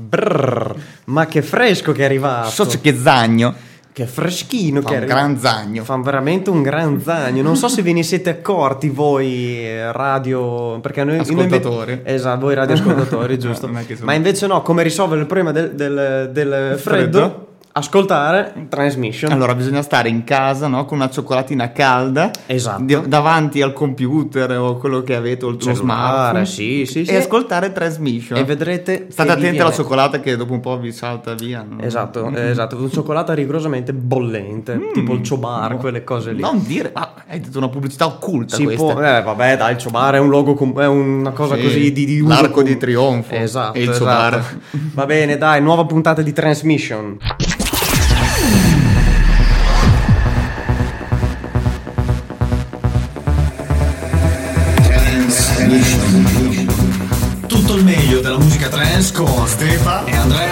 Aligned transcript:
Brrr, 0.00 0.72
ma 1.06 1.26
che 1.26 1.42
fresco 1.42 1.92
che 1.92 2.02
è 2.02 2.04
arrivato. 2.04 2.48
So 2.50 2.78
che 2.80 2.96
zagno. 2.96 3.54
Che 3.92 4.06
freschino 4.06 4.80
Fa 4.82 4.88
che 4.90 4.96
un 4.98 5.04
gran 5.04 5.38
zagno. 5.38 5.82
Fa 5.84 5.96
veramente 5.96 6.48
un 6.48 6.62
gran 6.62 7.00
zagno. 7.02 7.42
Non 7.42 7.56
so 7.56 7.68
se 7.68 7.82
ve 7.82 7.92
ne 7.92 8.04
siete 8.04 8.30
accorti 8.30 8.88
voi 8.88 9.66
eh, 9.66 9.90
radio. 9.92 10.78
Perché 10.80 11.02
noi. 11.04 11.16
noi 11.16 11.24
Ascoltatori. 11.28 12.00
esatto, 12.04 12.40
voi 12.40 12.54
radioascoltatori, 12.54 13.36
giusto. 13.40 13.66
Sono- 13.66 13.82
Ma 14.02 14.14
invece 14.14 14.46
no, 14.46 14.62
come 14.62 14.82
risolvere 14.84 15.20
il 15.22 15.26
problema 15.26 15.50
del, 15.52 15.72
del- 15.74 16.30
del 16.32 16.78
freddo? 16.78 17.18
Freddo? 17.18 17.48
Ascoltare 17.80 18.66
transmission. 18.68 19.32
Allora, 19.32 19.54
bisogna 19.54 19.80
stare 19.80 20.10
in 20.10 20.22
casa, 20.24 20.66
no? 20.68 20.84
Con 20.84 20.98
una 20.98 21.08
cioccolattina 21.08 21.72
calda. 21.72 22.30
Esatto. 22.46 22.82
di- 22.84 22.98
davanti 23.08 23.62
al 23.62 23.72
computer 23.72 24.50
o 24.58 24.76
quello 24.76 25.02
che 25.02 25.14
avete, 25.14 25.44
o 25.46 25.48
il 25.48 25.56
tuo 25.56 25.72
smartphone. 25.74 26.44
sì, 26.44 26.84
sì, 26.86 27.04
sì. 27.06 27.10
E 27.10 27.16
ascoltare 27.16 27.72
transmission. 27.72 28.38
E 28.38 28.44
vedrete. 28.44 29.06
State 29.10 29.30
attenti 29.30 29.58
alla 29.58 29.72
cioccolata 29.72 30.20
che 30.20 30.36
dopo 30.36 30.52
un 30.52 30.60
po' 30.60 30.78
vi 30.78 30.92
salta 30.92 31.32
via. 31.34 31.64
no? 31.68 31.80
Esatto, 31.80 32.28
eh, 32.34 32.50
esatto, 32.50 32.76
un 32.76 32.90
cioccolato 32.90 33.32
rigorosamente 33.32 33.92
bollente, 33.94 34.90
tipo 34.92 35.14
il 35.14 35.22
ciobar, 35.22 35.76
quelle 35.78 36.04
cose 36.04 36.32
lì. 36.32 36.40
Non 36.42 36.62
dire, 36.64 36.90
ah, 36.92 37.14
hai 37.28 37.40
detto 37.40 37.56
una 37.58 37.68
pubblicità 37.68 38.04
occulta 38.06 38.56
Si 38.56 38.64
questa. 38.64 38.82
può, 38.92 39.00
eh, 39.02 39.22
vabbè, 39.22 39.56
dai, 39.56 39.72
il 39.72 39.78
ciobar 39.78 40.14
è 40.14 40.18
un 40.18 40.28
logo, 40.28 40.52
com- 40.54 40.78
è 40.78 40.86
una 40.86 41.30
cosa 41.30 41.54
Sì, 41.56 41.62
così 41.62 41.92
di, 41.92 42.04
di 42.04 42.20
l'arco 42.26 42.50
com- 42.50 42.64
di 42.64 42.76
trionfo 42.76 43.34
Esatto, 43.34 43.78
e 43.78 43.82
il 43.82 43.90
esatto. 43.90 44.04
ciobar. 44.04 44.58
Va 44.94 45.06
bene, 45.06 45.38
dai, 45.38 45.62
nuova 45.62 45.84
puntata 45.86 46.20
di 46.22 46.32
Transmission. 46.32 47.16
Musica 59.00 59.10
trance 59.10 59.12
con 59.12 60.49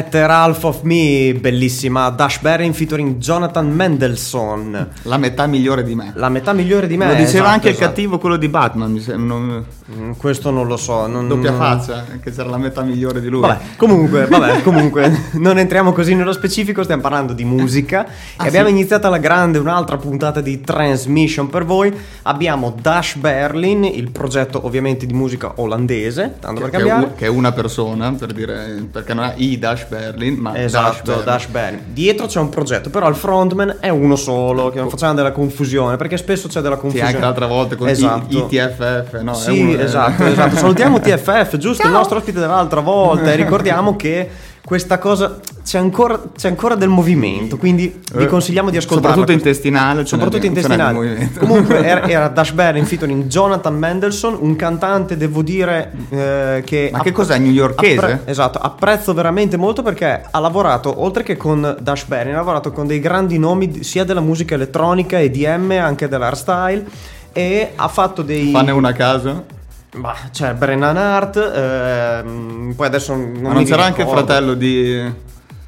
Better 0.00 0.30
Half 0.30 0.64
of 0.64 0.80
Me, 0.84 1.34
bellissima. 1.38 2.08
Dash 2.08 2.40
Berry 2.40 2.72
featuring 2.72 3.18
Jonathan 3.18 3.70
Mendelssohn. 3.70 4.88
La 5.02 5.18
metà 5.18 5.46
migliore 5.46 5.82
di 5.84 5.94
me. 5.94 6.12
La 6.14 6.30
metà 6.30 6.54
migliore 6.54 6.86
di 6.86 6.96
me. 6.96 7.08
Lo 7.08 7.12
diceva 7.12 7.26
esatto, 7.28 7.48
anche 7.48 7.68
il 7.68 7.74
esatto. 7.74 7.88
cattivo, 7.90 8.18
quello 8.18 8.36
di 8.38 8.48
Batman. 8.48 8.92
Mi 8.92 9.00
sembra, 9.00 9.36
non- 9.36 9.64
Mm, 9.92 10.12
Questo 10.12 10.50
non 10.52 10.68
lo 10.68 10.76
so. 10.76 11.08
Non, 11.08 11.26
doppia 11.26 11.52
faccia, 11.52 12.04
che 12.22 12.30
c'era 12.30 12.48
la 12.48 12.58
metà 12.58 12.82
migliore 12.82 13.20
di 13.20 13.26
lui. 13.28 13.40
Vabbè, 13.40 13.58
comunque, 13.76 14.26
vabbè, 14.26 14.62
comunque, 14.62 15.30
non 15.32 15.58
entriamo 15.58 15.90
così 15.92 16.14
nello 16.14 16.32
specifico, 16.32 16.84
stiamo 16.84 17.02
parlando 17.02 17.32
di 17.32 17.42
musica 17.44 18.06
Ah, 18.36 18.44
e 18.44 18.48
abbiamo 18.48 18.68
sì? 18.68 18.72
iniziato 18.74 19.08
alla 19.08 19.18
grande 19.18 19.58
un'altra 19.58 19.96
puntata 19.96 20.40
di 20.40 20.60
Transmission 20.60 21.48
per 21.50 21.64
voi. 21.64 21.92
Abbiamo 22.22 22.72
Dash 22.80 23.16
Berlin, 23.16 23.82
il 23.82 24.12
progetto 24.12 24.64
ovviamente 24.64 25.06
di 25.06 25.12
musica 25.12 25.54
olandese, 25.56 26.36
tanto 26.38 26.60
per 26.60 26.70
che, 26.70 26.76
è 26.76 26.78
cambiare. 26.78 27.14
che 27.16 27.24
è 27.26 27.28
una 27.28 27.50
persona, 27.50 28.12
per 28.12 28.32
dire, 28.32 28.86
perché 28.92 29.12
non 29.12 29.24
è 29.24 29.32
Ida 29.38 29.70
Dash 29.70 29.86
Berlin, 29.90 30.38
ma 30.38 30.56
Esatto, 30.56 31.02
Berlin. 31.04 31.24
Dash 31.24 31.46
Berlin. 31.48 31.80
Dietro 31.92 32.26
c'è 32.26 32.38
un 32.40 32.48
progetto, 32.48 32.88
però 32.90 33.08
il 33.08 33.14
frontman 33.16 33.76
è 33.80 33.88
uno 33.88 34.16
solo, 34.16 34.70
che 34.70 34.78
non 34.78 34.88
facciamo 34.88 35.14
della 35.14 35.32
confusione, 35.32 35.96
perché 35.96 36.16
spesso 36.16 36.48
c'è 36.48 36.60
della 36.60 36.76
Sì, 36.76 36.80
confusione. 36.80 37.08
anche 37.12 37.20
l'altra 37.20 37.46
volta 37.46 37.76
con 37.76 37.88
esatto. 37.88 38.26
i, 38.34 38.56
ITFF, 38.56 39.20
no? 39.20 39.32
è 39.32 39.34
Sì, 39.34 39.60
uno- 39.60 39.78
è- 39.78 39.82
esatto, 39.82 40.24
esatto. 40.24 40.56
Salutiamo 40.56 41.00
TFF, 41.00 41.56
giusto 41.58 41.86
il 41.86 41.92
nostro 41.92 42.18
ospite 42.18 42.38
dell'altra 42.40 42.80
volta 42.80 43.32
e 43.32 43.36
ricordiamo 43.36 43.96
che 43.96 44.28
questa 44.64 44.98
cosa 44.98 45.38
c'è 45.64 45.78
ancora, 45.78 46.20
c'è 46.36 46.48
ancora 46.48 46.74
del 46.74 46.88
movimento, 46.88 47.56
quindi 47.56 48.00
vi 48.14 48.22
Eh, 48.24 48.26
consigliamo 48.26 48.70
di 48.70 48.76
ascoltarla. 48.76 49.10
Soprattutto 49.10 49.36
intestinale. 49.36 50.06
Soprattutto 50.06 50.46
intestinale. 50.46 51.30
Comunque 51.38 51.82
era, 51.84 52.06
era 52.08 52.28
Dash 52.28 52.52
Berlin 52.52 52.84
featuring 52.86 53.26
Jonathan 53.26 53.76
Mendelssohn, 53.76 54.36
un 54.38 54.56
cantante, 54.56 55.16
devo 55.16 55.42
dire, 55.42 55.92
eh, 56.10 56.62
che... 56.64 56.90
Ma 56.92 57.00
che 57.00 57.12
cos'è, 57.12 57.38
newyorkese? 57.38 57.98
appre- 57.98 58.20
esatto, 58.26 58.58
apprezzo 58.58 59.12
veramente 59.14 59.56
molto 59.56 59.82
perché 59.82 60.22
ha 60.30 60.38
lavorato, 60.40 61.02
oltre 61.02 61.22
che 61.22 61.36
con 61.36 61.76
Dash 61.80 62.04
Berlin, 62.04 62.34
ha 62.34 62.38
lavorato 62.38 62.70
con 62.72 62.86
dei 62.86 63.00
grandi 63.00 63.38
nomi 63.38 63.82
sia 63.82 64.04
della 64.04 64.20
musica 64.20 64.54
elettronica, 64.54 65.18
EDM, 65.20 65.72
anche 65.72 66.08
dell'hardstyle 66.08 66.84
e 67.32 67.72
ha 67.76 67.88
fatto 67.88 68.22
dei... 68.22 68.50
Fanne 68.50 68.70
una 68.72 68.88
a 68.88 68.92
caso? 68.92 69.58
Bah, 69.96 70.16
c'è 70.30 70.54
Brennan 70.54 70.96
Hart, 70.96 71.36
ehm, 71.36 72.74
poi 72.76 72.86
adesso 72.86 73.14
non, 73.14 73.32
non 73.40 73.64
c'era 73.64 73.84
anche 73.84 74.02
il 74.02 74.06
ricordo. 74.06 74.26
fratello 74.26 74.54
di... 74.54 75.12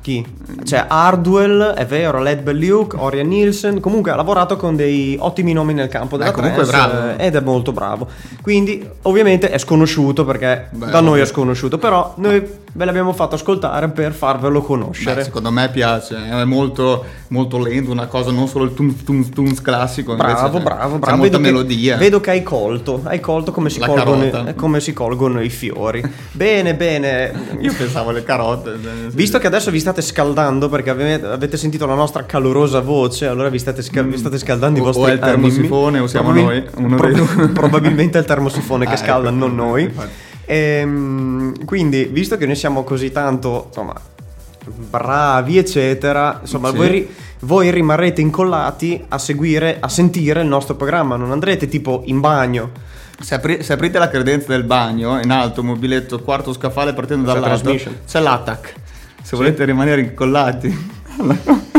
Chi? 0.02 0.26
C'è 0.64 0.84
Hardwell, 0.88 1.62
è 1.74 1.86
vero, 1.86 2.20
Led 2.20 2.40
Belluc, 2.42 2.96
Orion 2.98 3.28
Nielsen, 3.28 3.78
comunque 3.78 4.10
ha 4.10 4.16
lavorato 4.16 4.56
con 4.56 4.74
dei 4.74 5.16
ottimi 5.18 5.52
nomi 5.52 5.74
nel 5.74 5.86
campo 5.86 6.16
della 6.16 6.30
Eh, 6.30 6.34
trance, 6.34 6.64
bravo. 6.70 6.92
eh, 7.18 7.26
ed 7.26 7.36
è 7.36 7.40
molto 7.40 7.70
bravo. 7.70 8.08
Quindi 8.42 8.84
ovviamente 9.02 9.48
è 9.48 9.58
sconosciuto 9.58 10.24
perché 10.24 10.66
Beh, 10.72 10.90
da 10.90 11.00
noi 11.00 11.20
è 11.20 11.24
sconosciuto, 11.24 11.78
però 11.78 12.14
noi 12.16 12.44
ve 12.74 12.84
l'abbiamo 12.84 13.12
fatto 13.12 13.36
ascoltare 13.36 13.90
per 13.90 14.12
farvelo 14.12 14.60
conoscere. 14.62 15.14
Beh, 15.16 15.22
secondo 15.24 15.52
me 15.52 15.68
piace, 15.70 16.16
è 16.16 16.44
molto, 16.44 17.04
molto 17.28 17.58
lento, 17.58 17.92
una 17.92 18.06
cosa, 18.06 18.32
non 18.32 18.48
solo 18.48 18.64
il 18.64 18.74
tunes 18.74 19.04
tunes 19.04 19.28
tunes 19.28 19.60
classico. 19.62 20.16
Bravo, 20.16 20.56
c'è- 20.58 20.64
bravo, 20.64 20.92
c'è 20.94 20.98
bravo. 20.98 21.16
molta 21.18 21.36
Vedo 21.36 21.36
che- 21.36 21.42
melodia. 21.52 21.96
vedo 21.96 22.20
che 22.20 22.30
hai 22.30 22.42
colto, 22.42 23.02
hai 23.04 23.20
colto 23.20 23.52
come 23.52 23.70
si, 23.70 23.78
colgono, 23.78 24.24
eh, 24.48 24.54
come 24.56 24.80
si 24.80 24.92
colgono 24.92 25.40
i 25.40 25.48
fiori. 25.48 26.02
bene, 26.32 26.74
bene. 26.74 27.32
Io 27.60 27.72
pensavo 27.72 28.10
alle 28.10 28.24
carote. 28.24 28.72
Visto 29.12 29.38
che 29.38 29.46
adesso 29.46 29.70
vi 29.70 29.78
state 29.78 29.90
scaldando 30.00 30.68
perché 30.68 30.90
ave- 30.90 31.22
avete 31.26 31.56
sentito 31.56 31.84
la 31.86 31.94
nostra 31.94 32.24
calorosa 32.24 32.80
voce, 32.80 33.26
allora 33.26 33.48
vi 33.50 33.58
state, 33.58 33.82
sca- 33.82 34.02
vi 34.02 34.16
state 34.16 34.38
scaldando 34.38 34.78
i 34.78 34.80
O- 34.82 34.84
o 34.84 34.92
vostri 34.92 35.10
è 35.10 35.14
il 35.14 35.20
termosifone 35.20 35.86
animi. 35.98 36.04
o 36.04 36.06
siamo 36.06 36.32
Probabil- 36.32 36.70
noi, 36.76 37.26
due. 37.36 37.48
probabilmente 37.52 38.16
è 38.18 38.20
il 38.20 38.26
termosifone 38.26 38.86
che 38.86 38.92
Ah, 38.94 38.96
scalda, 38.96 39.28
ecco, 39.28 39.36
non 39.38 39.54
noi. 39.54 39.82
infatti. 39.84 40.10
Ehm, 40.46 41.64
quindi, 41.64 42.04
visto 42.04 42.36
che 42.36 42.46
noi 42.46 42.56
siamo 42.56 42.84
così 42.84 43.10
tanto, 43.12 43.64
insomma, 43.68 43.94
bravi, 44.90 45.58
eccetera, 45.58 46.38
insomma, 46.40 46.70
Sì. 46.70 46.76
voi, 46.76 47.08
voi 47.40 47.70
rimarrete 47.70 48.20
incollati 48.20 49.04
a 49.08 49.18
seguire, 49.18 49.78
a 49.80 49.88
sentire 49.88 50.40
il 50.42 50.46
nostro 50.46 50.74
programma, 50.76 51.16
non 51.16 51.30
andrete 51.32 51.68
tipo 51.68 52.02
in 52.06 52.20
bagno. 52.20 52.70
Se, 53.20 53.34
apri- 53.34 53.62
se 53.62 53.72
aprite 53.72 53.98
la 53.98 54.08
credenza 54.08 54.48
del 54.48 54.64
bagno, 54.64 55.20
in 55.20 55.30
alto, 55.30 55.62
mobiletto, 55.62 56.18
quarto 56.20 56.52
scaffale 56.52 56.92
partendo 56.92 57.32
dall'alto, 57.32 57.72
c'è 58.06 58.20
l'attack. 58.20 58.74
Se 59.22 59.36
volete 59.36 59.64
rimanere 59.64 60.00
incollati. 60.02 60.90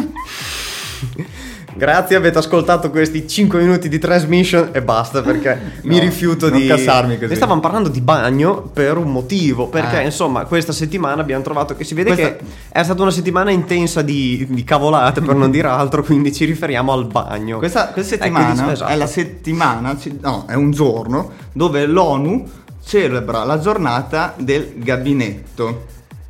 Grazie, 1.76 2.16
avete 2.16 2.38
ascoltato 2.38 2.92
questi 2.92 3.28
5 3.28 3.60
minuti 3.60 3.90
di 3.90 3.98
transmission 3.98 4.70
e 4.74 4.84
basta 4.84 5.24
perché 5.24 5.80
mi 5.84 5.96
No, 5.96 6.02
rifiuto 6.02 6.48
non 6.50 6.60
di... 6.60 6.68
cassarmi 6.68 7.16
così. 7.16 7.30
Ne 7.30 7.36
stavamo 7.36 7.60
parlando 7.60 7.90
di 7.90 8.00
bagno 8.00 8.62
per 8.62 8.96
un 8.98 9.12
motivo, 9.12 9.68
perché 9.68 9.98
Ah. 9.98 10.02
insomma 10.02 10.46
questa 10.46 10.72
settimana 10.72 11.20
abbiamo 11.22 11.42
trovato 11.44 11.76
che 11.76 11.84
si 11.84 11.96
vede 11.96 12.14
Questa- 12.14 12.36
che 12.36 12.44
è 12.70 12.84
stata 12.84 13.02
una 13.02 13.10
settimana 13.12 13.50
intensa 13.50 14.04
di, 14.04 14.46
di 14.50 14.64
cavolate 14.64 15.22
per 15.22 15.36
non 15.36 15.50
dire 15.52 15.68
altro, 15.68 16.04
quindi 16.04 16.32
ci 16.32 16.46
riferiamo 16.46 16.94
al 16.94 17.08
bagno. 17.08 17.58
Questa, 17.58 17.88
questa 17.88 18.16
Ecco, 18.16 18.24
settimana 18.26 18.52
dice- 18.54 18.72
esatto. 18.72 18.92
è 18.92 18.96
la 18.96 19.08
settimana, 19.08 19.98
no, 20.22 20.46
è 20.48 20.54
un 20.54 20.72
giorno 20.72 21.32
dove 21.54 21.86
l'ONU 21.88 22.50
celebra 22.86 23.44
la 23.46 23.60
giornata 23.60 24.36
del 24.38 24.74
gabinetto. 24.76 25.86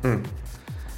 Mm. 0.06 0.14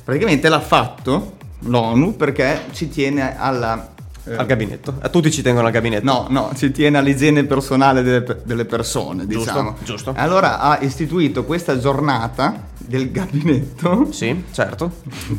Praticamente 0.06 0.48
l'ha 0.48 0.60
fatto 0.60 1.32
l'ONU 1.62 2.14
perché 2.14 2.66
ci 2.70 2.88
tiene 2.88 3.36
alla... 3.36 3.88
eh, 4.24 4.36
Al 4.36 4.46
gabinetto. 4.46 4.94
A 5.00 5.08
tutti 5.08 5.32
ci 5.32 5.42
tengono 5.42 5.66
al 5.66 5.72
gabinetto. 5.72 6.04
No, 6.04 6.26
no, 6.30 6.52
ci 6.54 6.70
tiene 6.70 6.98
all'igiene 6.98 7.42
personale 7.42 8.02
delle, 8.02 8.40
delle 8.44 8.64
persone, 8.66 9.26
Giusto, 9.26 9.50
diciamo. 9.50 9.76
giusto. 9.82 10.12
Allora 10.16 10.60
ha 10.60 10.78
istituito 10.80 11.42
questa 11.44 11.76
giornata 11.80 12.54
del 12.86 13.10
gabinetto 13.10 14.08
Sì, 14.10 14.44
certo. 14.52 14.90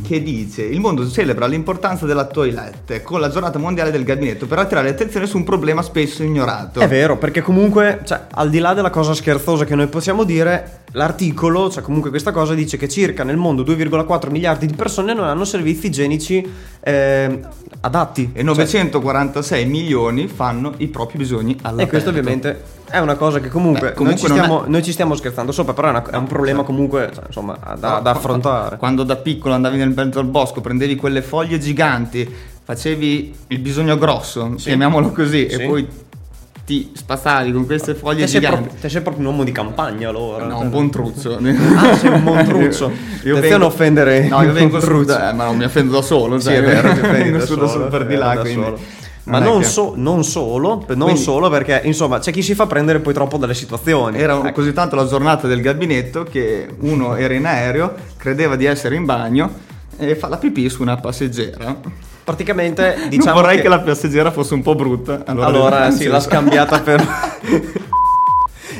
che 0.03 0.21
dice 0.21 0.63
il 0.63 0.79
mondo 0.79 1.09
celebra 1.09 1.47
l'importanza 1.47 2.05
della 2.05 2.25
toilette 2.25 3.01
con 3.01 3.19
la 3.19 3.29
giornata 3.29 3.57
mondiale 3.59 3.91
del 3.91 4.03
gabinetto 4.03 4.45
per 4.45 4.59
attirare 4.59 4.89
l'attenzione 4.89 5.25
su 5.25 5.37
un 5.37 5.43
problema 5.43 5.81
spesso 5.81 6.23
ignorato. 6.23 6.79
È 6.79 6.87
vero, 6.87 7.17
perché 7.17 7.41
comunque, 7.41 8.01
cioè, 8.05 8.25
al 8.31 8.49
di 8.49 8.59
là 8.59 8.73
della 8.73 8.89
cosa 8.89 9.13
scherzosa 9.13 9.65
che 9.65 9.75
noi 9.75 9.87
possiamo 9.87 10.23
dire, 10.23 10.81
l'articolo, 10.91 11.69
cioè 11.69 11.83
comunque 11.83 12.09
questa 12.09 12.31
cosa 12.31 12.53
dice 12.53 12.77
che 12.77 12.87
circa 12.87 13.23
nel 13.23 13.37
mondo 13.37 13.63
2,4 13.63 14.29
miliardi 14.29 14.65
di 14.65 14.73
persone 14.73 15.13
non 15.13 15.25
hanno 15.25 15.45
servizi 15.45 15.87
igienici 15.87 16.45
eh, 16.81 17.39
adatti. 17.81 18.31
E 18.33 18.43
946 18.43 19.65
milioni 19.65 20.27
fanno 20.27 20.73
i 20.77 20.87
propri 20.87 21.17
bisogni 21.17 21.57
all'aperto. 21.61 21.81
E 21.81 21.87
questo 21.87 22.09
ovviamente 22.09 22.61
è 22.89 22.99
una 22.99 23.15
cosa 23.15 23.39
che 23.39 23.49
comunque, 23.49 23.89
Beh, 23.89 23.93
comunque 23.93 24.27
noi, 24.27 24.37
ci 24.37 24.41
stiamo, 24.43 24.63
noi 24.67 24.83
ci 24.83 24.91
stiamo 24.91 25.15
scherzando 25.15 25.51
sopra, 25.51 25.73
però 25.73 25.87
è, 25.87 25.91
una- 25.91 26.09
è 26.09 26.15
un 26.15 26.27
problema 26.27 26.63
comunque 26.63 27.09
cioè, 27.13 27.23
insomma 27.27 27.57
da, 27.77 27.99
da 27.99 28.11
affrontare. 28.11 28.77
Quando 28.77 29.03
da 29.03 29.15
piccolo 29.17 29.53
andavi 29.53 29.77
nel 29.77 29.93
mezzo 29.95 30.19
al 30.19 30.25
bosco, 30.25 30.61
prendevi 30.61 30.95
quelle 30.95 31.21
foglie 31.21 31.59
giganti, 31.59 32.27
facevi 32.63 33.33
il 33.47 33.59
bisogno 33.59 33.97
grosso, 33.97 34.53
Sì. 34.57 34.65
chiamiamolo 34.67 35.11
così, 35.11 35.47
Sì. 35.49 35.55
e 35.61 35.65
poi 35.65 35.87
ti 36.65 36.91
spassavi 36.93 37.53
con 37.53 37.65
queste 37.65 37.95
foglie 37.95 38.21
Te 38.23 38.27
sei, 38.27 38.39
giganti. 38.41 38.61
proprio, 38.63 38.81
te 38.81 38.89
sei 38.89 39.01
proprio 39.01 39.23
un 39.25 39.31
uomo 39.31 39.43
di 39.45 39.51
campagna 39.53 40.09
allora. 40.09 40.45
No, 40.47 40.59
un 40.59 40.69
buon 40.69 40.89
truzzo. 40.89 41.37
Ah, 41.39 41.95
sei 41.95 42.09
un 42.11 42.21
montruzzo. 42.23 42.91
Attenzione 43.19 43.63
a 43.63 43.67
offendere 43.67 44.27
No, 44.27 44.41
io 44.43 44.51
vengo 44.51 44.75
un 44.75 44.81
su, 44.81 45.05
eh, 45.09 45.31
ma 45.33 45.45
non 45.45 45.55
mi 45.55 45.63
offendo 45.63 45.93
da 45.93 46.01
solo. 46.01 46.39
Sì, 46.39 46.47
cioè, 46.47 46.57
è 46.57 46.61
vero, 46.63 46.91
ti 46.93 46.99
offendi 46.99 47.21
vengo 47.23 47.37
da 47.37 47.45
solo, 47.45 47.67
solo 47.69 47.87
per 47.87 48.01
è 48.01 48.05
di 48.07 48.15
vero, 48.15 48.25
là. 48.25 48.37
quindi 48.39 48.63
solo. 48.63 48.79
Ma 49.27 49.39
non, 49.39 49.59
che- 49.59 49.65
so- 49.65 49.93
non 49.95 50.23
solo, 50.23 50.83
non 50.87 50.97
Quindi- 51.09 51.21
solo 51.21 51.49
perché 51.49 51.81
insomma 51.83 52.19
c'è 52.19 52.31
chi 52.31 52.41
si 52.41 52.55
fa 52.55 52.65
prendere 52.65 52.99
poi 52.99 53.13
troppo 53.13 53.37
dalle 53.37 53.53
situazioni. 53.53 54.17
Era 54.17 54.35
Ecco. 54.37 54.51
così 54.51 54.73
tanto 54.73 54.95
la 54.95 55.05
giornata 55.05 55.47
del 55.47 55.61
gabinetto 55.61 56.23
che 56.23 56.67
uno 56.79 57.15
era 57.15 57.33
in 57.33 57.45
aereo, 57.45 57.93
credeva 58.17 58.55
di 58.55 58.65
essere 58.65 58.95
in 58.95 59.05
bagno 59.05 59.51
e 59.97 60.15
fa 60.15 60.27
la 60.29 60.37
pipì 60.37 60.69
su 60.69 60.81
una 60.81 60.95
passeggera. 60.97 61.75
Praticamente 62.23 62.95
Non 62.99 63.09
diciamo 63.09 63.41
vorrei 63.41 63.61
che... 63.61 63.67
la 63.67 63.79
passeggera 63.79 64.31
fosse 64.31 64.53
un 64.53 64.61
po' 64.61 64.75
brutta. 64.75 65.23
Allora, 65.25 65.45
Allora 65.47 65.91
sì, 65.95 66.07
l'ha 66.07 66.19
scambiata 66.19 66.79
per... 66.79 67.05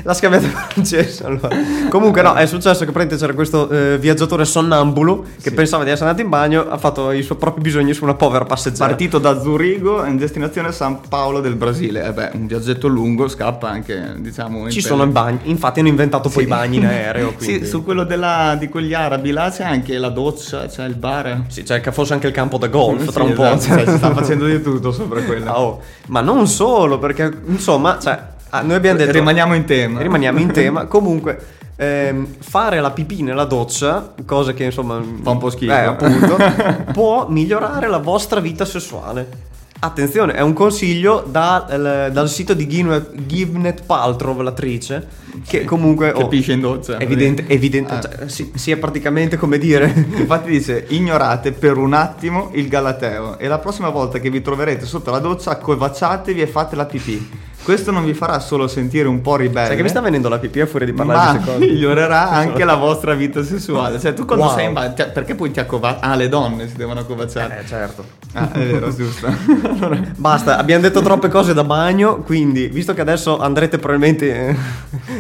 l'ha 0.07 0.13
scambiata 0.13 0.47
francese 0.71 1.25
allora. 1.25 1.49
Comunque 1.89 2.21
no, 2.21 2.33
è 2.35 2.45
successo 2.45 2.85
che 2.85 2.91
praticamente 2.91 3.17
c'era 3.17 3.33
questo 3.33 3.69
eh, 3.69 3.97
viaggiatore 3.99 4.45
sonnambulo 4.45 5.23
che 5.41 5.49
Sì. 5.49 5.53
pensava 5.53 5.83
di 5.83 5.89
essere 5.89 6.09
andato 6.09 6.23
in 6.25 6.31
bagno, 6.31 6.69
ha 6.69 6.77
fatto 6.77 7.11
i 7.11 7.21
suoi 7.23 7.37
propri 7.37 7.61
bisogni 7.61 7.93
su 7.93 8.03
una 8.05 8.13
povera 8.13 8.45
passeggera. 8.45 8.85
Partito 8.87 9.19
da 9.19 9.39
Zurigo 9.41 10.05
in 10.05 10.15
destinazione 10.17 10.71
San 10.71 11.01
Paolo 11.09 11.41
del 11.41 11.55
Brasile. 11.55 12.05
E 12.05 12.13
beh, 12.13 12.29
un 12.35 12.47
viaggetto 12.47 12.87
lungo, 12.87 13.27
scappa 13.27 13.69
anche, 13.69 14.15
diciamo... 14.19 14.69
Ci 14.71 14.81
sono 14.81 15.03
i 15.03 15.07
bagni, 15.07 15.39
infatti 15.43 15.79
hanno 15.81 15.89
inventato 15.89 16.29
poi 16.29 16.43
i 16.43 16.45
Sì. 16.45 16.51
bagni 16.51 16.77
in 16.77 16.85
aereo. 16.85 17.33
Quindi... 17.37 17.63
Sì, 17.65 17.69
su 17.69 17.83
quello 17.83 18.05
della- 18.05 18.55
di 18.57 18.69
quegli 18.69 18.93
arabi 18.93 19.31
là 19.31 19.49
c'è 19.51 19.63
anche 19.65 19.97
la 19.97 20.09
doccia, 20.09 20.67
c'è 20.67 20.85
il 20.85 20.95
bar. 20.95 21.43
Sì, 21.49 21.65
cioè 21.65 21.81
che 21.81 21.91
fosse 21.91 22.13
anche 22.13 22.27
il 22.27 22.33
campo 22.33 22.57
da 22.57 22.67
golf 22.67 23.03
Sì, 23.07 23.11
tra 23.11 23.23
un 23.23 23.33
po'. 23.33 23.43
esatto, 23.45 23.75
cioè, 23.83 23.85
si 23.91 23.97
sta 23.97 24.13
facendo 24.15 24.45
di 24.45 24.61
tutto 24.61 24.91
sopra 24.93 25.21
quella. 25.21 25.51
Ah, 25.51 25.59
oh. 25.61 25.81
Ma 26.07 26.21
non 26.21 26.47
solo, 26.47 26.97
perché 26.97 27.29
insomma, 27.47 27.99
cioè, 27.99 28.17
ah, 28.49 28.61
noi 28.61 28.75
abbiamo 28.75 28.97
detto... 28.97 29.11
Rimaniamo 29.11 29.55
in 29.55 29.65
tema. 29.65 30.01
Rimaniamo 30.01 30.39
in 30.39 30.51
tema. 30.53 30.85
Comunque, 30.85 31.39
ehm, 31.75 32.27
fare 32.39 32.79
la 32.79 32.91
pipì 32.91 33.21
nella 33.23 33.45
doccia, 33.45 34.13
cosa 34.25 34.53
che 34.53 34.63
insomma... 34.65 35.01
Fa 35.21 35.29
un 35.31 35.37
po' 35.37 35.49
schifo. 35.49 35.71
Eh, 35.71 35.75
appunto, 35.75 36.37
può 36.93 37.27
migliorare 37.29 37.87
la 37.87 37.99
vostra 37.99 38.39
vita 38.39 38.65
sessuale. 38.65 39.45
Attenzione, 39.79 40.33
è 40.33 40.41
un 40.41 40.53
consiglio 40.53 41.23
da- 41.29 42.09
dal 42.11 42.27
sito 42.29 42.55
di 42.55 42.65
Gwyneth, 42.65 43.83
Paltrow, 43.85 44.41
l'attrice, 44.41 45.07
che 45.45 45.65
comunque... 45.65 46.09
Oh, 46.09 46.27
pisce 46.27 46.53
in 46.53 46.61
doccia. 46.61 46.99
Evidente, 46.99 47.45
evidente 47.47 47.93
Ah. 47.93 47.99
cioè, 47.99 48.27
sì, 48.27 48.51
sì, 48.55 48.71
è 48.71 48.77
praticamente 48.77 49.37
come 49.37 49.59
dire... 49.59 49.93
Infatti 50.17 50.49
dice 50.49 50.83
ignorate 50.89 51.51
per 51.51 51.77
un 51.77 51.93
attimo 51.93 52.49
il 52.53 52.67
galateo 52.69 53.37
e 53.37 53.47
la 53.47 53.59
prossima 53.59 53.89
volta 53.89 54.17
che 54.17 54.31
vi 54.31 54.41
troverete 54.41 54.87
sotto 54.87 55.11
la 55.11 55.19
doccia 55.19 55.51
accovacciatevi 55.51 56.41
e 56.41 56.47
fate 56.47 56.75
la 56.75 56.85
pipì. 56.85 57.29
Questo 57.67 57.91
non 57.91 58.05
vi 58.05 58.13
farà 58.13 58.39
solo 58.39 58.65
sentire 58.69 59.09
un 59.09 59.19
po' 59.19 59.35
ribelle. 59.35 59.67
Sai 59.67 59.75
che 59.75 59.83
mi 59.83 59.89
sta 59.89 59.99
venendo 59.99 60.29
la 60.29 60.39
pipì 60.39 60.61
a 60.61 60.65
fuori 60.65 60.85
di 60.85 60.93
parlare 60.93 61.17
ma 61.25 61.31
di 61.33 61.37
queste 61.43 61.59
cose. 61.59 61.65
migliorerà 61.73 62.29
anche 62.31 62.63
la 62.63 62.75
vostra 62.75 63.13
vita 63.13 63.43
sessuale. 63.43 63.99
Cioè, 63.99 64.13
tu 64.13 64.23
quando 64.23 64.45
Wow. 64.45 64.55
sei 64.55 64.67
in 64.67 64.73
bagno, 64.73 64.93
cioè, 64.95 65.09
perché 65.09 65.35
poi 65.35 65.51
ti 65.51 65.59
accovacci? 65.59 65.99
Ah, 66.01 66.15
le 66.15 66.29
donne 66.29 66.69
si 66.69 66.77
devono 66.77 67.01
accovacciare. 67.01 67.59
Eh, 67.59 67.67
certo. 67.67 68.05
Ah, 68.31 68.49
è 68.53 68.59
vero, 68.59 68.95
giusto. 68.95 69.27
Basta, 70.15 70.57
abbiamo 70.57 70.81
detto 70.81 71.01
troppe 71.01 71.27
cose 71.27 71.53
da 71.53 71.65
bagno, 71.65 72.19
quindi 72.19 72.67
visto 72.67 72.93
che 72.93 73.01
adesso 73.01 73.37
andrete 73.37 73.79
probabilmente... 73.79 74.55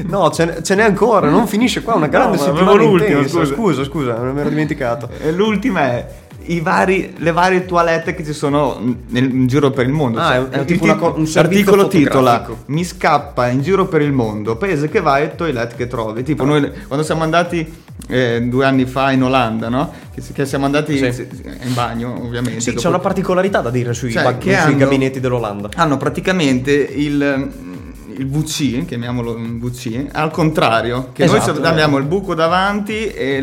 No, 0.05 0.29
ce 0.31 0.45
n'è, 0.45 0.61
ce 0.61 0.75
n'è 0.75 0.83
ancora, 0.83 1.27
non 1.29 1.47
finisce 1.47 1.81
qua, 1.81 1.95
una 1.95 2.07
grande 2.07 2.37
ma 2.37 2.43
settimana 2.43 2.81
intensa. 2.81 3.39
scusa. 3.39 3.53
Scusa, 3.53 3.83
scusa, 3.83 4.17
me 4.19 4.31
l'ero 4.31 4.47
dimenticato. 4.47 5.09
E 5.21 5.33
l'ultima 5.33 5.81
è 5.91 6.07
vari, 6.61 7.13
le 7.17 7.31
varie 7.31 7.65
toilette 7.65 8.13
che 8.15 8.23
ci 8.23 8.33
sono 8.33 8.79
nel, 9.09 9.25
in 9.31 9.47
giro 9.47 9.69
per 9.71 9.85
il 9.85 9.91
mondo. 9.91 10.19
Ah, 10.19 10.27
Cioè, 10.33 10.49
è 10.49 10.59
è 10.61 10.65
tipo 10.65 10.83
una 10.85 10.97
un 11.01 11.27
L'articolo 11.33 11.87
titola. 11.87 12.47
Mi 12.67 12.83
scappa 12.83 13.47
in 13.49 13.61
giro 13.61 13.87
per 13.87 14.01
il 14.01 14.11
mondo, 14.13 14.55
paese 14.55 14.89
che 14.89 15.01
vai 15.01 15.23
e 15.23 15.35
toilette 15.35 15.75
che 15.75 15.87
trovi. 15.87 16.23
Tipo 16.23 16.43
Ah. 16.43 16.47
noi 16.47 16.71
quando 16.87 17.03
siamo 17.05 17.23
andati 17.23 17.85
eh, 18.09 18.41
due 18.43 18.63
anni 18.65 18.85
fa 18.85 19.11
in 19.11 19.23
Olanda, 19.23 19.67
no? 19.69 19.91
Che, 20.13 20.21
che 20.33 20.45
siamo 20.45 20.65
andati 20.65 20.97
Sì. 20.97 21.27
in 21.63 21.73
bagno, 21.73 22.15
ovviamente. 22.23 22.61
Sì, 22.61 22.69
dopo- 22.69 22.81
c'è 22.81 22.87
una 22.87 22.99
particolarità 22.99 23.59
da 23.59 23.69
dire 23.69 23.93
sui, 23.93 24.11
Cioè, 24.11 24.23
ba- 24.23 24.35
sui 24.39 24.53
hanno- 24.55 24.77
gabinetti 24.77 25.19
dell'Olanda. 25.19 25.69
hanno 25.75 25.97
praticamente 25.97 26.71
il, 26.71 27.51
il 28.17 28.27
VC, 28.27 28.85
chiamiamolo 28.85 29.35
VC, 29.35 30.07
al 30.11 30.31
contrario, 30.31 31.09
che 31.13 31.23
Esatto. 31.25 31.53
noi 31.59 31.67
abbiamo 31.67 31.97
il 31.97 32.05
buco 32.05 32.33
davanti 32.33 33.07
e 33.07 33.41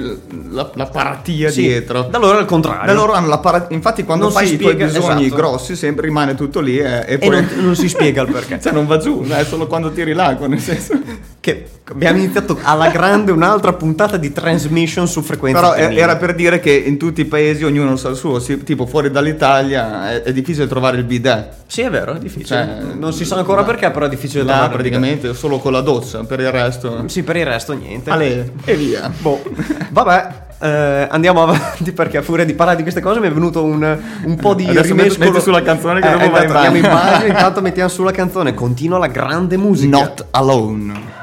la, 0.51 0.71
la 0.75 0.87
paratia 0.87 1.51
Sì, 1.51 1.63
dietro. 1.63 2.03
Da 2.11 2.19
loro 2.19 2.39
è 2.39 2.41
il 2.41 2.47
contrario. 2.47 2.87
Da 2.87 2.93
loro 2.93 3.13
hanno 3.13 3.29
la 3.29 3.39
para- 3.39 3.67
infatti 3.71 4.05
quando 4.05 4.25
Non 4.25 4.33
fai 4.35 4.47
si 4.47 4.55
i 4.55 4.59
tuoi 4.59 4.73
spiega- 4.75 4.93
bisogni 4.93 5.27
esatto. 5.27 5.41
grossi 5.41 5.77
sempre 5.77 6.07
rimane 6.07 6.35
tutto 6.35 6.61
lì 6.61 6.79
e, 6.79 7.05
e 7.07 7.13
E 7.15 7.19
poi 7.19 7.31
non, 7.31 7.49
non 7.59 7.77
si 7.77 7.89
spiega 7.89 8.23
il 8.23 8.33
perché. 8.33 8.59
cioè 8.63 8.73
non 8.73 8.87
va 8.87 8.99
giù, 8.99 9.25
è 9.27 9.45
solo 9.45 9.67
quando 9.67 9.91
tiri 9.93 10.13
l'acqua, 10.13 10.47
nel 10.49 10.61
senso. 10.61 10.99
Che 11.45 11.67
abbiamo 11.91 12.17
iniziato 12.21 12.59
alla 12.63 12.89
grande 12.89 13.31
un'altra 13.31 13.75
puntata 13.75 14.17
di 14.17 14.33
transmission 14.33 15.07
su 15.07 15.21
frequenza 15.21 15.61
Però 15.61 15.73
femminile. 15.75 16.01
era 16.01 16.17
per 16.17 16.35
dire 16.35 16.59
che 16.59 16.73
in 16.73 16.97
tutti 16.97 17.21
i 17.21 17.25
paesi 17.27 17.65
ognuno 17.65 17.97
sa 17.97 18.09
il 18.09 18.17
suo, 18.17 18.41
tipo 18.41 18.87
fuori 18.87 19.11
dall'Italia 19.11 20.11
è, 20.11 20.23
è 20.23 20.33
difficile 20.33 20.67
trovare 20.67 20.97
il 20.97 21.05
bidet. 21.05 21.53
Sì, 21.67 21.83
è 21.83 21.91
vero, 21.91 22.15
è 22.15 22.19
difficile. 22.19 22.47
Cioè, 22.47 22.95
non 22.95 23.13
si 23.13 23.27
sa 23.27 23.37
ancora 23.37 23.61
là- 23.61 23.67
perché, 23.67 23.91
però 23.91 24.07
è 24.07 24.09
difficile 24.09 24.43
Là 24.43 24.53
trovare 24.53 24.73
praticamente 24.73 25.35
solo 25.35 25.59
con 25.59 25.73
la 25.73 25.83
doccia, 25.83 26.25
per 26.25 26.41
il 26.41 26.51
resto. 26.51 27.07
Sì, 27.09 27.23
per 27.23 27.37
il 27.37 27.45
resto 27.45 27.75
niente. 27.75 28.09
Ale, 28.09 28.53
e 28.65 28.75
via. 28.75 29.13
Boh. 29.19 29.43
Vabbè. 29.91 30.29
eh, 30.61 31.07
andiamo 31.11 31.43
avanti 31.43 31.93
perché 31.93 32.17
a 32.17 32.23
furia 32.23 32.47
di 32.47 32.55
parlare 32.55 32.79
di 32.79 32.83
queste 32.85 33.03
cose 33.03 33.21
mi 33.21 33.27
è 33.27 33.31
venuto 33.31 33.63
un, 33.63 33.99
un 34.25 34.37
po' 34.37 34.55
di 34.55 34.65
Adesso 34.67 34.95
rimescolo. 34.95 35.29
metti 35.31 35.43
sulla 35.43 35.61
canzone 35.61 36.01
che 36.01 36.09
Eh, 36.09 36.19
dopo 36.19 36.39
esatto, 36.39 36.75
in 36.75 36.81
bagno 36.81 37.27
intanto 37.27 37.61
mettiamo 37.61 37.91
sulla 37.91 38.13
canzone 38.13 38.55
continua 38.55 38.97
la 38.97 39.09
grande 39.09 39.59
musica 39.59 39.99
Not 39.99 40.27
alone. 40.31 41.23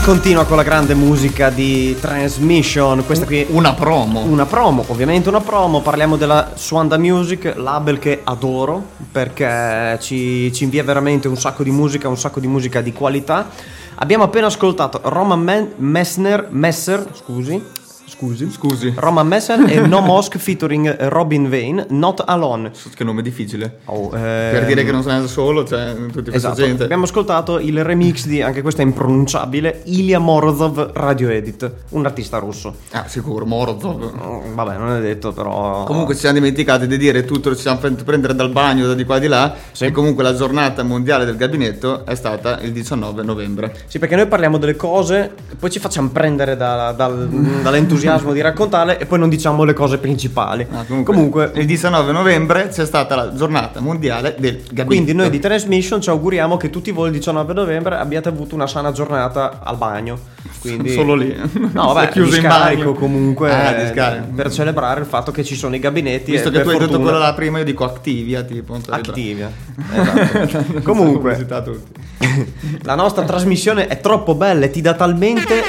Si 0.00 0.06
continua 0.06 0.46
con 0.46 0.56
la 0.56 0.62
grande 0.62 0.94
musica 0.94 1.50
di 1.50 1.94
transmission 2.00 3.04
questa 3.04 3.26
qui 3.26 3.46
Una 3.50 3.74
promo. 3.74 4.20
una 4.20 4.46
promo, 4.46 4.82
ovviamente 4.88 5.28
una 5.28 5.40
promo, 5.40 5.82
parliamo 5.82 6.16
della 6.16 6.52
Swanda 6.54 6.96
Music, 6.96 7.52
label 7.56 7.98
che 7.98 8.20
adoro 8.24 8.82
perché 9.12 9.98
ci, 10.00 10.50
ci 10.52 10.64
invia 10.64 10.82
veramente 10.84 11.28
un 11.28 11.36
sacco 11.36 11.62
di 11.62 11.70
musica, 11.70 12.08
un 12.08 12.16
sacco 12.16 12.40
di 12.40 12.46
musica 12.46 12.80
di 12.80 12.92
qualità. 12.92 13.48
Abbiamo 13.96 14.24
appena 14.24 14.46
ascoltato 14.46 15.00
Roman 15.04 15.40
Men- 15.40 15.72
Messner, 15.76 16.48
Messer, 16.50 17.06
scusi, 17.12 17.62
Scusi. 18.10 18.50
Scusi. 18.50 18.92
Roman 18.96 19.26
Messer 19.28 19.64
e 19.68 19.80
No 19.86 20.00
Mosque 20.00 20.40
featuring 20.40 20.96
Robin 21.08 21.48
Vane, 21.48 21.86
Not 21.90 22.22
Alone. 22.26 22.72
Che 22.92 23.04
nome 23.04 23.22
difficile. 23.22 23.78
Oh, 23.84 24.08
Per 24.08 24.18
ehm, 24.62 24.66
dire 24.66 24.84
che 24.84 24.90
non 24.90 25.02
sei 25.02 25.20
da 25.20 25.26
solo, 25.28 25.64
cioè, 25.64 25.94
tutta 25.94 26.30
questa 26.30 26.48
Esatto, 26.50 26.54
gente. 26.66 26.82
abbiamo 26.84 27.04
ascoltato 27.04 27.58
il 27.60 27.82
remix 27.84 28.26
di, 28.26 28.42
anche 28.42 28.62
questo 28.62 28.80
è 28.80 28.84
impronunciabile, 28.84 29.82
Ilya 29.84 30.18
Morozov 30.18 30.90
Radio 30.94 31.28
Edit, 31.28 31.70
un 31.90 32.04
artista 32.04 32.38
russo. 32.38 32.74
Ah, 32.90 33.04
sicuro, 33.06 33.46
Morozov. 33.46 34.12
Mm, 34.12 34.54
Vabbè, 34.54 34.76
non 34.76 34.90
è 34.96 35.00
detto, 35.00 35.32
però... 35.32 35.84
Comunque 35.84 36.14
ci 36.14 36.20
siamo 36.20 36.34
dimenticati 36.34 36.88
di 36.88 36.98
dire 36.98 37.24
tutto, 37.24 37.54
ci 37.54 37.62
siamo 37.62 37.78
fatto 37.78 38.02
prendere 38.02 38.34
dal 38.34 38.50
bagno 38.50 38.86
da 38.88 38.94
di 38.94 39.04
qua 39.04 39.16
e 39.16 39.20
di 39.20 39.28
là. 39.28 39.54
Sì. 39.70 39.84
E 39.84 39.92
comunque 39.92 40.24
la 40.24 40.34
giornata 40.34 40.82
mondiale 40.82 41.24
del 41.24 41.36
gabinetto 41.36 42.04
è 42.04 42.16
stata 42.16 42.58
il 42.60 42.72
19 42.72 43.22
novembre. 43.22 43.72
Sì, 43.86 44.00
perché 44.00 44.16
noi 44.16 44.26
parliamo 44.26 44.58
delle 44.58 44.74
cose, 44.74 45.32
poi 45.58 45.70
ci 45.70 45.78
facciamo 45.78 46.08
prendere 46.10 46.56
da- 46.56 46.92
dal- 46.92 47.28
dall'entusiasmo 47.28 47.98
di 48.32 48.40
raccontarle 48.40 48.98
e 48.98 49.06
poi 49.06 49.18
non 49.18 49.28
diciamo 49.28 49.64
le 49.64 49.72
cose 49.72 49.98
principali. 49.98 50.66
Ah, 50.70 50.84
comunque, 50.84 51.14
comunque, 51.14 51.52
il 51.54 51.66
19 51.66 52.12
novembre 52.12 52.68
c'è 52.68 52.86
stata 52.86 53.14
la 53.14 53.34
giornata 53.34 53.80
mondiale 53.80 54.34
del 54.38 54.56
gabinetto. 54.56 54.84
quindi 54.84 55.12
noi 55.12 55.30
di 55.30 55.38
Transmission 55.38 56.00
ci 56.00 56.10
auguriamo 56.10 56.56
che 56.56 56.70
tutti 56.70 56.90
voi 56.90 57.08
il 57.08 57.14
19 57.14 57.52
novembre 57.52 57.96
abbiate 57.96 58.28
avuto 58.28 58.54
una 58.54 58.66
sana 58.66 58.92
giornata 58.92 59.60
al 59.62 59.76
bagno. 59.76 60.18
Quindi... 60.60 60.92
Solo 60.92 61.14
lì. 61.14 61.34
No, 61.72 61.92
vabbè, 61.92 62.10
chiuso 62.10 62.36
in 62.36 62.42
bagno. 62.42 62.92
comunque 62.92 63.50
Ah, 63.50 63.70
eh, 63.70 64.22
per 64.34 64.52
celebrare 64.52 65.00
il 65.00 65.06
fatto 65.06 65.30
che 65.30 65.42
ci 65.42 65.54
sono 65.54 65.74
i 65.74 65.78
gabinetti 65.78 66.32
Visto 66.32 66.50
che 66.50 66.62
tu 66.62 66.68
hai 66.68 66.78
detto 66.78 67.00
quello 67.00 67.18
là 67.18 67.32
prima, 67.34 67.58
io 67.58 67.64
dico 67.64 67.84
Activia, 67.84 68.42
tipo. 68.42 68.78
Activia. 68.88 69.50
Esatto. 69.90 70.80
Comunque, 70.82 71.46
la 72.82 72.94
nostra 72.94 73.24
trasmissione 73.24 73.86
è 73.86 74.00
troppo 74.00 74.34
bella 74.34 74.66
e 74.66 74.70
ti 74.70 74.80
dà 74.80 74.94
talmente. 74.94 75.62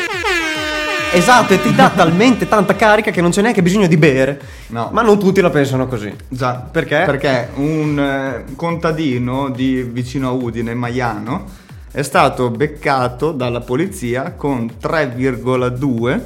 Esatto, 1.13 1.53
e 1.53 1.61
ti 1.61 1.75
dà 1.75 1.89
talmente 1.89 2.47
tanta 2.47 2.73
carica 2.73 3.11
che 3.11 3.19
non 3.19 3.31
c'è 3.31 3.41
neanche 3.41 3.61
bisogno 3.61 3.87
di 3.87 3.97
bere. 3.97 4.41
No. 4.67 4.91
Ma 4.93 5.01
non 5.01 5.19
tutti 5.19 5.41
la 5.41 5.49
pensano 5.49 5.85
così. 5.85 6.15
Già, 6.29 6.53
Perché? 6.71 7.03
Perché 7.05 7.49
un 7.55 7.99
eh, 7.99 8.55
contadino 8.55 9.49
di 9.49 9.83
vicino 9.83 10.29
a 10.29 10.31
Udine, 10.31 10.73
Maiano, 10.73 11.43
è 11.91 12.01
stato 12.01 12.49
beccato 12.49 13.33
dalla 13.33 13.59
polizia 13.59 14.31
con 14.31 14.71
3,2 14.81 16.19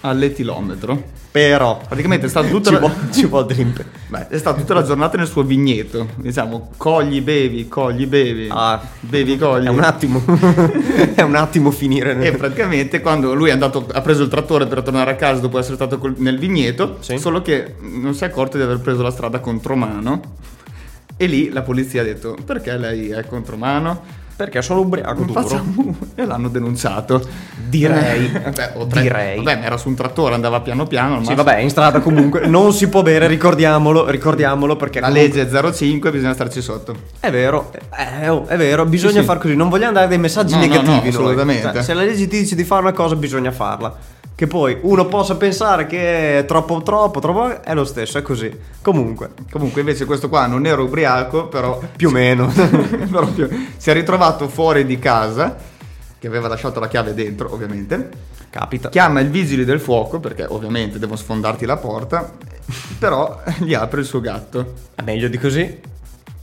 all'etilometro. 0.00 1.02
Però. 1.34 1.80
Praticamente 1.84 2.26
è 2.26 2.28
stato 2.28 2.46
tutta 2.46 2.70
Ci 2.70 2.74
la... 2.74 2.80
Beh, 4.06 4.28
è 4.28 4.38
stata 4.38 4.56
tutta 4.56 4.72
la 4.72 4.84
giornata 4.84 5.16
nel 5.16 5.26
suo 5.26 5.42
vigneto. 5.42 6.10
Diciamo, 6.14 6.70
cogli, 6.76 7.20
bevi, 7.22 7.66
cogli, 7.66 8.06
bevi. 8.06 8.46
Ah. 8.52 8.80
bevi, 9.00 9.36
cogli. 9.36 9.64
È 9.64 9.68
un 9.68 9.82
attimo. 9.82 10.22
è 11.12 11.22
un 11.22 11.34
attimo 11.34 11.72
finire. 11.72 12.16
E 12.20 12.30
praticamente 12.36 13.00
quando 13.00 13.34
lui 13.34 13.48
è 13.48 13.52
andato, 13.52 13.84
ha 13.92 14.00
preso 14.00 14.22
il 14.22 14.28
trattore 14.28 14.68
per 14.68 14.82
tornare 14.82 15.10
a 15.10 15.16
casa 15.16 15.40
dopo 15.40 15.58
essere 15.58 15.74
stato 15.74 15.98
col- 15.98 16.14
nel 16.18 16.38
vigneto, 16.38 16.98
Sì. 17.00 17.18
solo 17.18 17.42
che 17.42 17.74
non 17.80 18.14
si 18.14 18.22
è 18.22 18.28
accorto 18.28 18.56
di 18.56 18.62
aver 18.62 18.78
preso 18.78 19.02
la 19.02 19.10
strada 19.10 19.40
contromano. 19.40 20.36
E 21.16 21.26
lì 21.26 21.50
la 21.50 21.62
polizia 21.62 22.02
ha 22.02 22.04
detto: 22.04 22.36
Perché 22.44 22.76
lei 22.76 23.08
è 23.08 23.26
contromano? 23.26 24.22
Perché 24.36 24.62
sono 24.62 24.80
ubriaco 24.80 25.22
duro. 25.22 25.42
Facciamo- 25.42 25.96
E 26.16 26.24
l'hanno 26.24 26.48
denunciato. 26.48 27.22
Direi. 27.68 28.26
Eh, 28.34 28.40
vabbè, 28.40 28.72
o 28.74 28.86
tre- 28.86 29.02
Direi. 29.02 29.42
Vabbè, 29.42 29.64
era 29.64 29.76
su 29.76 29.88
un 29.88 29.94
trattore, 29.94 30.34
andava 30.34 30.60
piano 30.60 30.86
piano. 30.86 31.22
Sì, 31.24 31.34
vabbè, 31.34 31.58
in 31.58 31.70
strada 31.70 32.00
comunque 32.00 32.46
non 32.46 32.72
si 32.72 32.88
può 32.88 33.02
bere, 33.02 33.26
ricordiamolo, 33.28 34.08
ricordiamolo 34.10 34.74
perché 34.76 34.98
La 35.00 35.08
comunque- 35.08 35.38
legge 35.40 35.58
è 35.58 35.72
05, 35.72 36.10
bisogna 36.10 36.34
starci 36.34 36.60
sotto. 36.60 36.94
È 37.20 37.30
vero, 37.30 37.70
è, 37.90 38.28
oh, 38.30 38.46
è 38.46 38.56
vero, 38.56 38.84
bisogna 38.86 39.12
Sì, 39.12 39.18
sì. 39.20 39.24
far 39.24 39.38
così, 39.38 39.54
non 39.54 39.68
vogliamo 39.68 39.92
dare 39.92 40.08
dei 40.08 40.18
messaggi 40.18 40.54
No, 40.54 40.58
no, 40.60 40.66
negativi. 40.66 40.90
no, 40.92 40.98
noi. 41.00 41.08
assolutamente. 41.10 41.72
Cioè, 41.72 41.82
se 41.82 41.94
la 41.94 42.02
legge 42.02 42.26
ti 42.26 42.38
dice 42.40 42.54
di 42.56 42.64
fare 42.64 42.82
una 42.82 42.92
cosa, 42.92 43.14
bisogna 43.16 43.52
farla. 43.52 43.94
Che 44.44 44.50
poi 44.50 44.76
uno 44.82 45.06
possa 45.06 45.36
pensare 45.36 45.86
che 45.86 46.40
è 46.40 46.44
troppo, 46.44 46.82
troppo, 46.82 47.18
troppo, 47.18 47.62
è 47.62 47.72
lo 47.72 47.86
stesso, 47.86 48.18
è 48.18 48.22
così. 48.22 48.54
Comunque, 48.82 49.30
Comunque, 49.50 49.80
invece, 49.80 50.04
questo 50.04 50.28
qua 50.28 50.44
non 50.44 50.66
era 50.66 50.82
ubriaco, 50.82 51.46
però 51.46 51.80
più 51.96 52.08
o 52.08 52.10
meno. 52.10 52.52
Però 52.52 53.26
più- 53.28 53.48
si 53.78 53.88
è 53.88 53.94
ritrovato 53.94 54.46
fuori 54.48 54.84
di 54.84 54.98
casa, 54.98 55.56
che 56.18 56.26
aveva 56.26 56.46
lasciato 56.46 56.78
la 56.78 56.88
chiave 56.88 57.14
dentro, 57.14 57.54
ovviamente. 57.54 58.10
Capita. 58.50 58.90
Chiama 58.90 59.20
il 59.20 59.30
vigili 59.30 59.64
del 59.64 59.80
fuoco, 59.80 60.20
perché 60.20 60.44
ovviamente 60.46 60.98
devono 60.98 61.16
sfondarti 61.16 61.64
la 61.64 61.78
porta, 61.78 62.30
però 62.98 63.40
gli 63.60 63.72
apre 63.72 64.00
il 64.00 64.06
suo 64.06 64.20
gatto. 64.20 64.74
È 64.94 65.00
meglio 65.00 65.28
di 65.28 65.38
così. 65.38 65.80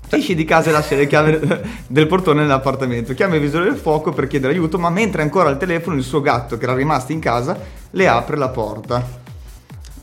Esci 0.10 0.34
di 0.34 0.43
casa 0.43 0.70
e 0.70 0.74
lascia 0.74 0.96
le 0.96 1.05
chiavi 1.05 1.39
del 1.86 2.08
portone 2.08 2.41
nell'appartamento. 2.41 3.13
Chiama 3.13 3.36
il 3.36 3.41
vigile 3.41 3.65
del 3.65 3.77
fuoco 3.77 4.12
per 4.12 4.25
chiedere 4.25 4.53
aiuto, 4.53 4.79
ma 4.79 4.89
mentre 4.89 5.22
è 5.22 5.24
ancora 5.24 5.50
al 5.50 5.60
telefono 5.60 5.98
il 5.98 6.03
suo 6.03 6.20
gatto, 6.20 6.58
che 6.58 6.63
era 6.63 6.74
rimasto 6.74 7.12
in 7.12 7.20
casa, 7.20 7.79
le 7.91 8.07
apre 8.07 8.38
la 8.38 8.50
porta. 8.50 9.21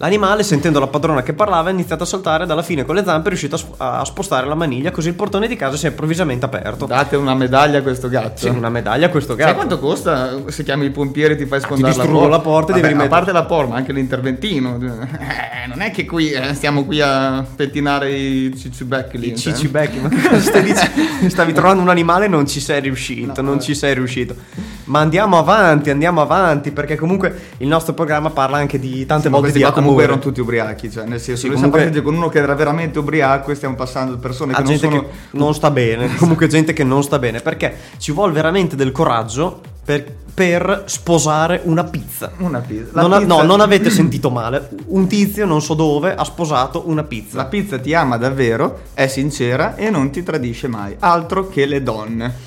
L'animale, 0.00 0.45
sentendo 0.45 0.78
la 0.78 0.87
padrona 0.87 1.23
che 1.25 1.33
parlava, 1.33 1.69
ha 1.71 1.73
iniziato 1.73 2.05
a 2.05 2.07
saltare 2.07 2.47
dalla 2.47 2.62
fine 2.62 2.85
con 2.85 2.95
le 2.95 3.02
zampe 3.05 3.26
è 3.26 3.28
riuscito 3.31 3.57
a, 3.57 3.59
sp- 3.59 3.75
a 3.78 4.05
spostare 4.05 4.47
la 4.47 4.55
maniglia, 4.55 4.93
così 4.93 5.09
il 5.09 5.14
portone 5.14 5.49
di 5.49 5.57
casa 5.57 5.76
si 5.76 5.87
è 5.87 5.88
improvvisamente 5.88 6.45
aperto. 6.45 6.87
Date 6.87 7.17
una 7.17 7.35
medaglia 7.35 7.78
a 7.78 7.83
questo 7.83 8.09
gatto. 8.09 8.38
Sì, 8.38 8.49
una 8.49 8.69
medaglia 8.69 9.07
a 9.07 9.09
questo 9.09 9.35
Sai 9.35 9.45
gatto. 9.45 9.55
quanto 9.57 9.78
costa 9.81 10.37
se 10.47 10.62
chiami 10.62 10.87
i 10.87 10.90
pompieri 10.90 11.33
e 11.35 11.37
ti 11.37 11.47
fai 11.47 11.61
sfondare 11.61 11.97
la 11.97 12.05
porta? 12.07 12.28
la 12.28 12.38
porta 12.38 12.71
e 12.71 12.75
devi 12.75 12.81
Vabbè, 12.83 12.93
rimettere- 12.93 13.14
A 13.14 13.19
parte 13.19 13.33
la 13.33 13.45
porta, 13.45 13.71
ma 13.73 13.76
anche 13.76 13.93
l'interventino. 13.93 14.78
Eh, 14.81 15.67
non 15.67 15.81
è 15.81 15.90
che 15.90 16.05
qui 16.05 16.31
eh, 16.31 16.55
stiamo 16.55 16.85
qui 16.85 17.00
a 17.00 17.45
pettinare 17.57 18.12
i 18.12 18.57
cicibecchi 18.57 19.19
lì. 19.19 19.33
I 19.33 19.37
cioè. 19.37 19.52
cicibecchi, 19.52 19.99
ma 19.99 20.09
cosa 20.11 20.40
stai 20.40 20.62
dicendo? 20.62 21.02
Stavi 21.28 21.52
trovando 21.52 21.83
un 21.83 21.88
animale 21.88 22.26
e 22.26 22.28
non 22.28 22.47
ci 22.47 22.61
sei 22.61 22.81
riuscito, 22.81 23.43
non 23.43 23.61
ci 23.61 23.75
sei 23.75 23.95
riuscito. 23.95 24.37
Ma 24.85 25.00
andiamo 25.00 25.37
avanti, 25.38 25.90
andiamo 25.90 26.23
avanti, 26.23 26.71
perché 26.71 26.97
comunque 26.97 27.37
il 27.58 27.67
nostro 27.69 27.93
programma 27.93 28.30
parla 28.30 28.56
anche 28.56 28.78
di 28.78 29.04
tante 29.04 29.28
Ma 29.28 29.37
volte 29.39 29.52
di 29.52 29.61
qua 29.61 29.73
comunque 29.89 30.05
erano 30.05 30.19
tutti 30.21 30.41
ubriachi, 30.41 30.91
cioè 30.91 31.05
nel 31.05 31.21
senso, 31.21 31.41
Sì, 31.43 31.47
noi 31.49 31.57
comunque- 31.57 31.81
siamo 31.81 31.93
partiti 31.93 32.03
con 32.03 32.15
uno 32.15 32.29
che 32.29 32.39
era 32.39 32.55
veramente 32.55 32.99
ubriaco 32.99 33.51
e 33.51 33.55
stiamo 33.55 33.75
passando 33.75 34.17
persone 34.19 34.53
che 34.53 34.59
a 34.61 34.63
non 34.63 34.71
gente 34.73 34.87
sono 34.89 35.01
che 35.03 35.09
non 35.33 35.55
sta 35.55 35.71
bene, 35.71 36.15
comunque 36.17 36.47
gente 36.49 36.73
che 36.73 36.85
non 36.85 37.03
sta 37.03 37.19
bene, 37.19 37.41
perché 37.41 37.75
ci 37.99 38.13
vuole 38.13 38.33
veramente 38.33 38.77
del 38.77 38.93
coraggio 38.93 39.61
per, 39.85 40.05
per 40.35 40.83
sposare 40.87 41.61
una 41.65 41.85
pizza. 41.85 42.31
una 42.39 42.61
pizza. 42.61 43.01
Non 43.01 43.13
ha- 43.13 43.19
pizza- 43.19 43.35
no, 43.37 43.43
non 43.43 43.61
avete 43.61 43.89
sentito 43.91 44.31
male. 44.31 44.69
Un 44.89 45.07
tizio, 45.07 45.47
non 45.47 45.63
so 45.63 45.73
dove, 45.75 46.15
ha 46.15 46.25
sposato 46.25 46.83
una 46.87 47.05
pizza. 47.05 47.37
La 47.39 47.47
pizza 47.47 47.79
ti 47.79 47.95
ama 47.95 48.17
davvero, 48.19 48.81
è 48.95 49.07
sincera 49.07 49.77
e 49.77 49.89
non 49.91 50.11
ti 50.11 50.23
tradisce 50.23 50.69
mai, 50.69 50.95
altro 50.99 51.49
che 51.49 51.65
le 51.67 51.83
donne. 51.83 52.47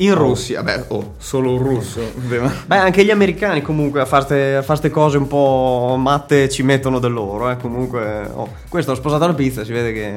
In 0.00 0.14
Russia, 0.14 0.62
beh, 0.62 0.84
oh, 0.88 1.14
solo 1.18 1.52
un 1.52 1.58
russo. 1.58 2.00
Beh, 2.66 2.76
anche 2.76 3.04
gli 3.04 3.10
americani 3.10 3.62
comunque 3.62 4.00
a 4.00 4.04
fare 4.04 4.62
queste 4.64 4.90
cose 4.90 5.16
un 5.16 5.26
po' 5.26 5.96
matte 5.98 6.48
ci 6.48 6.62
mettono 6.62 7.00
del 7.00 7.12
loro, 7.12 7.50
eh. 7.50 7.56
Comunque, 7.56 8.30
oh, 8.32 8.48
questo 8.68 8.92
ha 8.92 8.94
sposato 8.94 9.26
la 9.26 9.34
pizza, 9.34 9.64
si 9.64 9.72
vede 9.72 9.92
che... 9.92 10.14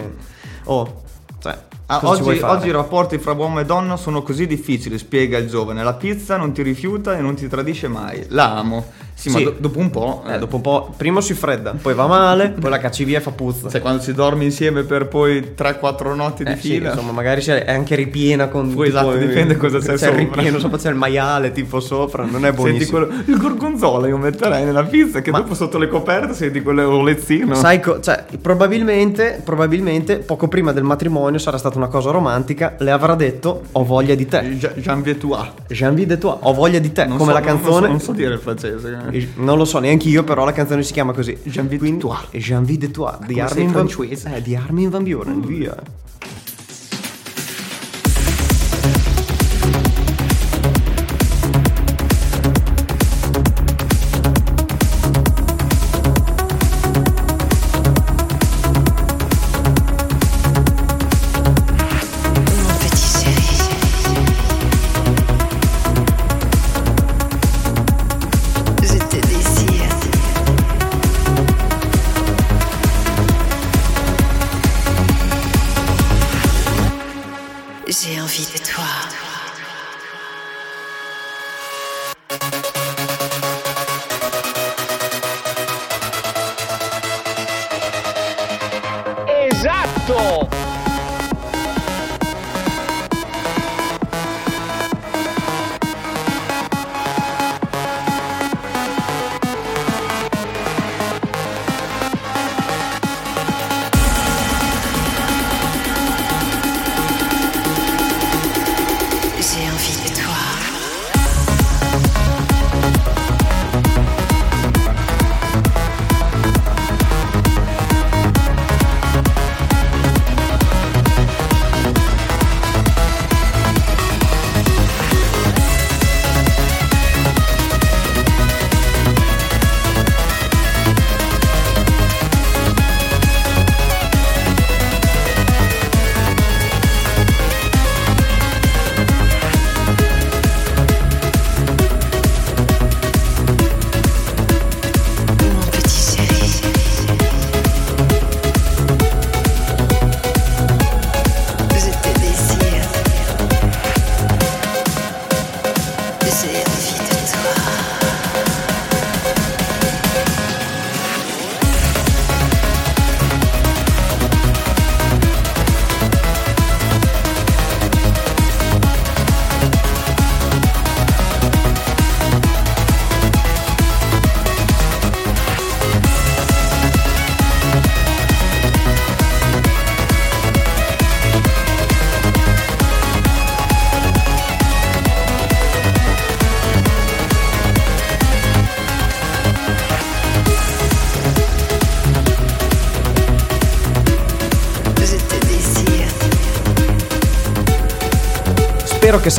Oh, 0.66 1.02
cioè... 1.40 1.58
Ah, 1.88 2.00
oggi, 2.04 2.40
oggi 2.42 2.68
i 2.68 2.72
rapporti 2.72 3.18
fra 3.18 3.34
uomo 3.34 3.60
e 3.60 3.66
donna 3.66 3.98
sono 3.98 4.22
così 4.22 4.48
difficili, 4.48 4.98
spiega 4.98 5.38
il 5.38 5.50
giovane. 5.50 5.84
La 5.84 5.96
pizza 5.96 6.38
non 6.38 6.54
ti 6.54 6.62
rifiuta 6.62 7.18
e 7.18 7.22
non 7.22 7.36
ti 7.36 7.50
tradisce 7.50 7.90
mai. 7.90 8.24
La 8.30 8.56
amo. 8.56 8.86
Sì, 9.22 9.30
ma 9.30 9.38
Sì. 9.38 9.44
do- 9.44 9.56
dopo 9.60 9.78
un 9.78 9.92
po'. 9.92 10.24
Eh, 10.28 10.40
dopo 10.40 10.56
un 10.56 10.62
po', 10.64 10.94
prima 10.98 11.22
si 11.22 11.36
fredda, 11.36 11.76
poi 11.80 11.94
va 11.94 12.08
male, 12.08 12.56
poi 12.60 12.72
la 12.72 12.80
cacci 12.80 13.04
via 13.04 13.20
e 13.20 13.22
fa 13.22 13.30
puzza. 13.30 13.70
Sai, 13.70 13.80
quando 13.80 14.02
si 14.02 14.14
dorme 14.16 14.46
insieme 14.46 14.82
per 14.82 15.08
poi 15.08 15.54
3-4 15.54 16.16
notti 16.16 16.44
di 16.44 16.52
Eh, 16.54 16.56
sì, 16.56 16.70
fila. 16.72 16.90
insomma, 16.90 17.12
magari 17.12 17.44
è 17.44 17.72
anche 17.72 17.94
ripiena 17.96 18.48
con. 18.48 18.74
Poi, 18.74 18.88
esatto, 18.88 19.16
dipende 19.18 19.58
cosa 19.58 19.78
c'è 19.78 19.90
c'è 19.94 19.98
sopra. 19.98 20.16
ripieno, 20.18 20.58
sopra 20.58 20.80
c'è 20.80 20.90
il 20.90 20.96
maiale 20.96 21.52
tipo 21.52 21.80
sopra, 21.80 22.24
non 22.24 22.38
è 22.46 22.48
Senti 22.48 22.56
buonissimo. 22.56 22.98
quello, 23.06 23.22
il 23.28 23.38
gorgonzola 23.38 24.08
io 24.08 24.18
metterei 24.18 24.66
nella 24.66 24.84
pizza 24.86 25.22
che 25.22 25.30
Ma- 25.30 25.38
dopo 25.42 25.54
sotto 25.54 25.78
le 25.78 25.88
coperte 25.88 26.34
senti 26.34 26.62
quelle 26.64 26.82
olezzino. 26.82 27.54
Sai, 27.54 27.80
co- 27.80 28.00
cioè, 28.00 28.26
probabilmente, 28.42 29.42
probabilmente 29.44 30.18
poco 30.18 30.48
prima 30.48 30.72
del 30.72 30.84
matrimonio 30.84 31.38
sarà 31.38 31.58
stata 31.58 31.78
una 31.78 31.88
cosa 31.90 32.10
romantica. 32.12 32.76
Le 32.80 32.90
avrà 32.92 33.14
detto: 33.16 33.64
Ho 33.74 33.84
voglia 33.84 34.16
di 34.16 34.26
te. 34.26 34.42
Jean- 34.58 34.74
Jean 34.78 35.02
Vietois. 35.04 35.52
De 36.08 36.18
toi. 36.18 36.36
Ho 36.42 36.54
voglia 36.54 36.80
di 36.80 36.92
te. 36.92 37.06
Non 37.06 37.18
Come 37.18 37.32
so- 37.34 37.38
la 37.38 37.44
canzone. 37.44 37.70
Non 37.72 37.82
so, 37.82 37.88
non 37.90 38.00
so 38.00 38.12
dire 38.14 38.34
il 38.34 38.40
francese. 38.40 39.10
Non 39.36 39.58
lo 39.58 39.66
so 39.66 39.80
neanche 39.80 40.08
io, 40.10 40.24
però 40.24 40.46
la 40.46 40.52
canzone 40.54 40.84
si 40.84 40.94
chiama 40.94 41.14
così. 41.14 41.38
J'ai 41.44 41.60
envie 41.62 41.78
de 41.78 41.98
toi. 41.98 42.18
J'ai 42.32 42.56
envie 42.56 42.78
de 42.78 42.90
toi. 42.92 43.18
Di 43.26 43.40
Armin 43.40 43.72
Van. 43.72 43.88
Eh, 43.88 44.42
di 44.42 44.56
Armin 44.56 44.90
Van 44.90 45.04
Buren, 45.04 45.42
via. 45.42 45.76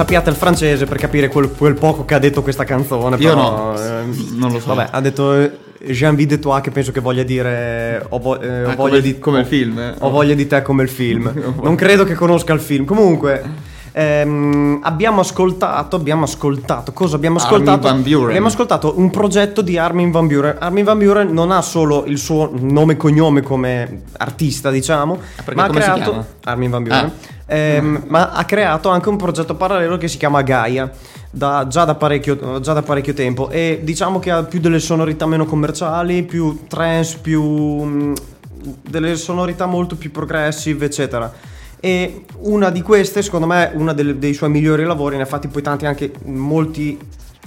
Sappiate 0.03 0.31
il 0.31 0.37
francese 0.37 0.85
per 0.85 0.97
capire 0.97 1.29
quel, 1.29 1.51
quel 1.57 1.75
poco 1.75 2.05
che 2.05 2.15
ha 2.15 2.19
detto 2.19 2.43
questa 2.43 2.65
canzone. 2.65 3.17
Io 3.19 3.29
però, 3.29 3.73
no, 3.73 3.81
ehm, 3.81 4.29
non 4.33 4.51
lo 4.53 4.59
so. 4.59 4.75
Vabbè, 4.75 4.89
ha 4.91 5.01
detto 5.01 5.33
eh, 5.35 5.51
J'ai 5.85 6.03
envie 6.09 6.27
de 6.27 6.39
toi, 6.39 6.61
che 6.61 6.71
penso 6.71 6.93
che 6.93 7.01
voglia 7.01 7.23
dire 7.25 8.05
ho, 8.09 8.19
vo- 8.19 8.41
eh, 8.41 8.65
ho 8.65 8.71
Ah, 8.71 8.75
voglia 8.77 8.97
come, 8.97 9.01
di 9.01 9.19
come 9.19 9.41
il 9.41 9.47
film. 9.47 9.79
eh. 9.79 9.95
Ho 9.99 10.11
voglia 10.11 10.35
di 10.35 10.47
te 10.47 10.63
come 10.63 10.83
il 10.85 10.89
film. 10.89 11.33
Non 11.63 11.75
credo 11.77 12.05
che 12.05 12.15
conosca 12.15 12.53
il 12.53 12.61
film. 12.61 12.85
Comunque, 12.85 13.43
ehm, 13.93 14.79
abbiamo 14.83 15.21
ascoltato. 15.23 15.97
Abbiamo 15.97 16.23
ascoltato. 16.25 16.93
Cosa 16.93 17.17
abbiamo 17.17 17.39
Armin 17.39 17.53
ascoltato? 17.53 17.89
van 17.89 18.03
Buren. 18.03 18.27
Abbiamo 18.29 18.47
ascoltato 18.47 18.95
un 18.97 19.11
progetto 19.11 19.61
di 19.61 19.77
Armin 19.77 20.11
Van 20.13 20.27
Buren. 20.29 20.57
Armin 20.61 20.85
Van 20.85 20.99
Buren 20.99 21.33
non 21.33 21.51
ha 21.51 21.63
solo 21.63 22.05
il 22.07 22.19
suo 22.19 22.51
nome 22.55 22.93
e 22.93 22.97
cognome 22.97 23.43
come 23.43 24.03
artista, 24.19 24.71
diciamo, 24.71 25.19
perché 25.37 25.55
ma 25.55 25.65
ha 25.65 25.69
creato. 25.71 26.27
Armin 26.45 26.71
Van 26.71 26.83
Buren. 26.85 26.99
Ah. 27.05 27.11
Ehm, 27.53 28.05
ma 28.09 28.31
ha 28.33 28.45
creato 28.45 28.89
anche 28.89 29.09
un 29.09 29.17
progetto 29.17 29.55
parallelo 29.55 29.99
che 29.99 30.09
si 30.09 30.17
chiama 30.17 30.43
Gaia. 30.43 30.91
da- 31.35 31.67
già, 31.67 31.85
da 31.87 31.97
già 32.61 32.73
da 32.75 32.83
parecchio 32.83 33.15
tempo 33.15 33.49
e 33.49 33.81
diciamo 33.83 34.19
che 34.19 34.31
ha 34.31 34.43
più 34.43 34.61
delle 34.61 34.79
sonorità 34.79 35.25
meno 35.25 35.47
commerciali, 35.47 36.25
più 36.25 36.67
trance, 36.69 37.19
più 37.23 37.43
mh, 37.43 38.15
delle 38.89 39.17
sonorità 39.17 39.67
molto 39.67 39.97
più 39.97 40.11
progressive, 40.11 40.87
eccetera. 40.87 41.33
E 41.81 42.25
una 42.43 42.71
di 42.71 42.81
queste, 42.83 43.23
secondo 43.23 43.47
me, 43.47 43.71
uno 43.75 43.93
dei 43.93 44.35
suoi 44.35 44.51
migliori 44.51 44.85
lavori, 44.85 45.17
ne 45.17 45.23
ha 45.23 45.27
fatti 45.27 45.49
poi 45.49 45.63
tanti 45.63 45.87
anche 45.87 46.13
molti, 46.27 46.97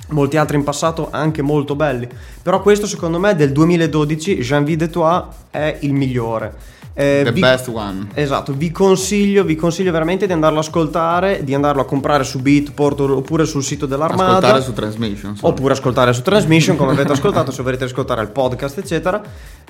molti 0.10 0.36
altri 0.36 0.58
in 0.58 0.64
passato, 0.64 1.08
anche 1.12 1.42
molto 1.42 1.76
belli. 1.76 2.08
Però 2.42 2.62
questo, 2.62 2.86
secondo 2.86 3.18
me, 3.18 3.36
del 3.36 3.52
2012, 3.54 4.40
Jean 4.40 4.66
Vide 4.66 4.90
Toi, 4.90 5.24
è 5.52 5.78
il 5.82 5.94
migliore. 5.94 6.54
Eh, 6.98 7.24
The 7.26 7.32
vi- 7.34 7.42
best 7.42 7.68
one. 7.68 8.08
Esatto, 8.14 8.54
vi 8.54 8.72
consiglio, 8.72 9.44
vi 9.44 9.56
consiglio 9.58 9.92
veramente 9.92 10.26
di 10.28 10.32
andarlo 10.32 10.60
a 10.60 10.62
ascoltare, 10.62 11.44
di 11.44 11.54
andarlo 11.54 11.82
a 11.82 11.86
comprare 11.86 12.24
su 12.24 12.40
Beatport 12.40 13.02
oppure 13.02 13.46
sul 13.46 13.64
sito 13.64 13.86
dell'Armada. 13.86 14.38
Ascoltare 14.38 14.62
su 14.62 14.72
Transmission. 14.74 15.32
insomma. 15.32 15.52
Oppure 15.52 15.74
ascoltare 15.74 16.14
su 16.14 16.22
Transmission, 16.22 16.78
come 16.78 16.92
avete 16.94 17.12
ascoltato, 17.12 17.52
se 17.52 17.64
volete 17.64 17.84
ascoltare 17.84 18.22
il 18.22 18.30
podcast, 18.30 18.78
eccetera. 18.78 19.22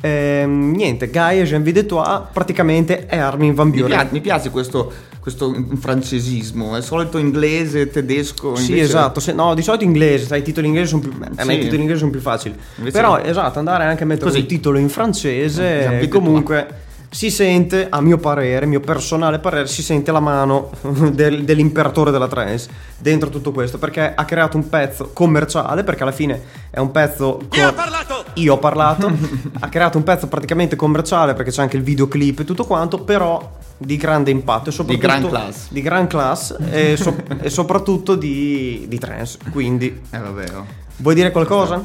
Ehm, 0.02 0.72
niente, 0.76 1.08
Guy 1.10 1.40
e 1.40 1.44
Jean 1.46 1.64
Vide 1.64 1.88
Toi 1.88 2.22
praticamente 2.32 3.08
è 3.08 3.18
Armin 3.18 3.56
Van 3.56 3.70
Mi, 3.70 3.80
Buren. 3.82 3.98
pia- 3.98 4.08
mi 4.12 4.22
piace 4.22 4.52
questo, 4.52 4.92
questo 5.20 5.52
francesismo, 5.80 6.76
è 6.76 6.82
solito 6.84 7.18
inglese, 7.18 7.90
tedesco. 7.90 8.56
Sì, 8.56 8.70
invece- 8.74 8.86
esatto. 8.86 9.20
se- 9.20 9.34
no, 9.34 9.56
di 9.56 9.64
solito 9.64 9.84
inglese, 9.84 10.28
sai, 10.28 10.42
i 10.42 10.44
titoli 10.44 10.68
inglesi 10.68 10.90
sono 10.90 11.02
più. 11.02 11.12
Me 11.18 11.32
Sì. 11.36 11.52
i 11.54 11.60
titoli 11.62 11.82
inglesi 11.82 12.00
sono 12.00 12.12
più 12.12 12.20
facili. 12.22 12.56
Invece 12.76 12.96
Però, 12.96 13.16
no. 13.18 13.24
esatto, 13.24 13.58
andare 13.58 13.86
anche 13.86 14.04
a 14.04 14.06
mettere 14.06 14.30
Così. 14.30 14.42
un 14.42 14.46
titolo 14.46 14.78
in 14.78 14.90
francese. 14.90 15.80
Capite 15.86 16.08
comunque. 16.10 16.68
Si 17.16 17.30
sente, 17.30 17.88
a 17.90 18.02
mio 18.02 18.18
parere, 18.18 18.66
mio 18.66 18.82
personale 18.82 19.40
parere, 19.40 19.68
si 19.68 19.82
sente 19.82 20.12
la 20.12 20.20
mano 20.20 20.72
del- 21.14 21.46
dell'imperatore 21.46 22.12
della 22.12 22.28
trance 22.28 22.68
dentro 22.98 23.30
tutto 23.30 23.54
questo 23.54 23.78
perché 23.78 24.14
ha 24.14 24.26
creato 24.26 24.58
un 24.58 24.68
pezzo 24.68 25.12
commerciale 25.14 25.86
perché 25.86 26.04
alla 26.04 26.12
fine 26.12 26.42
è 26.70 26.80
un 26.80 26.92
pezzo 26.92 27.40
co- 27.48 27.56
io 27.56 27.70
ho 27.70 27.74
parlato 27.74 28.24
io 28.34 28.54
ho 28.54 28.58
parlato 28.58 29.10
ha 29.62 29.70
creato 29.70 29.98
un 29.98 30.04
pezzo 30.04 30.28
praticamente 30.28 30.76
commerciale 30.76 31.34
perché 31.36 31.52
c'è 31.52 31.62
anche 31.62 31.78
il 31.78 31.84
videoclip 31.84 32.42
e 32.42 32.44
tutto 32.44 32.66
quanto 32.66 32.98
però 33.06 33.50
di 33.78 33.96
grande 33.96 34.32
impatto 34.32 34.68
e 34.68 34.74
soprattutto 34.74 35.08
gran 35.08 35.26
class. 35.26 35.68
di 35.72 35.82
gran 35.82 36.08
class 36.08 36.54
e, 36.70 36.98
so- 36.98 37.16
e 37.40 37.50
soprattutto 37.50 38.16
di, 38.16 38.88
di 38.90 39.00
trance 39.00 39.38
quindi 39.52 40.02
Eh 40.10 40.18
vabbè. 40.20 40.46
oh. 40.54 40.66
vuoi 40.98 41.16
dire 41.16 41.32
qualcosa? 41.32 41.82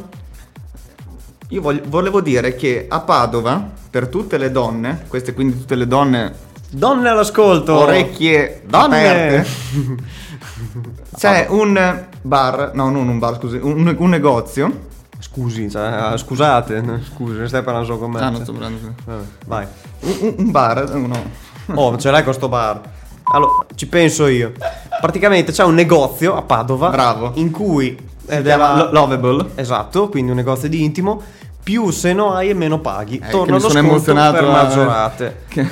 Io 1.51 1.61
voglio- 1.61 1.83
volevo 1.87 2.21
dire 2.21 2.55
che 2.55 2.87
a 2.89 3.01
Padova, 3.01 3.69
per 3.91 4.09
tutte 4.09 4.39
le 4.39 4.51
donne, 4.51 5.05
queste 5.09 5.35
quindi 5.35 5.59
tutte 5.59 5.75
le 5.75 5.87
donne 5.87 6.49
donne 6.73 7.09
all'ascolto 7.09 7.75
orecchie 7.79 8.63
Donne! 8.65 9.09
aperte, 9.11 9.47
c'è 11.17 11.47
un 11.51 12.05
bar, 12.23 12.71
no 12.75 12.91
non 12.91 13.09
un 13.09 13.19
bar 13.19 13.37
scusi, 13.39 13.59
un, 13.61 13.95
un 13.99 14.09
negozio. 14.09 14.89
scusi 15.19 15.69
cioè, 15.69 16.13
scusate 16.17 16.83
scusi 17.13 17.49
stai 17.49 17.63
parlando 17.63 17.87
solo 17.89 17.99
con 17.99 18.11
me 18.13 18.21
Ah, 18.21 18.31
non 18.31 18.43
sto 18.43 18.53
parlando. 18.53 18.79
Vabbè, 19.05 19.23
vai 19.47 19.67
Un, 20.03 20.35
un- 20.39 20.51
bar, 20.53 20.89
uno. 20.95 21.49
Oh, 21.75 21.97
ce 21.99 22.11
l'hai 22.13 22.23
questo 22.23 22.49
bar? 22.49 22.81
Allora, 23.33 23.65
ci 23.77 23.87
penso 23.87 24.27
io. 24.27 24.53
Praticamente 25.01 25.53
c'è 25.53 25.63
un 25.65 25.75
negozio 25.75 26.35
a 26.37 26.43
Padova. 26.43 26.91
Bravo. 26.91 27.33
In 27.35 27.51
cui. 27.53 27.97
Ed 28.31 28.47
la- 28.47 28.75
Lo- 28.77 28.91
Lovable. 28.93 29.51
Esatto, 29.57 30.09
quindi 30.09 30.31
un 30.31 30.37
negozio 30.37 30.69
di 30.69 30.83
intimo. 30.83 31.21
Più 31.63 31.91
se 31.91 32.15
no 32.15 32.33
hai 32.33 32.49
e 32.49 32.55
meno 32.55 32.81
paghi. 32.81 33.17
Eh, 33.23 33.29
Torna 33.29 33.45
che 33.45 33.53
mi 33.53 33.61
lo 33.61 33.69
sono 33.69 33.87
emozionato, 33.87 34.33
per 34.39 34.45
eh. 34.45 34.51
maggiorate. 34.51 35.37
Che- 35.47 35.67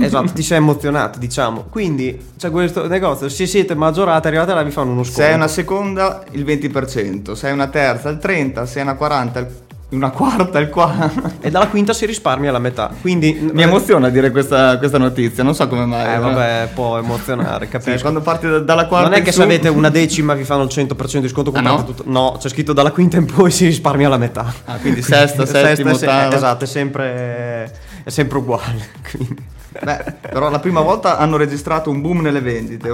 esatto, 0.00 0.32
ti 0.32 0.42
sei 0.42 0.58
emozionato, 0.58 1.18
diciamo. 1.18 1.64
Quindi 1.70 2.32
c'è 2.36 2.50
questo 2.50 2.86
negozio. 2.86 3.28
Se 3.30 3.46
siete 3.46 3.74
maggiorate, 3.74 4.28
arrivate 4.28 4.52
là 4.52 4.62
vi 4.62 4.70
fanno 4.70 4.90
uno 4.92 5.02
sconto. 5.04 5.20
Se 5.22 5.28
è 5.28 5.34
una 5.34 5.48
seconda 5.48 6.22
il 6.32 6.44
20%, 6.44 7.32
se 7.32 7.48
è 7.48 7.52
una 7.52 7.66
terza 7.68 8.10
il 8.10 8.18
30%, 8.22 8.64
se 8.66 8.80
è 8.80 8.82
una 8.82 8.94
quaranta 8.94 9.38
il- 9.38 9.48
una 9.92 10.10
quarta 10.10 10.58
il 10.58 10.70
40%. 10.74 11.30
E 11.40 11.50
dalla 11.50 11.68
quinta 11.68 11.92
si 11.92 12.06
risparmia 12.06 12.50
la 12.50 12.58
metà. 12.58 12.90
Quindi. 13.00 13.50
Mi 13.52 13.62
emoziona 13.62 14.08
dire 14.08 14.30
questa, 14.30 14.78
questa 14.78 14.98
notizia, 14.98 15.42
non 15.42 15.54
so 15.54 15.66
come 15.68 15.84
mai. 15.84 16.14
Eh, 16.14 16.18
vabbè, 16.18 16.68
può 16.74 16.98
emozionare, 16.98 17.68
capisco. 17.70 18.00
quando 18.00 18.20
parti 18.20 18.48
da- 18.48 18.58
dalla 18.60 18.86
quarta 18.86 19.08
Non 19.08 19.18
è 19.18 19.22
che 19.22 19.32
su- 19.32 19.38
se 19.38 19.44
avete 19.44 19.68
una 19.68 19.88
decima 19.90 20.34
vi 20.34 20.44
fanno 20.44 20.62
il 20.62 20.68
100% 20.72 21.18
di 21.20 21.28
sconto 21.28 21.50
Ah, 21.50 21.52
comprate 21.54 21.78
no? 21.80 21.84
tutto. 21.84 22.02
No, 22.06 22.36
c'è 22.38 22.48
scritto 22.48 22.72
dalla 22.72 22.90
quinta 22.90 23.16
in 23.16 23.26
poi 23.26 23.50
si 23.50 23.66
risparmia 23.66 24.08
la 24.08 24.18
metà. 24.18 24.52
Ah, 24.64 24.76
quindi 24.76 25.02
sesta, 25.02 25.44
settimo, 25.46 25.90
è 25.90 25.94
se- 25.94 26.06
ottava. 26.06 26.34
Esatto, 26.34 26.64
è 26.64 26.66
sempre, 26.66 27.72
è 28.04 28.10
sempre 28.10 28.38
uguale. 28.38 28.88
Quindi. 29.10 29.50
Beh, 29.80 30.14
però 30.20 30.50
la 30.50 30.58
prima 30.58 30.80
volta 30.80 31.18
hanno 31.18 31.36
registrato 31.36 31.90
un 31.90 32.00
boom 32.00 32.20
nelle 32.20 32.40
vendite. 32.40 32.88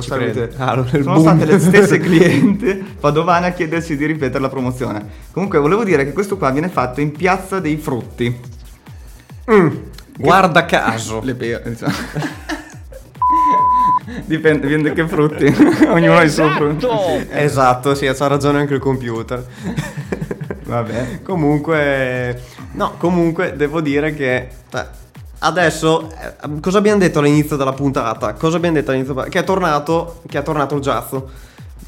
Ah, 0.56 0.70
allora 0.70 0.88
il 0.96 1.02
sono 1.02 1.20
boom. 1.20 1.36
state 1.36 1.44
le 1.44 1.58
stesse 1.58 1.98
clienti 2.00 2.96
padovane 2.98 3.48
a 3.48 3.52
chiedersi 3.52 3.96
di 3.96 4.06
ripetere 4.06 4.40
la 4.40 4.48
promozione. 4.48 5.04
Comunque, 5.32 5.58
volevo 5.58 5.84
dire 5.84 6.04
che 6.04 6.12
questo 6.12 6.36
qua 6.36 6.50
viene 6.50 6.68
fatto 6.68 7.00
in 7.00 7.12
Piazza 7.12 7.60
dei 7.60 7.76
Frutti. 7.76 8.40
Guarda 10.18 10.64
caso. 10.64 11.20
Le 11.22 11.34
pere, 11.34 11.70
diciamo. 11.70 11.92
Dipende, 14.24 14.66
dipende 14.66 14.92
che 14.92 15.06
frutti. 15.06 15.44
Ognuno 15.86 16.16
ha 16.16 16.22
il 16.22 16.30
suo 16.30 16.48
frutto. 16.50 16.90
Esatto, 17.30 17.94
sì, 17.94 18.06
c'ha 18.06 18.26
ragione 18.26 18.58
anche 18.58 18.74
il 18.74 18.80
computer. 18.80 19.44
Vabbè. 20.64 21.22
comunque, 21.22 22.42
no, 22.72 22.94
comunque 22.98 23.54
devo 23.56 23.80
dire 23.80 24.14
che 24.14 24.48
adesso 25.40 26.10
eh, 26.10 26.60
cosa 26.60 26.78
abbiamo 26.78 26.98
detto 26.98 27.18
all'inizio 27.18 27.56
della 27.56 27.72
puntata? 27.72 28.32
Cosa 28.34 28.56
abbiamo 28.56 28.76
detto 28.76 28.90
all'inizio? 28.90 29.14
Che 29.14 29.38
è 29.38 29.44
tornato, 29.44 30.22
che 30.28 30.38
è 30.38 30.42
tornato 30.42 30.74
il 30.74 30.80
giazzo. 30.80 31.30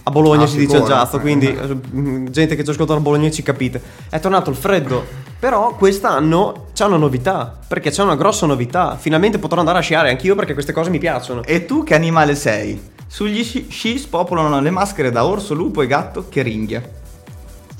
A 0.02 0.10
Bologna 0.10 0.44
Ah, 0.44 0.46
si 0.46 0.56
dice 0.56 0.76
sicuro. 0.76 0.88
giazzo, 0.88 1.20
quindi 1.20 1.46
eh, 1.46 1.76
mm, 1.94 2.26
gente 2.28 2.56
che 2.56 2.64
ci 2.64 2.70
ascolta 2.70 2.94
da 2.94 3.00
Bologna 3.00 3.30
ci 3.30 3.42
capite. 3.42 3.80
È 4.08 4.18
tornato 4.18 4.48
il 4.48 4.56
freddo, 4.56 5.04
però 5.38 5.74
quest'anno 5.76 6.68
c'è 6.72 6.86
una 6.86 6.96
novità, 6.96 7.58
perché 7.68 7.90
c'è 7.90 8.02
una 8.02 8.16
grossa 8.16 8.46
novità. 8.46 8.96
Finalmente 8.98 9.38
potrò 9.38 9.58
andare 9.58 9.78
a 9.78 9.82
sciare 9.82 10.08
anch'io 10.08 10.34
perché 10.34 10.54
queste 10.54 10.72
cose 10.72 10.88
mi 10.88 10.98
piacciono. 10.98 11.42
E 11.44 11.66
tu 11.66 11.84
che 11.84 11.94
animale 11.94 12.34
sei? 12.34 12.80
Sugli 13.06 13.44
sci, 13.44 13.66
sci 13.68 13.98
spopolano 13.98 14.58
le 14.60 14.70
maschere 14.70 15.10
da 15.10 15.26
orso, 15.26 15.52
lupo 15.52 15.82
e 15.82 15.86
gatto 15.86 16.26
che 16.30 16.40
ringhia. 16.42 16.82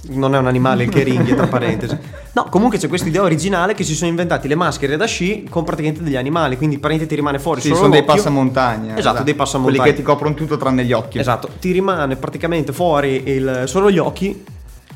Non 0.03 0.35
è 0.35 0.39
un 0.39 0.47
animale 0.47 0.87
che 0.87 1.03
ringhia, 1.05 1.35
tra 1.35 1.47
parentesi. 1.47 1.97
No, 2.33 2.47
comunque 2.51 2.79
c'è 2.79 2.89
questa 2.89 3.09
idea 3.09 3.23
originale 3.23 3.75
che 3.75 3.85
si 3.85 3.95
sono 3.95 4.09
inventati 4.11 4.49
le 4.49 4.55
maschere 4.55 4.97
da 4.97 5.05
sci 5.05 5.47
con 5.51 5.65
praticamente 5.65 6.03
degli 6.03 6.17
animali, 6.17 6.57
quindi 6.57 6.77
praticamente 6.79 7.07
ti 7.15 7.21
rimane 7.21 7.39
fuori 7.39 7.61
Sì, 7.61 7.69
solo 7.69 7.81
sono 7.81 7.91
dei 7.91 8.01
l'occhio. 8.01 8.15
passamontagna. 8.17 8.97
Esatto, 8.97 9.23
dei 9.23 9.35
passamontagna. 9.35 9.79
Quelli 9.79 9.93
che 9.97 10.01
ti 10.01 10.07
coprono 10.07 10.35
tutto 10.35 10.57
tranne 10.57 10.85
gli 10.85 10.93
occhi. 10.93 11.19
Esatto, 11.19 11.49
ti 11.61 11.73
rimane 11.73 12.17
praticamente 12.17 12.73
fuori 12.73 13.23
il- 13.27 13.63
solo 13.67 13.91
gli 13.91 13.99
occhi 13.99 14.43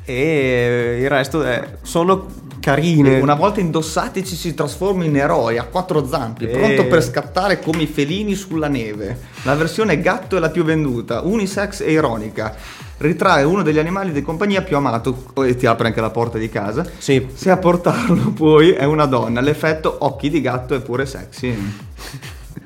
e 0.05 0.99
il 1.01 1.09
resto 1.09 1.43
è- 1.43 1.77
sono 1.83 2.27
carine. 2.61 3.19
E 3.19 3.21
Una 3.21 3.35
volta 3.35 3.61
indossati 3.61 4.25
ci 4.25 4.37
si 4.37 4.55
trasforma 4.55 5.05
in 5.05 5.17
eroi 5.17 5.59
a 5.59 5.65
quattro 5.65 6.07
zampe, 6.07 6.51
Eh. 6.51 6.57
pronto 6.57 6.87
per 6.87 7.03
scattare 7.03 7.61
come 7.61 7.83
i 7.83 7.87
felini 7.87 8.35
sulla 8.35 8.69
neve. 8.69 9.19
La 9.43 9.55
versione 9.55 10.01
gatto 10.01 10.37
è 10.37 10.41
la 10.41 10.51
più 10.51 10.65
venduta, 10.65 11.21
unisex 11.23 11.81
e 11.81 11.91
ironica. 11.93 12.55
Ritrae 12.97 13.43
uno 13.43 13.63
degli 13.63 13.79
animali 13.79 14.13
di 14.13 14.23
compagnia 14.23 14.63
più 14.63 14.77
amato 14.77 15.33
e 15.45 15.57
ti 15.57 15.67
apre 15.67 15.89
anche 15.89 16.01
la 16.01 16.11
porta 16.11 16.39
di 16.39 16.49
casa. 16.49 16.87
Sì, 16.99 17.27
Se 17.35 17.51
a 17.51 17.57
portarlo 17.57 18.31
poi 18.31 18.71
è 18.71 18.85
una 18.85 19.07
donna, 19.07 19.41
l'effetto 19.41 19.97
occhi 20.01 20.31
di 20.31 20.41
gatto 20.41 20.75
è 20.75 20.81
pure 20.81 21.07
sexy. 21.07 21.73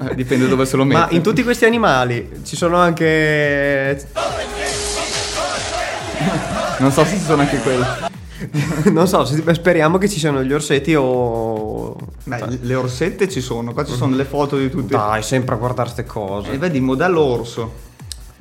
Eh, 0.00 0.14
dipende 0.14 0.46
dove 0.46 0.66
se 0.66 0.76
lo 0.76 0.84
metti. 0.84 1.00
ma 1.00 1.08
in 1.10 1.22
tutti 1.22 1.42
questi 1.42 1.64
animali 1.64 2.42
ci 2.44 2.56
sono 2.56 2.76
anche... 2.76 4.06
Non 6.78 6.92
so 6.92 7.04
se 7.04 7.16
ci 7.16 7.24
sono 7.24 7.42
anche 7.42 7.58
quelli. 7.58 7.84
non 8.92 9.08
so, 9.08 9.24
speriamo 9.24 9.98
che 9.98 10.08
ci 10.08 10.18
siano 10.18 10.44
gli 10.44 10.52
orsetti 10.52 10.94
o... 10.94 11.96
Beh, 12.24 12.58
le 12.60 12.74
orsette 12.74 13.28
ci 13.28 13.40
sono, 13.40 13.72
qua 13.72 13.84
ci 13.84 13.94
sono 13.94 14.10
delle 14.12 14.24
foto 14.24 14.56
di 14.56 14.70
tutti. 14.70 14.92
Dai, 14.92 15.22
sempre 15.22 15.54
a 15.54 15.58
guardare 15.58 15.90
queste 15.90 16.04
cose. 16.04 16.52
E 16.52 16.58
vedi, 16.58 16.78
modello 16.80 17.20
orso. 17.20 17.86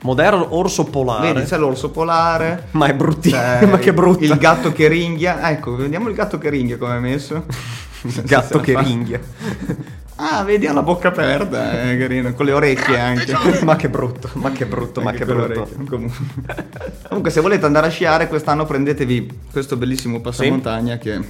Moderno 0.04 0.56
orso 0.56 0.84
polare. 0.86 1.34
Vedi, 1.34 1.46
c'è 1.48 1.58
l'orso 1.58 1.90
polare. 1.90 2.68
Ma 2.72 2.86
è 2.88 2.94
bruttino, 2.94 3.38
ma 3.68 3.78
che 3.80 3.94
brutto. 3.94 4.24
Il 4.24 4.38
gatto 4.38 4.72
che 4.72 4.88
ringhia. 4.88 5.50
Ecco, 5.50 5.76
vediamo 5.76 6.10
il 6.10 6.16
gatto 6.16 6.38
che 6.38 6.50
ringhia 6.50 6.78
come 6.78 6.98
è 6.98 7.00
messo. 7.00 7.46
Il 8.04 8.22
gatto 8.24 8.60
che 8.60 8.74
Fa- 8.74 8.82
ringhia. 8.82 9.20
Ah, 10.20 10.44
vedi, 10.44 10.66
ha 10.66 10.74
la 10.74 10.82
bocca 10.82 11.10
aperta, 11.10 11.80
è 11.92 11.96
carino, 11.96 12.34
con 12.34 12.48
le 12.48 12.52
orecchie 12.52 13.00
anche. 13.00 13.34
ma 13.64 13.76
che 13.76 13.88
brutto, 13.88 14.32
ma 14.34 14.52
che 14.52 14.66
brutto, 14.66 15.00
ma 15.00 15.12
Anche 15.12 15.26
che 15.26 15.32
con 15.32 15.42
le 15.42 15.48
brutto. 15.54 15.84
Comunque. 15.88 16.26
Comunque, 17.08 17.30
se 17.30 17.40
volete 17.40 17.68
andare 17.68 17.86
a 17.86 17.90
sciare 17.92 18.28
quest'anno, 18.28 18.66
prendetevi 18.66 19.42
questo 19.52 19.78
bellissimo 19.78 20.20
passamontagna 20.20 20.98
che. 20.98 21.22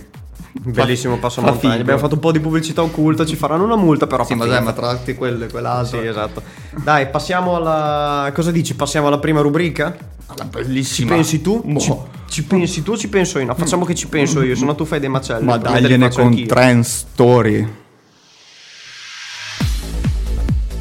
Bellissimo 0.62 1.18
passo 1.18 1.42
fa 1.42 1.48
montagna. 1.52 1.72
figo. 1.72 1.82
Abbiamo 1.84 2.00
fatto 2.00 2.16
un 2.16 2.20
po' 2.20 2.32
di 2.32 2.40
pubblicità 2.40 2.82
occulta, 2.82 3.26
ci 3.26 3.36
faranno 3.36 3.64
una 3.64 3.76
multa, 3.76 4.08
però 4.08 4.24
Sì, 4.26 4.36
ma 4.36 4.46
dai, 4.46 4.62
ma 4.64 4.74
tratti 4.74 5.14
quelle, 5.16 5.48
quell'altro. 5.48 6.00
Sì, 6.02 6.06
esatto. 6.08 6.42
Dai, 6.76 7.08
passiamo 7.10 7.56
alla. 7.56 8.32
Cosa 8.34 8.52
dici? 8.52 8.76
Passiamo 8.76 9.08
alla 9.08 9.20
prima 9.20 9.42
rubrica? 9.42 9.96
Alla 10.28 10.44
Ci 10.44 10.50
bellissima. 10.50 11.14
pensi 11.14 11.42
tu? 11.42 11.62
Boh. 11.64 11.80
Ci, 11.80 11.94
ci 12.30 12.44
pensi 12.44 12.84
tu 12.84 12.92
o 12.92 12.98
ci 12.98 13.08
penso 13.08 13.40
io? 13.40 13.46
No, 13.46 13.56
facciamo 13.56 13.86
che 13.86 13.96
ci 13.96 14.08
penso 14.08 14.42
io, 14.42 14.56
se 14.56 14.66
no 14.66 14.76
tu 14.76 14.84
fai 14.86 15.00
dei 15.00 15.10
macelli. 15.10 15.46
Ma 15.46 15.58
dagliene 15.58 16.10
con 16.10 16.26
anch'io. 16.26 16.46
Trend 16.48 16.84
Story. 16.84 17.68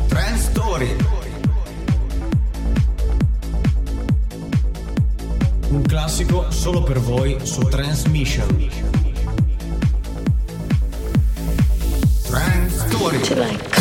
Trend 0.08 0.36
Story. 0.38 0.96
Un 5.68 5.82
classico 5.82 6.46
solo 6.50 6.82
per 6.82 6.98
voi 7.00 7.36
su 7.42 7.60
Transmission. 7.62 8.68
Story. 12.76 13.18
till 13.22 13.42
I 13.42 13.75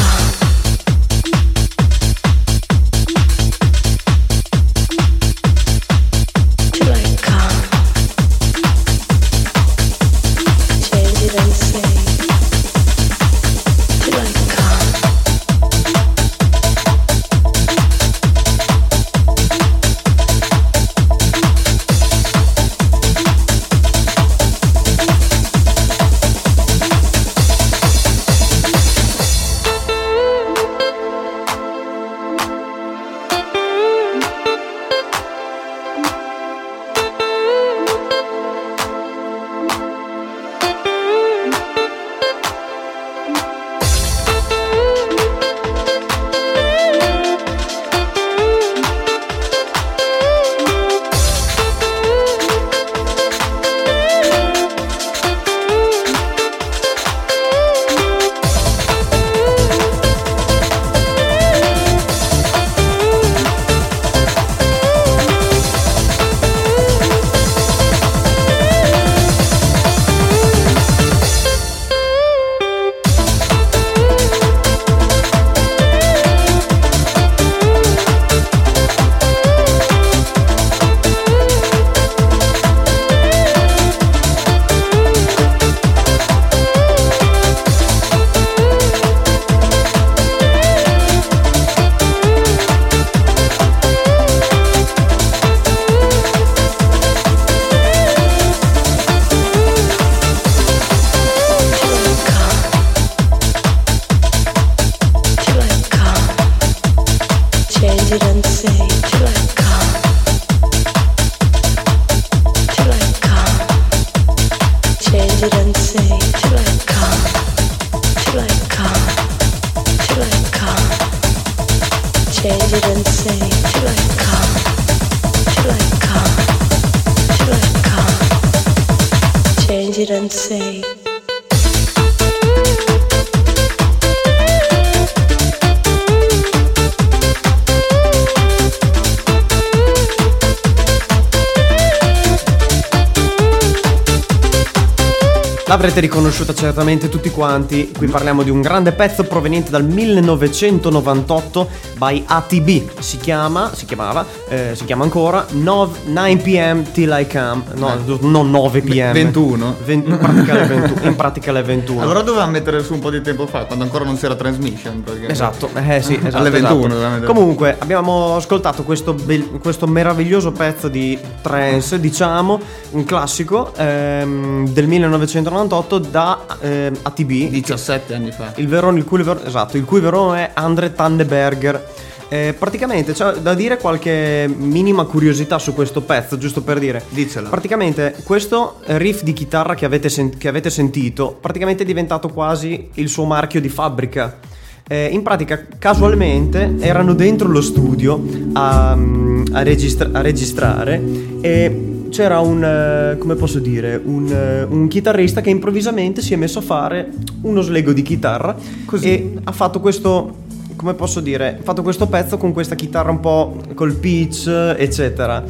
L'avrete 145.76 146.00
riconosciuta 146.00 146.54
certamente 146.54 147.10
tutti 147.10 147.30
quanti. 147.30 147.92
Qui 147.92 148.08
parliamo 148.08 148.44
di 148.44 148.50
un 148.50 148.62
grande 148.62 148.94
pezzo 148.94 149.26
proveniente 149.26 149.72
dal 149.72 149.84
1998 149.84 151.70
by 151.98 152.24
ATB. 152.26 153.00
Si 153.00 153.18
chiama, 153.18 153.72
si 153.74 153.86
chiamava, 153.86 154.26
eh, 154.50 154.72
si 154.76 154.86
chiama 154.86 155.04
ancora 155.04 155.46
nov- 155.52 155.98
9 156.06 156.38
pm 156.38 156.92
till 156.92 157.16
I 157.18 157.28
come. 157.28 157.64
No, 157.76 157.98
non 158.22 158.50
9 158.52 158.82
pm. 158.82 159.14
21. 159.14 159.76
Ven- 159.86 160.04
in, 160.06 160.18
pratica 160.18 160.54
le 160.54 160.66
21 160.66 161.08
in 161.08 161.16
pratica 161.16 161.52
le 161.52 161.64
21. 161.64 162.02
Allora 162.02 162.22
doveva 162.22 162.46
mettere 162.46 162.84
su 162.84 162.94
un 162.94 163.00
po' 163.00 163.10
di 163.10 163.22
tempo 163.22 163.48
fa, 163.48 163.66
quando 163.66 163.84
ancora 163.84 164.06
non 164.06 164.18
c'era 164.18 164.36
transmission. 164.36 165.04
Esatto, 165.28 165.70
eh 165.74 166.02
sì, 166.02 166.16
esatto. 166.16 166.38
Alle 166.38 166.50
21 166.50 166.96
esatto. 166.96 167.26
Comunque, 167.26 167.76
abbiamo 167.78 168.36
ascoltato 168.36 168.84
questo, 168.84 169.14
bel- 169.14 169.60
questo 169.60 169.88
meraviglioso 169.88 170.52
pezzo 170.52 170.88
di 170.88 171.18
trance, 171.42 172.00
diciamo, 172.00 172.60
un 172.92 173.04
classico 173.04 173.74
ehm, 173.76 174.68
del 174.70 174.88
1998 174.88 176.00
da 176.00 176.46
ehm, 176.60 176.94
ATB. 177.04 177.50
17 177.50 178.14
anni 178.14 178.32
fa. 178.32 178.54
Il 178.56 178.68
verone, 178.68 179.00
il 179.00 179.06
cui 179.06 179.24
esatto, 179.44 179.78
il 179.78 179.86
cui 179.86 180.00
verone 180.00 180.48
è 180.48 180.52
Andre 180.54 180.94
Tanneberger. 180.94 181.94
Eh, 182.28 182.56
praticamente 182.58 183.14
c'è 183.14 183.34
da 183.34 183.54
dire 183.54 183.78
qualche 183.78 184.52
minima 184.56 185.06
curiosità 185.06 185.60
su 185.60 185.74
questo 185.74 186.02
pezzo, 186.02 186.38
giusto 186.38 186.62
per 186.62 186.80
dire. 186.80 187.04
Dicela. 187.10 187.50
Praticamente 187.50 188.16
questo 188.24 188.80
riff 188.86 189.24
di 189.24 189.34
chitarra 189.34 189.76
che 189.76 189.86
avete, 189.86 190.10
sen- 190.10 190.38
che 190.38 190.48
avete 190.48 190.70
sentito, 190.70 191.38
praticamente 191.40 191.84
è 191.84 191.86
diventato 191.86 192.30
quasi 192.30 192.90
il 192.96 193.10
suo 193.10 193.26
marchio 193.26 193.62
di 193.62 193.70
fabbrica. 193.70 194.40
Eh, 194.88 195.08
in 195.12 195.24
pratica, 195.24 195.66
casualmente, 195.80 196.76
erano 196.80 197.14
dentro 197.16 197.48
lo 197.48 197.62
studio 197.62 198.24
a, 198.54 198.92
a 198.92 199.64
registra- 199.64 200.10
a 200.12 200.22
registrare 200.22 201.02
e 201.42 201.94
c'era 202.16 202.40
un, 202.40 202.64
eh, 202.64 203.18
come 203.18 203.36
posso 203.36 203.60
dire, 203.60 204.00
un, 204.02 204.32
eh, 204.32 204.64
un 204.64 204.88
chitarrista 204.88 205.42
che 205.42 205.50
improvvisamente 205.50 206.22
si 206.22 206.34
è 206.34 206.38
messo 206.38 206.60
a 206.60 206.62
fare 206.62 207.10
uno 207.42 207.62
slego 207.62 207.94
di 207.94 208.04
chitarra 208.04 208.56
Così. 208.86 209.08
e 209.08 209.34
ha 209.44 209.52
fatto 209.52 209.80
questo, 209.80 210.44
come 210.86 210.98
posso 210.98 211.20
dire, 211.20 211.60
fatto 211.64 211.82
questo 211.82 212.06
pezzo 212.06 212.38
con 212.38 212.54
questa 212.54 212.76
chitarra 212.76 213.10
un 213.10 213.20
po' 213.20 213.60
col 213.74 213.96
pitch, 213.96 214.48
eccetera. 214.78 215.44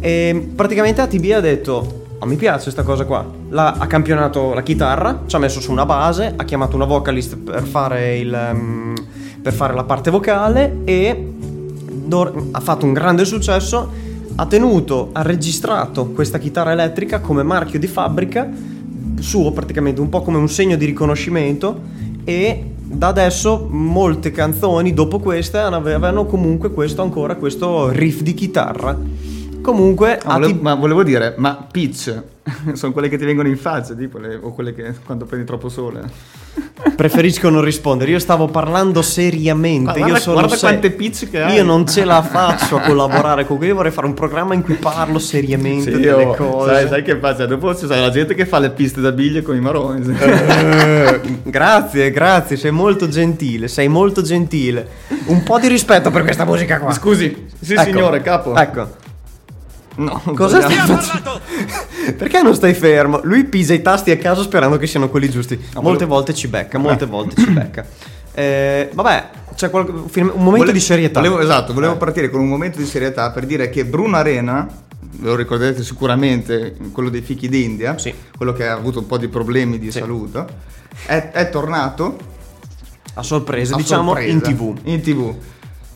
E 0.00 0.48
praticamente 0.52 1.00
ATB 1.00 1.30
ha 1.30 1.38
detto, 1.40 2.06
"Oh, 2.18 2.26
mi 2.26 2.34
piace 2.34 2.64
questa 2.64 2.82
cosa 2.82 3.04
qua. 3.04 3.24
La- 3.50 3.76
ha 3.78 3.86
campionato 3.86 4.52
la 4.52 4.64
chitarra, 4.64 5.22
ci 5.26 5.36
ha 5.36 5.38
messo 5.38 5.60
su 5.60 5.70
una 5.70 5.86
base, 5.86 6.32
ha 6.34 6.42
chiamato 6.42 6.74
una 6.74 6.86
vocalist 6.86 7.36
per 7.36 7.62
fare, 7.62 8.18
il, 8.18 8.34
ehm, 8.34 8.94
per 9.40 9.52
fare 9.52 9.74
la 9.74 9.84
parte 9.84 10.10
vocale 10.10 10.78
e 10.82 11.34
dor- 11.88 12.48
ha 12.50 12.60
fatto 12.60 12.84
un 12.84 12.92
grande 12.92 13.24
successo. 13.24 13.88
Ha 14.34 14.46
tenuto, 14.46 15.10
ha 15.12 15.22
registrato 15.22 16.06
questa 16.08 16.38
chitarra 16.38 16.72
elettrica 16.72 17.20
come 17.20 17.44
marchio 17.44 17.78
di 17.78 17.86
fabbrica 17.86 18.50
suo 19.20 19.52
praticamente 19.52 20.00
un 20.00 20.08
po' 20.08 20.22
come 20.22 20.38
un 20.38 20.48
segno 20.48 20.74
di 20.74 20.86
riconoscimento 20.86 21.80
e 22.24 22.70
da 22.92 23.06
adesso 23.08 23.66
molte 23.70 24.30
canzoni 24.32 24.92
dopo 24.92 25.20
queste 25.20 25.58
avevano 25.58 26.26
comunque 26.26 26.70
questo 26.72 27.02
ancora 27.02 27.36
questo 27.36 27.88
riff 27.90 28.20
di 28.20 28.34
chitarra 28.34 28.98
comunque 29.62 30.18
Ah, 30.18 30.34
volevo- 30.34 30.52
ATB 30.52 30.60
ma 30.62 30.74
volevo 30.74 31.02
dire, 31.04 31.34
ma 31.38 31.66
pitch 31.70 32.22
sono 32.72 32.92
quelle 32.92 33.08
che 33.08 33.16
ti 33.18 33.24
vengono 33.24 33.46
in 33.48 33.56
faccia, 33.58 33.94
tipo, 33.94 34.18
le- 34.18 34.38
o 34.40 34.52
quelle 34.52 34.74
che 34.74 34.94
quando 35.04 35.24
prendi 35.26 35.44
troppo 35.46 35.68
sole. 35.68 36.00
Preferisco 36.96 37.48
non 37.48 37.62
rispondere 37.62 38.10
io 38.10 38.18
stavo 38.18 38.46
parlando 38.48 39.02
seriamente 39.02 39.92
Guarda- 39.98 40.06
io 40.06 40.16
sono 40.16 40.38
guarda 40.38 40.54
se- 40.54 40.60
quante 40.60 40.90
pitch 40.90 41.30
che 41.30 41.42
hai. 41.42 41.54
io 41.54 41.64
non 41.64 41.86
ce 41.86 42.04
la 42.04 42.22
faccio 42.22 42.76
a 42.76 42.80
collaborare 42.80 43.46
con 43.46 43.62
io 43.62 43.74
vorrei 43.74 43.90
fare 43.92 44.06
un 44.06 44.14
programma 44.14 44.54
in 44.54 44.62
cui 44.62 44.74
parlo 44.74 45.18
seriamente 45.18 45.92
Sì, 45.92 46.00
delle 46.00 46.34
cose 46.36 46.72
Sai, 46.74 46.88
sai 46.88 47.02
che 47.02 47.16
faccia? 47.18 47.46
Dopo 47.46 47.72
sarà 47.74 48.00
la 48.00 48.10
gente 48.10 48.34
che 48.34 48.46
fa 48.46 48.58
le 48.58 48.70
piste 48.70 49.00
da 49.00 49.12
biglie 49.12 49.42
con 49.42 49.56
i 49.56 49.60
maroni. 49.60 50.16
Eh, 50.18 51.20
grazie, 51.42 52.10
grazie, 52.10 52.56
sei 52.56 52.70
molto 52.70 53.08
gentile, 53.08 53.68
sei 53.68 53.88
molto 53.88 54.22
gentile. 54.22 54.86
Un 55.26 55.42
po' 55.42 55.58
di 55.58 55.68
rispetto 55.68 56.10
per 56.10 56.22
questa 56.22 56.44
musica 56.44 56.78
qua. 56.78 56.92
Scusi, 56.92 57.46
sì 57.60 57.72
Ecco, 57.74 57.82
signore, 57.82 58.22
capo. 58.22 58.54
Ecco, 58.54 58.88
No, 59.96 60.20
cosa 60.34 60.60
stai 60.60 60.74
facendo? 60.76 61.40
Perché 62.16 62.42
non 62.42 62.54
stai 62.54 62.74
fermo? 62.74 63.20
Lui 63.24 63.44
pisa 63.44 63.74
i 63.74 63.82
tasti 63.82 64.10
a 64.10 64.16
caso 64.16 64.42
sperando 64.42 64.76
che 64.78 64.86
siano 64.86 65.08
quelli 65.10 65.28
giusti. 65.28 65.56
molte 65.56 65.80
volevo- 65.80 66.06
volte 66.06 66.34
ci 66.34 66.48
becca, 66.48 66.78
molte 66.78 67.06
volte 67.06 67.40
ci 67.42 67.50
becca. 67.50 67.84
Eh, 68.32 68.88
vabbè, 68.92 69.28
c'è 69.54 69.68
qual- 69.68 69.88
un 69.88 70.04
momento 70.36 70.56
Vole- 70.58 70.72
di 70.72 70.80
serietà. 70.80 71.20
volevo- 71.20 71.40
esatto, 71.40 71.74
volevo 71.74 71.94
Eh. 71.94 71.98
partire 71.98 72.30
con 72.30 72.40
un 72.40 72.48
momento 72.48 72.78
di 72.78 72.86
serietà 72.86 73.30
per 73.32 73.44
dire 73.46 73.68
che 73.68 73.84
Bruno 73.84 74.16
Arena, 74.16 74.66
lo 75.22 75.34
ricorderete 75.34 75.82
sicuramente, 75.82 76.76
quello 76.92 77.10
dei 77.10 77.20
fichi 77.20 77.48
d'India, 77.48 77.98
Sì. 77.98 78.14
quello 78.36 78.52
che 78.52 78.66
ha 78.68 78.72
avuto 78.74 79.00
un 79.00 79.06
po' 79.06 79.18
di 79.18 79.28
problemi 79.28 79.78
di 79.78 79.90
Sì. 79.90 79.98
salute, 79.98 80.46
è, 81.06 81.30
è 81.32 81.50
tornato 81.50 82.16
A 83.14 83.22
sorpresa, 83.22 83.74
a 83.74 83.78
diciamo 83.78 84.12
sorpresa, 84.12 84.32
in 84.32 84.40
tv. 84.40 84.74
In 84.84 85.00
tv. 85.02 85.34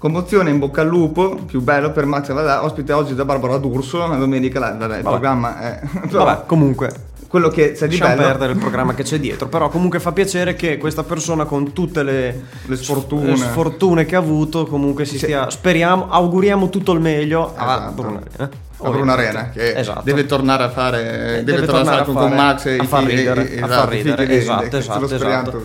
Commozione 0.08 0.50
in 0.50 0.58
bocca 0.58 0.82
al 0.82 0.86
lupo, 0.88 1.34
più 1.46 1.62
bello 1.62 1.90
per 1.90 2.04
Max 2.04 2.30
Vallà, 2.30 2.62
ospite 2.62 2.92
oggi 2.92 3.14
da 3.14 3.24
Barbara 3.24 3.56
D'Urso, 3.56 4.06
la 4.06 4.16
domenica, 4.16 4.58
la- 4.58 4.74
vabbè, 4.78 4.96
il 4.98 5.02
programma 5.02 5.58
è... 5.60 5.80
però 6.10 6.24
Vabbè, 6.24 6.42
comunque, 6.44 6.90
quello 7.26 7.48
che 7.48 7.72
c'è 7.72 7.86
di 7.88 7.96
lasciamo 7.96 8.16
bello... 8.16 8.28
perdere 8.28 8.52
il 8.52 8.58
programma 8.58 8.92
che 8.92 9.02
c'è 9.02 9.18
dietro. 9.18 9.48
Però 9.48 9.70
comunque 9.70 10.00
fa 10.00 10.12
piacere 10.12 10.56
che 10.56 10.76
questa 10.76 11.04
persona 11.04 11.46
con 11.46 11.72
tutte 11.72 12.02
le, 12.02 12.42
Le 12.66 12.76
sfortune. 12.76 13.30
le 13.30 13.36
sfortune 13.38 14.04
che 14.04 14.14
ha 14.14 14.18
avuto 14.18 14.66
comunque 14.66 15.06
si 15.06 15.16
stia... 15.16 15.48
Speriamo, 15.48 16.10
auguriamo 16.10 16.68
tutto 16.68 16.92
il 16.92 17.00
meglio 17.00 17.54
a 17.56 17.64
Esatto. 17.64 18.02
Bruno 18.02 18.18
Arena. 18.18 18.50
a 18.76 18.90
Bruno 18.90 19.10
Arena 19.12 19.48
che 19.48 19.74
Esatto. 19.74 20.02
deve 20.04 20.26
tornare 20.26 20.64
a 20.64 20.68
fare 20.68 21.40
deve, 21.44 21.64
tornare 21.64 22.02
a 22.02 22.04
fare 22.04 22.12
con, 22.28 22.30
Max 22.30 22.66
e 22.66 22.76
a 22.76 22.84
far 22.84 23.04
ridere, 23.04 23.40
a 23.40 23.44
esatto, 23.64 23.94
esatto, 23.94 24.76
esatto, 24.76 25.14
esatto. 25.14 25.62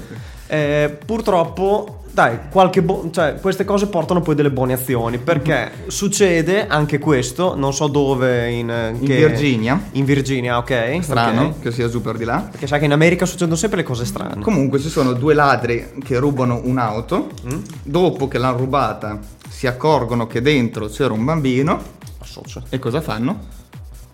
Eh, 0.51 0.97
purtroppo, 1.05 1.98
dai, 2.19 2.37
qualche 2.51 2.81
bo- 2.81 3.07
cioè, 3.11 3.35
queste 3.39 3.63
cose 3.63 3.87
portano 3.87 4.19
poi 4.21 4.35
delle 4.35 4.51
buone 4.51 4.73
azioni 4.73 5.17
perché 5.19 5.71
succede 5.87 6.67
anche 6.67 6.99
questo, 6.99 7.55
non 7.55 7.73
so 7.73 7.87
dove, 7.87 8.49
in, 8.51 8.69
eh, 8.69 8.89
In 8.99 9.05
che- 9.05 9.15
Virginia. 9.25 9.81
In 9.91 10.03
Virginia, 10.03 10.57
ok. 10.57 10.97
strano 11.01 11.41
ok. 11.43 11.59
che 11.61 11.71
sia 11.71 11.87
giù 11.87 12.01
per 12.01 12.17
di 12.17 12.25
là 12.25 12.45
Perché 12.51 12.67
sai 12.67 12.79
che 12.79 12.85
in 12.85 12.91
America 12.91 13.25
succedono 13.25 13.55
sempre 13.55 13.77
le 13.77 13.83
cose 13.83 14.03
strane. 14.03 14.41
comunque 14.41 14.79
ci 14.79 14.89
sono 14.89 15.13
due 15.13 15.33
ladri 15.33 15.91
che 16.03 16.17
rubano 16.19 16.59
un'auto 16.63 17.29
Mm? 17.49 17.61
dopo 17.83 18.27
che 18.27 18.37
l'hanno 18.37 18.57
rubata 18.57 19.17
si 19.47 19.65
accorgono 19.67 20.27
che 20.27 20.41
dentro 20.41 20.87
c'era 20.87 21.13
un 21.13 21.23
bambino 21.23 21.81
Associo. 22.19 22.63
e 22.69 22.79
cosa 22.79 22.99
fanno? 23.01 23.57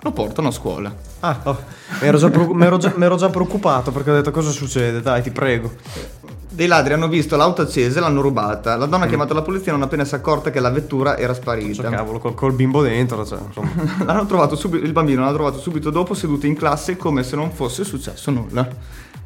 Lo 0.06 0.12
portano 0.12 0.50
a 0.50 0.52
scuola 0.52 0.94
Ah, 1.22 1.40
oh, 1.46 1.58
mi 2.02 2.08
ero 2.08 2.20
ero 2.20 2.78
già- 2.78 2.94
mi 2.96 3.06
ero 3.06 3.16
già 3.18 3.30
preoccupato 3.30 3.92
perché 3.92 4.12
ho 4.12 4.14
detto 4.14 4.30
cosa 4.30 4.52
succede, 4.52 5.02
dai, 5.02 5.24
ti 5.24 5.32
prego. 5.32 5.72
dei 6.48 6.68
ladri 6.68 6.94
hanno 6.94 7.08
visto 7.08 7.36
l'auto 7.36 7.64
accesa 7.64 7.98
e 7.98 8.02
l'hanno 8.02 8.22
rubata 8.22 8.76
la 8.78 8.86
Mm. 8.86 8.90
donna 8.90 9.06
ha 9.06 9.08
chiamato 9.08 9.34
la 9.34 9.42
polizia 9.42 9.72
non 9.72 9.82
appena 9.82 10.06
si 10.06 10.14
è 10.14 10.18
accorta 10.18 10.52
che 10.52 10.60
la 10.60 10.70
vettura 10.70 11.18
era 11.18 11.34
Cioè, 11.34 11.42
sparita 11.42 11.90
cavolo, 11.90 12.20
col, 12.20 12.36
col 12.36 12.54
bimbo 12.54 12.82
dentro, 12.84 13.26
cioè, 13.26 13.40
insomma. 13.48 13.72
L'hanno 14.06 14.26
trovato 14.28 14.56
subito, 14.56 14.86
il 14.86 14.92
bambino 14.92 15.22
l'hanno 15.22 15.34
trovato 15.34 15.58
subito 15.60 15.90
dopo 15.90 16.14
seduto 16.14 16.46
in 16.46 16.56
classe 16.56 16.96
come 16.98 17.24
se 17.24 17.36
non 17.36 17.52
fosse 17.52 17.84
successo 17.84 18.30
nulla. 18.32 18.68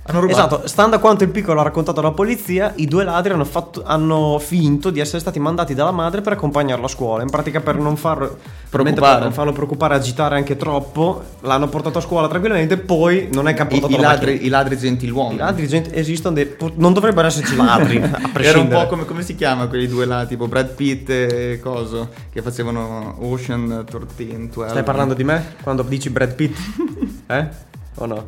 Hanno 0.03 0.21
rubato. 0.21 0.39
Esatto, 0.39 0.67
stando 0.67 0.95
a 0.95 0.99
quanto 0.99 1.23
il 1.23 1.29
piccolo 1.29 1.59
ha 1.59 1.63
raccontato 1.63 1.99
alla 1.99 2.12
polizia, 2.12 2.73
i 2.77 2.88
due 2.88 3.03
ladri 3.03 3.33
hanno, 3.33 3.45
fatto- 3.45 3.83
hanno 3.85 4.39
finto 4.39 4.89
di 4.89 4.99
essere 4.99 5.19
stati 5.19 5.39
mandati 5.39 5.75
dalla 5.75 5.91
madre 5.91 6.21
per 6.21 6.33
accompagnarlo 6.33 6.85
a 6.85 6.88
scuola. 6.88 7.21
In 7.21 7.29
pratica 7.29 7.59
per 7.59 7.75
non 7.75 7.95
farlo 7.95 8.38
probabilmente 8.69 9.01
per 9.13 9.21
non 9.21 9.33
farlo 9.33 9.51
preoccupare, 9.51 9.95
agitare 9.95 10.35
anche 10.35 10.57
troppo, 10.57 11.21
l'hanno 11.41 11.67
portato 11.67 11.99
a 11.99 12.01
scuola 12.01 12.27
tranquillamente, 12.27 12.77
poi 12.77 13.29
non 13.31 13.47
è 13.47 13.51
I, 13.51 13.55
capitato 13.55 13.93
i 13.93 13.95
la 13.97 14.07
ladri. 14.09 14.45
I 14.45 14.49
ladri 14.49 14.77
gentiluomini. 14.77 15.35
I 15.35 15.38
ladri, 15.38 15.67
gente, 15.67 15.93
esistono 15.93 16.35
dei, 16.35 16.55
non 16.75 16.93
dovrebbero 16.93 17.27
esserci 17.27 17.53
ladri, 17.57 18.01
a 18.01 18.19
Era 18.33 18.59
un 18.59 18.67
po' 18.67 18.88
come, 18.88 19.05
come 19.05 19.21
si 19.21 19.35
chiama 19.35 19.67
quelli 19.67 19.88
due 19.88 20.05
là, 20.05 20.25
tipo 20.25 20.47
Brad 20.47 20.73
Pitt 20.73 21.09
e 21.09 21.59
Coso, 21.62 22.09
che 22.31 22.41
facevano 22.41 23.15
Ocean 23.19 23.85
13, 23.88 24.49
12. 24.49 24.69
Stai 24.69 24.83
parlando 24.83 25.13
di 25.13 25.23
me 25.23 25.55
quando 25.62 25.83
dici 25.83 26.09
Brad 26.09 26.33
Pitt? 26.33 26.57
Eh? 27.29 27.47
O 27.95 28.05
no? 28.07 28.25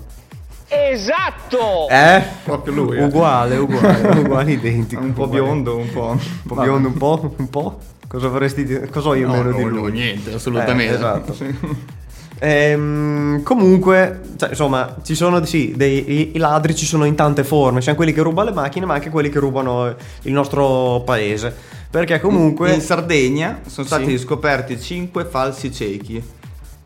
Esatto! 0.73 1.89
Eh? 1.89 2.23
Proprio 2.45 2.73
lui. 2.73 2.97
eh. 2.97 3.03
Uguale, 3.03 3.57
uguale, 3.57 4.07
uguale 4.19 4.51
identico. 4.53 5.01
Un 5.01 5.11
po' 5.13 5.23
uguale. 5.23 5.43
biondo, 5.43 5.75
un 5.77 5.89
po'. 5.91 6.07
Un 6.11 6.19
po' 6.47 6.55
biondo, 6.55 6.87
un 6.87 6.93
po', 6.97 7.33
un 7.37 7.49
po'. 7.49 7.79
Cosa 8.07 8.29
vorresti 8.29 8.63
dire? 8.63 8.87
Cosa 8.89 9.09
ho 9.09 9.15
io 9.15 9.27
No, 9.27 9.33
meno 9.33 9.49
no, 9.49 9.57
di 9.57 9.63
no, 9.63 9.69
lui? 9.69 9.91
niente, 9.91 10.33
assolutamente. 10.33 10.93
Eh, 10.93 10.95
esatto. 10.95 11.35
Ehm, 12.43 13.43
comunque, 13.43 14.21
cioè, 14.35 14.49
insomma, 14.49 14.95
ci 15.03 15.13
sono 15.13 15.45
sì, 15.45 15.73
dei, 15.75 16.11
i, 16.11 16.31
i 16.33 16.37
ladri 16.39 16.73
ci 16.73 16.87
sono 16.87 17.05
in 17.05 17.13
tante 17.13 17.43
forme, 17.43 17.81
siamo 17.81 17.95
quelli 17.97 18.13
che 18.13 18.23
rubano 18.23 18.49
le 18.49 18.55
macchine, 18.55 18.87
ma 18.87 18.95
anche 18.95 19.11
quelli 19.11 19.29
che 19.29 19.37
rubano 19.37 19.93
il 20.23 20.31
nostro 20.33 21.03
paese. 21.05 21.55
Perché 21.91 22.19
comunque 22.19 22.73
In 22.73 22.81
Sardegna 22.81 23.59
sono 23.67 23.85
stati 23.85 24.17
Sì. 24.17 24.23
scoperti 24.23 24.79
5 24.81 25.25
falsi 25.25 25.71
ciechi. 25.71 26.23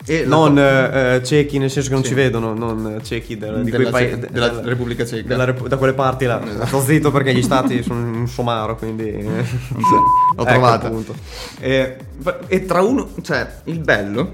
E 0.07 0.23
non 0.25 0.57
eh, 0.59 1.15
eh, 1.15 1.23
ciechi 1.23 1.57
nel 1.57 1.71
senso 1.71 1.89
che 1.89 1.95
non 1.95 2.03
Sì. 2.03 2.09
ci 2.09 2.15
vedono, 2.15 2.53
non 2.53 2.99
ciechi 3.03 3.37
del- 3.37 3.63
di 3.63 3.71
Della 3.71 3.85
Ce- 3.85 3.89
paesi 3.91 4.19
della 4.29 4.61
Repubblica 4.61 5.03
Ceca. 5.05 5.27
della 5.27 5.45
Repu- 5.45 5.67
da 5.67 5.77
quelle 5.77 5.93
parti 5.93 6.25
là. 6.25 6.39
Sto 6.65 6.79
zitto 6.81 7.09
perché 7.11 7.33
gli 7.33 7.41
stati 7.41 7.81
sono 7.83 7.99
un 8.17 8.27
somaro, 8.27 8.75
quindi 8.75 9.09
eh. 9.09 9.23
L'ho 9.25 10.43
Ecco, 10.43 10.43
trovata. 10.43 10.87
appunto. 10.87 11.15
E, 11.59 11.97
e 12.47 12.65
tra 12.65 12.81
uno, 12.83 13.09
cioè, 13.21 13.49
il 13.65 13.79
bello 13.79 14.31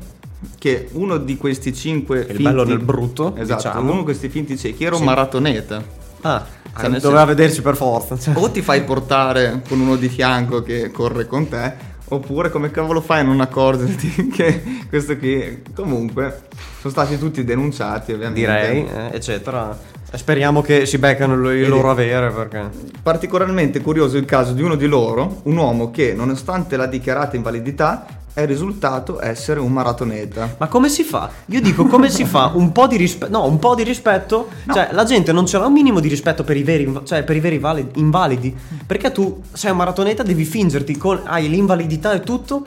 che 0.58 0.90
uno 0.94 1.18
di 1.18 1.38
questi 1.38 1.74
cinque 1.74 2.26
Il 2.30 2.42
bello 2.42 2.64
nel 2.66 2.80
brutto, 2.80 3.36
esatto, 3.38 3.68
diciamo. 3.68 3.90
uno 3.92 3.98
di 4.00 4.04
questi 4.04 4.28
finti 4.28 4.58
ciechi 4.58 4.84
era 4.84 4.96
un 4.96 5.02
Sì. 5.02 5.08
maratoneta. 5.08 6.00
Ah, 6.24 6.46
Cioè, 6.78 6.90
nel 6.90 7.00
doveva 7.02 7.20
senso- 7.22 7.36
vederci 7.36 7.62
per 7.62 7.76
forza. 7.76 8.18
cioè. 8.20 8.34
O 8.38 8.52
ti 8.52 8.62
fai 8.62 8.84
portare 8.84 9.62
con 9.68 9.80
uno 9.80 9.96
di 9.96 10.08
fianco 10.10 10.62
che 10.62 10.92
corre 10.92 11.26
con 11.28 11.48
te, 11.48 11.74
oppure 12.14 12.50
come 12.50 12.72
cavolo 12.72 13.02
fai 13.02 13.22
a 13.22 13.24
non 13.24 13.40
accorgerti 13.40 14.28
che 14.32 14.62
questo 14.90 15.18
qui 15.18 15.62
comunque 15.74 16.44
sono 16.80 16.92
stati 16.92 17.18
tutti 17.18 17.44
denunciati 17.44 18.12
ovviamente. 18.12 18.40
direi, 18.40 18.86
eh, 18.86 19.16
eccetera. 19.16 19.78
Speriamo 20.14 20.62
che 20.62 20.86
si 20.86 20.98
beccano 20.98 21.36
il 21.36 21.62
il 21.62 21.70
loro 21.70 21.90
avere 21.90 22.32
perché... 22.32 22.70
Particolarmente 23.02 23.80
curioso 23.80 24.18
il 24.18 24.26
caso 24.26 24.52
di 24.52 24.62
uno 24.62 24.76
di 24.76 24.86
loro, 24.88 25.40
un 25.44 25.56
uomo 25.56 25.90
che 25.90 26.14
nonostante 26.14 26.76
la 26.76 26.86
dichiarata 26.86 27.38
invalidità 27.38 28.06
è 28.34 28.46
risultato 28.46 29.22
essere 29.22 29.60
un 29.60 29.72
maratoneta. 29.72 30.56
Ma 30.58 30.68
come 30.68 30.90
si 30.90 31.04
fa? 31.04 31.30
Io 31.48 31.62
dico 31.62 31.86
come 31.86 32.10
si 32.10 32.26
fa 32.26 32.52
un 32.54 32.72
po' 32.72 32.88
di 32.88 32.98
rispetto. 32.98 33.32
No, 33.32 33.46
un 33.46 33.60
po' 33.60 33.76
di 33.76 33.84
rispetto. 33.84 34.48
Cioè, 34.72 34.90
la 34.92 35.04
gente 35.04 35.32
non 35.32 35.46
ce 35.46 35.58
l'ha 35.58 35.66
un 35.66 35.74
minimo 35.74 36.00
di 36.00 36.08
rispetto 36.08 36.44
per 36.44 36.58
i 36.58 36.64
veri, 36.64 36.84
inv- 36.84 37.04
cioè, 37.04 37.24
per 37.24 37.36
i 37.36 37.40
veri 37.40 37.58
vali- 37.60 37.90
invalidi. 37.96 38.56
Perché 38.86 39.12
tu 39.12 39.42
sei 39.52 39.72
un 39.72 39.78
maratoneta, 39.78 40.24
devi 40.24 40.46
fingerti 40.46 40.98
con. 40.98 41.22
hai 41.26 41.50
l'invalidità 41.50 42.14
e 42.14 42.22
tutto. 42.22 42.64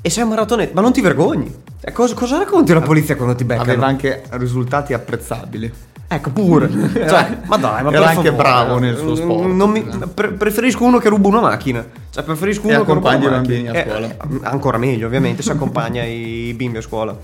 E 0.00 0.10
sei 0.10 0.22
un 0.22 0.28
maratoneta. 0.30 0.72
Ma 0.74 0.80
non 0.80 0.92
ti 0.92 1.00
vergogni. 1.00 1.52
Cioè, 1.80 1.92
cosa, 1.92 2.14
cosa 2.14 2.38
racconti 2.38 2.72
alla 2.72 2.80
polizia 2.82 3.16
quando 3.16 3.34
ti 3.34 3.44
beccano? 3.44 3.70
Aveva 3.70 3.86
anche 3.86 4.22
risultati 4.30 4.92
apprezzabili. 4.92 5.72
Ecco 6.10 6.30
pure. 6.30 6.70
cioè, 7.06 7.38
ma 7.44 7.56
dai, 7.58 7.82
ma 7.82 7.90
Era 7.92 8.06
anche 8.08 8.28
favore. 8.30 8.42
bravo 8.42 8.78
nel 8.78 8.96
suo 8.96 9.14
sport. 9.14 9.44
Non 9.50 9.70
mi- 9.70 9.86
pre- 10.14 10.30
preferisco 10.32 10.84
uno 10.84 10.98
che 10.98 11.10
ruba 11.10 11.28
una 11.28 11.40
macchina. 11.40 11.84
Cioè, 12.10 12.24
preferisco 12.24 12.66
E 12.66 12.74
uno 12.74 12.84
che 12.84 12.92
ruba 12.94 13.10
accompagna 13.10 13.26
i 13.36 13.40
bambini 13.40 13.68
a 13.68 13.74
Eh, 13.76 13.84
scuola. 13.86 14.06
eh, 14.06 14.16
ancora 14.44 14.78
meglio, 14.78 15.06
ovviamente, 15.06 15.42
se 15.42 15.52
accompagna 15.52 16.02
i 16.04 16.54
bimbi 16.56 16.78
a 16.78 16.80
scuola. 16.80 17.14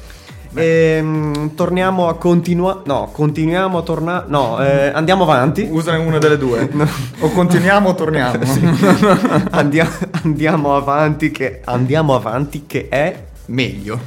Ehm, 0.57 1.55
torniamo 1.55 2.09
a 2.09 2.15
continuare. 2.17 2.81
No, 2.85 3.09
continuiamo 3.11 3.79
a 3.79 3.83
tornare. 3.83 4.25
No, 4.29 4.63
eh, 4.63 4.89
andiamo 4.95 5.25
avanti. 5.25 5.67
Usane 5.69 5.99
una 5.99 6.19
delle 6.19 6.37
due. 6.39 6.69
O 7.21 7.31
continuiamo 7.31 7.89
o 7.89 7.95
torniamo. 7.95 8.39
Andia- 9.51 9.91
andiamo 10.23 10.77
avanti. 10.77 11.31
Che 11.31 11.63
andiamo 11.65 12.15
avanti, 12.15 12.65
che 12.67 12.89
è. 12.89 13.25
Meglio. 13.47 13.99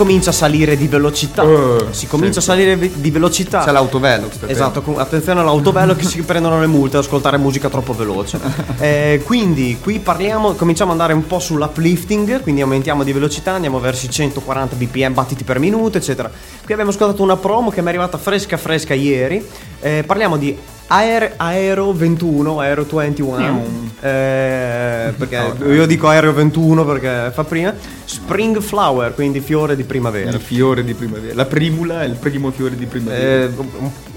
Comincia 0.00 0.30
a 0.30 0.32
salire 0.32 0.78
di 0.78 0.88
velocità. 0.88 1.42
Eh, 1.42 1.86
si 1.90 2.06
comincia 2.06 2.40
sì. 2.40 2.50
a 2.50 2.54
salire 2.54 2.90
di 2.94 3.10
velocità. 3.10 3.62
C'è 3.62 3.70
l'autovelox. 3.70 4.36
per 4.36 4.50
Esatto, 4.50 4.82
attenzione 4.96 5.40
all'autovello 5.40 5.94
che 5.94 6.04
si 6.04 6.22
prendono 6.22 6.58
le 6.58 6.66
multe 6.66 6.96
ad 6.96 7.02
ascoltare 7.02 7.36
musica 7.36 7.68
troppo 7.68 7.92
veloce. 7.92 8.38
Eh, 8.80 9.20
quindi 9.26 9.76
qui 9.80 9.98
parliamo, 9.98 10.54
cominciamo 10.54 10.92
ad 10.92 11.00
andare 11.00 11.12
un 11.12 11.26
po' 11.26 11.38
sull'uplifting, 11.38 12.40
quindi 12.40 12.62
aumentiamo 12.62 13.04
di 13.04 13.12
velocità, 13.12 13.52
andiamo 13.52 13.78
verso 13.78 14.06
i 14.06 14.10
140 14.10 14.76
bpm 14.76 15.12
battiti 15.12 15.44
per 15.44 15.58
minuto, 15.58 15.98
eccetera. 15.98 16.30
Qui 16.30 16.72
abbiamo 16.72 16.90
ascoltato 16.90 17.22
una 17.22 17.36
promo 17.36 17.68
che 17.70 17.80
mi 17.80 17.88
è 17.88 17.90
arrivata 17.90 18.16
fresca 18.16 18.56
fresca 18.56 18.94
ieri. 18.94 19.46
Eh, 19.80 20.02
parliamo 20.06 20.38
di 20.38 20.56
Aer- 20.86 21.34
Aero 21.36 21.92
21, 21.92 22.58
Aero 22.58 22.86
21. 22.88 23.64
Eh, 24.00 25.12
perché 25.16 25.52
io 25.66 25.86
dico 25.86 26.08
Aero 26.08 26.32
21 26.32 26.84
perché 26.86 27.30
fa 27.32 27.44
prima. 27.44 27.74
Spring 28.10 28.60
Flower, 28.60 29.14
quindi 29.14 29.38
fiore 29.38 29.76
di 29.76 29.84
primavera. 29.84 30.30
Il 30.30 30.40
fiore 30.40 30.82
di 30.82 30.94
primavera. 30.94 31.32
La 31.32 31.44
primula 31.44 32.02
è 32.02 32.06
il 32.06 32.16
primo 32.16 32.50
fiore 32.50 32.74
di 32.74 32.86
primavera. 32.86 33.44
Eh, 33.44 33.50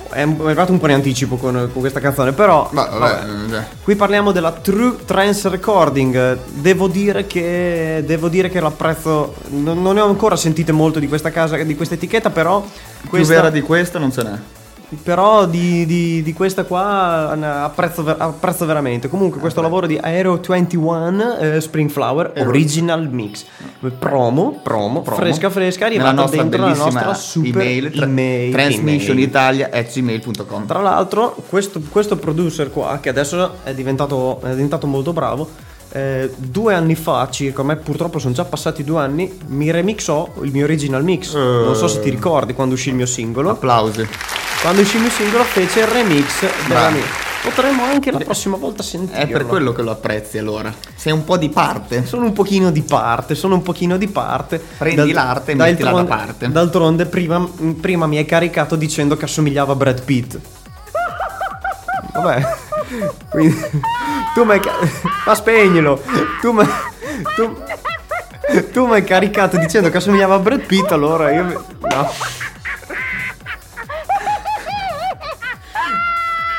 è 0.09 0.21
arrivato 0.21 0.71
un 0.71 0.79
po' 0.79 0.87
in 0.87 0.93
anticipo 0.93 1.37
con, 1.37 1.69
con 1.71 1.79
questa 1.79 1.99
canzone, 1.99 2.33
però 2.33 2.69
Ma 2.71 2.85
vabbè, 2.87 3.25
vabbè. 3.25 3.65
qui 3.83 3.95
parliamo 3.95 4.31
della 4.31 4.51
True 4.51 4.95
Trance 5.05 5.47
Recording. 5.47 6.39
Devo 6.55 6.87
dire 6.87 7.27
che 7.27 8.03
devo 8.03 8.29
dire 8.29 8.49
che 8.49 8.59
l'apprezzo. 8.59 9.35
Non, 9.49 9.79
non 9.79 9.93
ne 9.93 10.01
ho 10.01 10.07
ancora 10.07 10.35
sentite 10.35 10.71
molto 10.71 10.97
di 10.97 11.07
questa 11.07 11.29
casa, 11.29 11.55
di 11.57 11.75
questa 11.75 11.93
etichetta, 11.93 12.31
però 12.31 12.61
più 12.61 13.09
questa, 13.09 13.33
vera 13.35 13.49
di 13.51 13.61
questa 13.61 13.99
non 13.99 14.11
ce 14.11 14.23
n'è. 14.23 14.37
Però 15.01 15.45
di, 15.45 15.85
di- 15.85 16.21
di 16.23 16.33
questa 16.33 16.63
qua 16.65 17.29
apprezzo, 17.63 18.03
apprezzo 18.17 18.65
veramente. 18.65 19.07
Comunque, 19.09 19.39
questo 19.39 19.61
lavoro 19.61 19.87
di 19.87 19.97
Aero 20.01 20.39
21 20.45 21.37
eh, 21.39 21.61
Spring 21.61 21.89
Flower 21.89 22.33
Original 22.37 23.07
Mix 23.09 23.45
promo, 23.97 24.59
promo, 24.63 25.01
Promo. 25.01 25.17
fresca 25.17 25.49
fresca, 25.49 25.87
Nella 25.87 26.09
arrivata 26.09 26.21
nostra 26.21 26.41
dentro 26.41 26.61
la 26.67 26.73
nostra 26.73 27.13
super 27.13 27.61
email, 27.61 27.91
tra- 27.91 28.05
email, 28.05 28.51
transmissionitalia.gmail.com 28.51 30.65
tra 30.65 30.81
l'altro, 30.81 31.35
questo, 31.49 31.81
questo 31.89 32.17
producer 32.17 32.71
qua, 32.71 32.99
che 33.01 33.09
adesso 33.09 33.55
è 33.63 33.73
diventato, 33.73 34.39
è 34.41 34.49
diventato 34.51 34.87
molto 34.87 35.13
bravo, 35.13 35.49
eh, 35.91 36.31
due 36.37 36.73
anni 36.73 36.95
fa 36.95 37.27
circa, 37.29 37.59
ormai 37.59 37.77
purtroppo 37.77 38.19
sono 38.19 38.33
già 38.33 38.45
passati 38.45 38.83
due 38.83 38.99
anni, 38.99 39.31
mi 39.47 39.69
remixò 39.71 40.33
il 40.41 40.51
mio 40.51 40.63
original 40.63 41.03
mix. 41.03 41.33
Non 41.35 41.75
so 41.75 41.87
se 41.87 41.99
ti 41.99 42.09
ricordi 42.09 42.53
quando 42.53 42.73
uscì 42.75 42.89
il 42.89 42.95
mio 42.95 43.05
singolo. 43.05 43.51
Applausi. 43.51 44.07
Quando 44.63 44.79
uscì 44.79 44.95
il 44.95 45.01
mio 45.01 45.11
singolo 45.11 45.43
fece 45.43 45.81
il 45.81 45.87
remix 45.87 46.45
della 46.67 46.89
mia. 46.89 47.03
Potremmo 47.43 47.83
anche 47.83 48.11
la 48.11 48.19
prossima 48.19 48.55
volta 48.55 48.81
sentirlo. 48.81 49.21
È 49.21 49.27
per 49.27 49.45
quello 49.45 49.73
che 49.73 49.81
lo 49.81 49.91
apprezzi 49.91 50.37
allora. 50.37 50.73
Sei 50.95 51.11
un 51.11 51.25
po' 51.25 51.35
di 51.35 51.49
parte. 51.49 52.05
Sono 52.05 52.23
un 52.23 52.31
pochino 52.31 52.71
di 52.71 52.81
parte, 52.81 53.35
sono 53.35 53.55
un 53.55 53.61
pochino 53.61 53.97
di 53.97 54.07
parte. 54.07 54.63
Prendi 54.77 55.11
l'arte 55.11 55.51
e 55.51 55.55
mettila 55.55 55.91
da 55.91 56.05
parte. 56.05 56.49
D'altronde 56.49 57.07
prima, 57.07 57.45
prima 57.81 58.07
mi 58.07 58.15
hai 58.15 58.23
caricato 58.23 58.77
dicendo 58.77 59.17
che 59.17 59.25
assomigliava 59.25 59.73
a 59.73 59.75
Brad 59.75 60.01
Pitt. 60.01 60.39
Vabbè. 62.13 62.55
Quindi 63.31 63.61
tu 64.33 64.45
mi 64.45 64.53
hai 64.53 64.61
Ma 65.25 65.35
spegnilo. 65.35 66.01
Tu 66.39 66.53
mi 66.53 66.65
tu, 67.35 67.63
tu 68.71 68.85
mi 68.85 68.93
hai 68.93 69.03
caricato 69.03 69.57
dicendo 69.57 69.89
che 69.89 69.97
assomigliava 69.97 70.35
a 70.35 70.39
Brad 70.39 70.61
Pitt, 70.61 70.89
allora 70.93 71.33
io 71.33 71.65
no. 71.81 72.11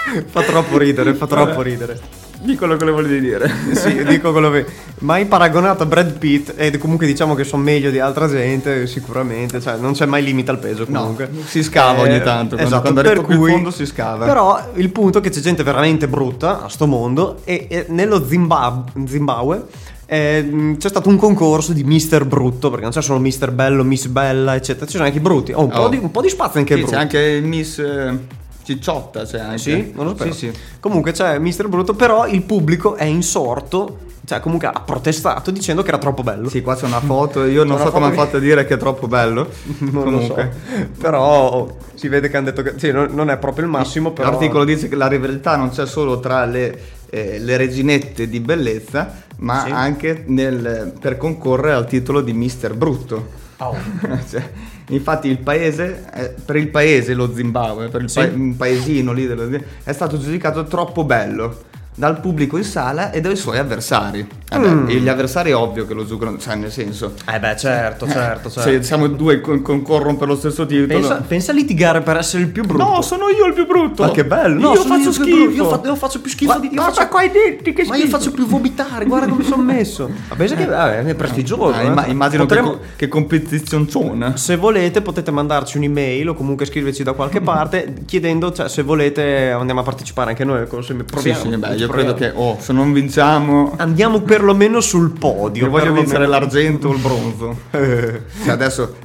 Fa 0.27 0.43
troppo 0.43 0.79
ridere, 0.79 1.15
fa 1.15 1.27
troppo 1.27 1.63
ridere. 1.63 1.99
Di 2.41 2.57
quello 2.57 2.77
che 2.77 2.85
le 2.85 2.91
volevi 2.91 3.21
dire. 3.21 3.51
Sì, 3.73 4.05
dico 4.05 4.31
quello 4.31 4.51
che. 4.51 4.67
Ma 4.99 5.15
hai 5.15 5.25
paragonato 5.25 5.83
a 5.85 5.87
Brad 5.87 6.19
Pitt 6.19 6.53
e 6.57 6.77
comunque 6.77 7.07
diciamo 7.07 7.35
che 7.35 7.43
sono 7.43 7.63
meglio 7.63 7.91
di 7.91 7.99
altra 7.99 8.29
gente, 8.29 8.87
sicuramente. 8.87 9.61
Cioè, 9.63 9.77
non 9.79 9.93
c'è 9.95 10.05
mai 10.05 10.23
limite 10.23 10.51
al 10.51 10.59
peso 10.59 10.85
comunque. 10.85 11.25
Eh, 11.33 11.43
si 11.47 11.63
scava 11.63 12.03
ogni 12.03 12.21
tanto, 12.23 12.57
quando- 12.57 12.65
esatto, 12.77 12.93
quando 12.93 13.01
per 13.03 13.21
cui- 13.23 13.51
fondo 13.51 13.71
si 13.71 13.87
scava. 13.87 14.27
Però 14.27 14.61
il 14.75 14.91
punto 14.91 15.19
è 15.19 15.21
che 15.23 15.31
c'è 15.31 15.41
gente 15.41 15.63
veramente 15.63 16.07
brutta 16.07 16.65
a 16.65 16.69
sto 16.69 16.87
mondo 16.87 17.39
e, 17.45 17.67
e 17.71 17.87
nello 17.89 18.23
Zimbab- 18.27 18.91
Zimbabwe. 19.07 19.63
eh, 20.05 20.77
c'è 20.79 20.89
stato 20.91 21.09
un 21.09 21.17
concorso 21.17 21.73
di 21.73 21.83
Mister 21.83 22.27
Brutto 22.27 22.69
perché 22.69 22.83
non 22.85 22.93
c'è 22.93 23.01
solo 23.01 23.21
Mister 23.21 23.53
Bello, 23.53 23.83
Miss 23.85 24.05
Bella, 24.09 24.55
eccetera. 24.55 24.85
Ci 24.85 24.93
sono 24.93 25.05
anche 25.05 25.17
i 25.17 25.23
brutti. 25.23 25.53
Oh, 25.53 25.63
un, 25.63 25.69
po 25.71 25.79
Oh. 25.81 25.89
di, 25.89 25.97
un 25.97 26.11
po' 26.11 26.21
di 26.21 26.29
spazio 26.29 26.61
anche 26.61 26.75
ai 26.75 26.81
Sì, 26.81 26.87
c'è 26.89 26.97
anche 26.97 27.19
il 27.21 27.45
Miss 27.45 27.79
eh, 27.79 28.43
Cicciotta, 28.65 29.25
c'è 29.25 29.39
anche. 29.39 29.59
Sì, 29.59 29.93
non 29.95 30.07
lo 30.07 30.17
sapevo. 30.17 30.35
Sì, 30.35 30.51
sì. 30.53 30.59
Comunque 30.81 31.13
c'è 31.13 31.39
Mister 31.39 31.69
Brutto, 31.69 31.95
però 31.95 32.27
il 32.27 32.43
pubblico 32.43 32.95
è 32.95 33.05
insorto, 33.05 33.99
cioè 34.25 34.41
comunque 34.41 34.69
ha 34.69 34.81
protestato 34.85 35.51
dicendo 35.51 35.83
che 35.83 35.89
era 35.89 35.99
troppo 35.99 36.23
bello. 36.23 36.49
Sì, 36.49 36.63
qua 36.63 36.75
c'è 36.75 36.87
una 36.87 37.01
foto, 37.01 37.45
io 37.45 37.63
non 37.65 37.79
so 37.79 37.91
come 37.91 38.07
hanno 38.07 38.15
foto 38.15 38.25
fatto 38.25 38.37
a 38.39 38.41
dire 38.41 38.65
che 38.65 38.75
è 38.75 38.77
troppo 38.79 39.07
bello. 39.07 39.49
non 39.79 40.05
Comunque. 40.05 40.45
lo 40.45 40.77
so. 40.79 40.87
Però 40.99 41.77
si 41.95 42.09
vede 42.09 42.29
che 42.31 42.37
hanno 42.39 42.47
detto 42.47 42.63
che 42.63 42.73
sì, 42.77 42.91
non, 42.91 43.11
non 43.13 43.29
è 43.31 43.37
proprio 43.37 43.65
il 43.67 43.71
massimo, 43.71 44.13
però 44.13 44.31
L'articolo 44.31 44.65
dice 44.65 44.89
che 44.89 44.97
la 44.97 45.09
rivalità 45.09 45.57
non 45.57 45.69
c'è 45.71 45.87
solo 45.87 46.19
tra 46.21 46.45
le, 46.47 46.79
eh, 47.11 47.39
le 47.39 47.57
reginette 47.59 48.29
di 48.29 48.41
bellezza, 48.41 49.23
ma 49.39 49.65
Sì. 49.67 49.71
anche 49.73 50.25
nel- 50.29 50.95
per 50.99 51.19
concorrere 51.19 51.75
al 51.75 51.87
titolo 51.87 52.23
di 52.23 52.33
Mister 52.33 52.73
Brutto. 52.75 53.43
Oh. 53.69 53.77
Cioè, 54.29 54.51
infatti 54.89 55.29
il 55.29 55.39
paese, 55.39 56.05
per 56.45 56.57
il 56.57 56.69
paese, 56.69 57.15
lo 57.15 57.33
Zimbabwe, 57.35 57.89
per 57.89 58.03
il 58.03 58.11
Sì. 58.11 58.19
pa- 58.21 58.35
un 58.35 58.57
paesino 58.57 59.13
lì 59.13 59.27
dello 59.27 59.49
Zim- 59.51 59.63
è 59.83 59.93
stato 59.93 60.19
giudicato 60.19 60.65
troppo 60.65 61.05
bello 61.05 61.73
dal 61.97 62.19
pubblico 62.21 62.57
in 62.57 62.65
sala 62.65 63.11
e 63.13 63.21
dai 63.21 63.37
suoi 63.37 63.59
avversari. 63.59 64.27
Eh 64.51 64.59
beh, 64.59 64.69
Mm. 64.69 64.89
e 64.89 64.95
gli 64.97 65.09
avversari 65.09 65.51
è 65.51 65.57
ovvio 65.57 65.87
che 65.87 65.95
lo 65.95 66.05
giocano, 66.07 66.39
cioè 66.39 66.55
nel 66.55 66.71
senso... 66.71 67.15
Eh 67.33 67.39
beh, 67.41 67.57
certo, 67.57 68.07
certo, 68.09 68.51
certo. 68.51 68.71
Se 68.71 68.83
siamo 68.83 69.07
due 69.09 69.41
che 69.41 69.63
concorrono 69.63 70.17
per 70.17 70.29
lo 70.29 70.37
stesso 70.37 70.65
titolo... 70.67 70.87
Pensa, 70.87 71.25
pensa 71.27 71.51
a 71.53 71.55
litigare 71.55 72.03
per 72.03 72.17
essere 72.19 72.43
il 72.43 72.51
più 72.51 72.65
brutto. 72.65 72.85
No, 72.85 73.03
sono 73.03 73.29
io 73.31 73.47
il 73.47 73.53
più 73.55 73.67
brutto. 73.67 74.03
Ma 74.05 74.11
che 74.13 74.25
bello! 74.25 74.61
No, 74.61 74.75
io 74.75 74.83
sono 74.83 74.95
faccio 74.97 75.11
più 75.11 75.25
schifo. 75.25 75.51
Io, 75.51 75.69
fa- 75.69 75.81
io 75.85 75.97
faccio 75.97 76.21
più 76.21 76.31
schifo 76.31 76.53
Ma- 76.53 76.59
di 76.61 76.67
io 76.67 76.73
guarda 76.75 76.93
faccio- 76.95 77.09
qua 77.09 77.23
i 77.23 77.31
denti, 77.31 77.73
che 77.73 77.85
Ma 77.87 77.95
io 77.97 78.03
schifo. 78.03 78.19
faccio 78.19 78.31
più 78.33 78.47
vomitare, 78.47 79.05
guarda 79.07 79.27
come 79.29 79.43
sono 79.45 79.63
messo. 79.63 80.09
Ma 80.29 80.35
pensa 80.37 80.55
che 80.55 80.67
vabbè, 80.67 81.05
è 81.05 81.15
prestigioso. 81.15 81.73
Ah, 81.73 81.83
eh. 81.83 81.87
imma- 81.87 82.07
immagino 82.07 82.47
Potremmo- 82.47 82.71
che, 82.73 82.77
co- 82.79 82.83
che 82.97 83.09
competizioncione. 83.09 84.37
Se 84.37 84.57
volete 84.57 85.01
potete 85.03 85.31
mandarci 85.31 85.77
un'email 85.79 86.29
o 86.29 86.35
comunque 86.35 86.67
scriverci 86.67 87.03
da 87.03 87.13
qualche 87.13 87.41
parte 87.43 87.95
chiedendo, 88.07 88.53
cioè 88.53 88.69
se 88.69 88.83
volete 88.83 89.51
andiamo 89.51 89.81
a 89.81 89.83
partecipare 89.85 90.31
anche 90.31 90.45
noi 90.45 90.67
corso 90.67 90.93
Sì, 90.97 91.03
proviamo, 91.03 91.41
sì, 91.51 91.57
beh, 91.57 91.77
io 91.85 91.91
credo 91.91 92.15
che 92.15 92.31
oh, 92.35 92.57
se 92.61 92.73
non 92.73 92.93
vinciamo, 92.93 93.75
andiamo 93.77 94.21
perlomeno 94.21 94.81
sul 94.81 95.11
podio. 95.19 95.65
io 95.65 95.71
voglio 95.71 95.93
vincere 95.93 96.27
l'argento 96.27 96.89
o 96.89 96.93
il 96.93 96.99
bronzo. 97.01 97.57
Cioè, 97.71 98.21
adesso, 98.53 98.97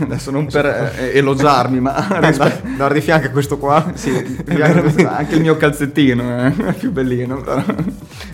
adesso 0.00 0.30
non 0.30 0.46
per 0.46 0.66
eh, 0.66 1.12
elogiarmi, 1.14 1.80
ma 1.80 2.06
guarda 2.08 2.92
di 2.92 3.00
fianco 3.00 3.26
a 3.26 3.30
questo 3.30 3.58
qua. 3.58 3.92
Sì, 3.94 4.10
anche 5.06 5.34
il 5.34 5.40
mio 5.40 5.56
calzettino 5.56 6.46
eh, 6.46 6.66
è 6.68 6.72
più 6.72 6.90
bellino. 6.92 7.40
Però. 7.40 7.62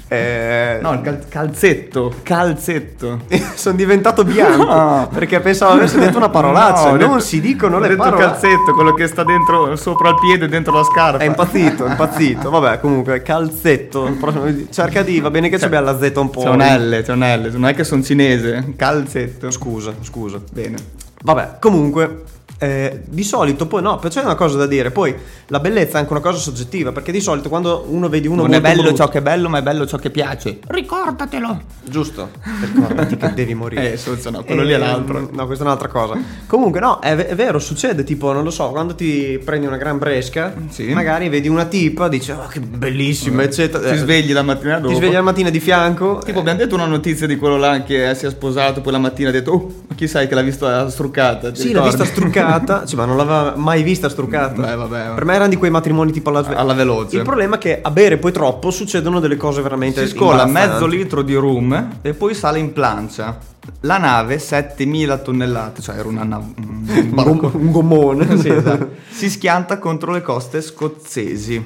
Eh, 0.09 0.78
No, 0.82 0.92
il 0.94 1.00
cal- 1.00 1.24
calzetto, 1.28 2.12
calzetto. 2.22 3.20
sono 3.55 3.76
diventato 3.76 4.24
bianco 4.24 4.64
No. 4.64 5.09
perché 5.12 5.40
pensavo 5.40 5.72
avessi 5.74 5.98
detto 5.98 6.16
una 6.18 6.28
parolaccia. 6.28 6.82
No, 6.82 6.88
ho 6.88 6.90
non 6.90 6.98
detto- 6.98 7.18
si 7.20 7.40
dicono 7.40 7.76
ho 7.76 7.78
le 7.78 7.88
detto 7.88 8.03
parole. 8.03 8.22
calzetto, 8.22 8.74
quello 8.74 8.92
che 8.94 9.07
sta 9.07 9.24
dentro, 9.24 9.74
sopra 9.76 10.11
il 10.11 10.16
piede, 10.20 10.48
dentro 10.48 10.74
la 10.74 10.82
scarpa. 10.84 11.22
È 11.22 11.26
impazzito, 11.26 11.86
è 11.86 11.90
impazzito. 11.90 12.50
Vabbè, 12.50 12.80
comunque, 12.80 13.22
calzetto. 13.22 13.91
Prossimo- 14.01 14.66
Cerca 14.70 15.03
di, 15.03 15.20
va 15.20 15.30
bene 15.30 15.49
che 15.49 15.59
ci 15.59 15.64
abbia 15.64 15.80
la 15.80 15.99
Z 15.99 16.12
un 16.16 16.30
po'. 16.30 16.43
C'è 16.43 16.49
un 16.49 16.61
L, 16.61 17.03
c'è 17.03 17.12
un 17.12 17.22
L, 17.22 17.51
non 17.53 17.66
è 17.66 17.74
che 17.74 17.84
sono 17.84 18.03
cinese. 18.03 18.72
Calzetto. 18.76 19.51
Scusa, 19.51 19.95
scusa. 20.01 20.40
Bene. 20.51 20.76
Vabbè, 21.22 21.57
comunque, 21.61 22.22
eh, 22.63 23.01
di 23.09 23.25
solito 23.25 23.67
poi 23.67 23.83
no, 23.83 23.99
c'è 23.99 24.23
una 24.23 24.37
cosa 24.37 24.57
da 24.57 24.67
dire. 24.67 24.91
Poi 24.93 25.15
la 25.49 25.59
bellezza 25.59 25.97
è 25.97 26.01
anche 26.01 26.13
una 26.13 26.21
cosa 26.23 26.39
soggettiva, 26.39 26.93
perché 26.93 27.11
di 27.11 27.21
solito 27.21 27.49
quando 27.49 27.85
uno 27.89 28.09
vedi 28.09 28.29
uno 28.29 28.43
non 28.43 28.55
è 28.55 28.61
bello 28.61 28.83
brutto- 28.83 28.97
ciò 28.97 29.09
che 29.09 29.19
è 29.19 29.23
bello, 29.23 29.49
ma 29.49 29.59
è 29.59 29.63
bello 29.63 29.85
ciò 29.87 29.97
che 29.99 30.11
piace. 30.11 30.59
Ricordatelo. 30.67 31.61
Giusto. 31.85 32.31
Ricordati 32.61 33.17
che 33.17 33.33
devi 33.35 33.55
morire. 33.55 33.81
Eh, 33.93 33.97
Sozzo, 33.97 34.31
no, 34.31 34.45
quello 34.45 34.63
lì 34.63 34.71
è 34.73 34.77
l'altro. 34.79 35.29
No, 35.33 35.47
questa 35.47 35.65
è 35.65 35.67
un'altra 35.67 35.89
cosa. 35.89 36.17
Comunque, 36.47 36.79
no, 36.79 37.01
è, 37.01 37.17
è 37.17 37.35
vero, 37.35 37.59
succede. 37.59 38.05
Tipo, 38.05 38.33
non 38.33 38.45
lo 38.45 38.51
so, 38.51 38.69
quando 38.71 38.95
ti 38.95 39.41
prendi 39.45 39.67
una 39.67 39.77
gran 39.77 39.99
bresca, 39.99 40.55
Sì. 40.69 40.93
magari 40.93 41.29
vedi 41.29 41.49
una 41.49 41.65
tipa, 41.65 42.09
dici, 42.09 42.31
oh, 42.31 42.47
che 42.47 42.61
bellissima, 42.61 43.43
eccetera. 43.43 43.89
Ti 43.89 43.95
Eh, 43.95 43.99
svegli 43.99 44.33
la 44.33 44.43
mattina 44.43 44.77
dopo. 44.79 44.89
Ti 44.89 44.95
svegli 44.95 45.13
la 45.15 45.23
mattina 45.23 45.51
di 45.51 45.59
fianco. 45.59 46.21
Tipo, 46.25 46.39
abbiamo 46.39 46.59
detto 46.59 46.75
una 46.77 46.87
notizia 46.87 47.27
di 47.27 47.37
quello 47.37 47.57
là 47.57 47.83
che 47.83 48.15
si 48.15 48.27
è 48.27 48.31
sposato, 48.31 48.81
poi 48.83 48.93
la 48.93 48.99
mattina 48.99 49.31
ha 49.31 49.33
detto, 49.33 49.51
oh, 49.51 49.75
chi 49.97 50.07
sai 50.07 50.29
che 50.29 50.35
l'ha 50.37 50.43
vista 50.43 50.89
struccata? 50.89 51.53
Sì, 51.55 51.73
l'ha 51.73 51.81
ricordi? 51.83 51.89
vista 51.89 52.05
struccata, 52.05 52.51
sì, 52.84 52.96
ma 52.96 53.05
non 53.05 53.16
l'aveva 53.16 53.55
mai 53.57 53.82
vista 53.82 54.09
struccata. 54.09 54.61
Beh, 54.61 54.74
vabbè. 54.74 55.14
Per 55.14 55.24
me 55.24 55.34
erano 55.34 55.48
di 55.50 55.57
quei 55.57 55.70
matrimoni 55.70 56.12
tipo 56.12 56.30
alla, 56.30 56.44
Alla 56.57 56.74
veloce. 56.74 57.16
Il 57.16 57.22
problema 57.22 57.57
è 57.57 57.59
che 57.59 57.80
a 57.82 57.90
bere 57.90 58.18
poi 58.18 58.32
troppo 58.32 58.70
succedono 58.70 59.20
delle 59.20 59.36
cose 59.36 59.62
veramente 59.62 60.07
Si 60.07 60.14
scola 60.16 60.44
mezzo 60.46 60.86
litro 60.86 61.22
di 61.22 61.34
rum 61.34 61.98
e 62.03 62.14
poi 62.14 62.34
sale 62.34 62.59
in 62.59 62.72
plancia. 62.72 63.38
La 63.80 63.98
nave 63.98 64.38
7000 64.38 65.18
tonnellate, 65.18 65.80
cioè 65.82 65.96
era 65.96 66.09
una 66.09 66.24
nav- 66.24 66.59
un 66.59 66.84
Un, 66.88 67.11
barco. 67.14 67.34
gom- 67.36 67.55
un 67.55 67.70
gommone. 67.70 68.36
Sì, 68.38 68.48
esatto. 68.48 68.90
Si 69.09 69.30
schianta 69.30 69.78
contro 69.78 70.11
le 70.12 70.20
coste 70.22 70.61
scozzesi. 70.61 71.64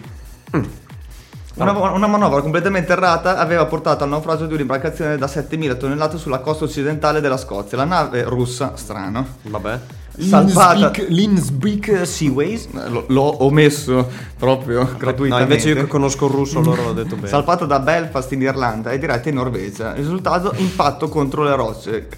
Una, 1.59 1.73
una 1.73 2.07
manovra 2.07 2.43
completamente 2.43 2.93
errata 2.93 3.39
aveva 3.39 3.65
portato 3.65 4.05
al 4.05 4.11
naufragio 4.11 4.45
di 4.45 4.53
un'imbarcazione 4.53 5.17
da 5.17 5.27
7000 5.27 5.75
tonnellate 5.77 6.19
sulla 6.19 6.41
costa 6.41 6.65
occidentale 6.65 7.23
della 7.23 7.39
Scozia. 7.39 7.79
La 7.79 7.85
nave 7.85 8.25
russa, 8.25 8.73
strano, 8.75 9.27
Vabbè. 9.45 9.79
Salvata- 10.19 10.75
Linsbeek- 10.75 11.09
Linsbeek 11.09 12.07
Seaways. 12.07 12.69
l'ho 13.07 13.45
omesso 13.45 14.09
proprio 14.39 14.81
No, 14.83 14.95
gratuitamente. 14.97 15.53
invece 15.53 15.69
io 15.71 15.75
che 15.77 15.87
conosco 15.87 16.27
il 16.27 16.33
russo 16.33 16.59
allora 16.61 16.83
l'ho 16.83 16.93
detto 16.93 17.15
bene. 17.17 17.29
Salpata 17.29 17.65
da 17.65 17.79
Belfast 17.81 18.33
in 18.33 18.43
Irlanda 18.43 18.91
e 18.93 18.99
diretta 18.99 19.29
in 19.29 19.35
Norvegia. 19.35 19.91
Il 19.91 20.03
risultato? 20.03 20.53
Impatto 20.57 21.09
contro 21.09 21.43
le 21.43 21.55
rocce. 21.55 22.09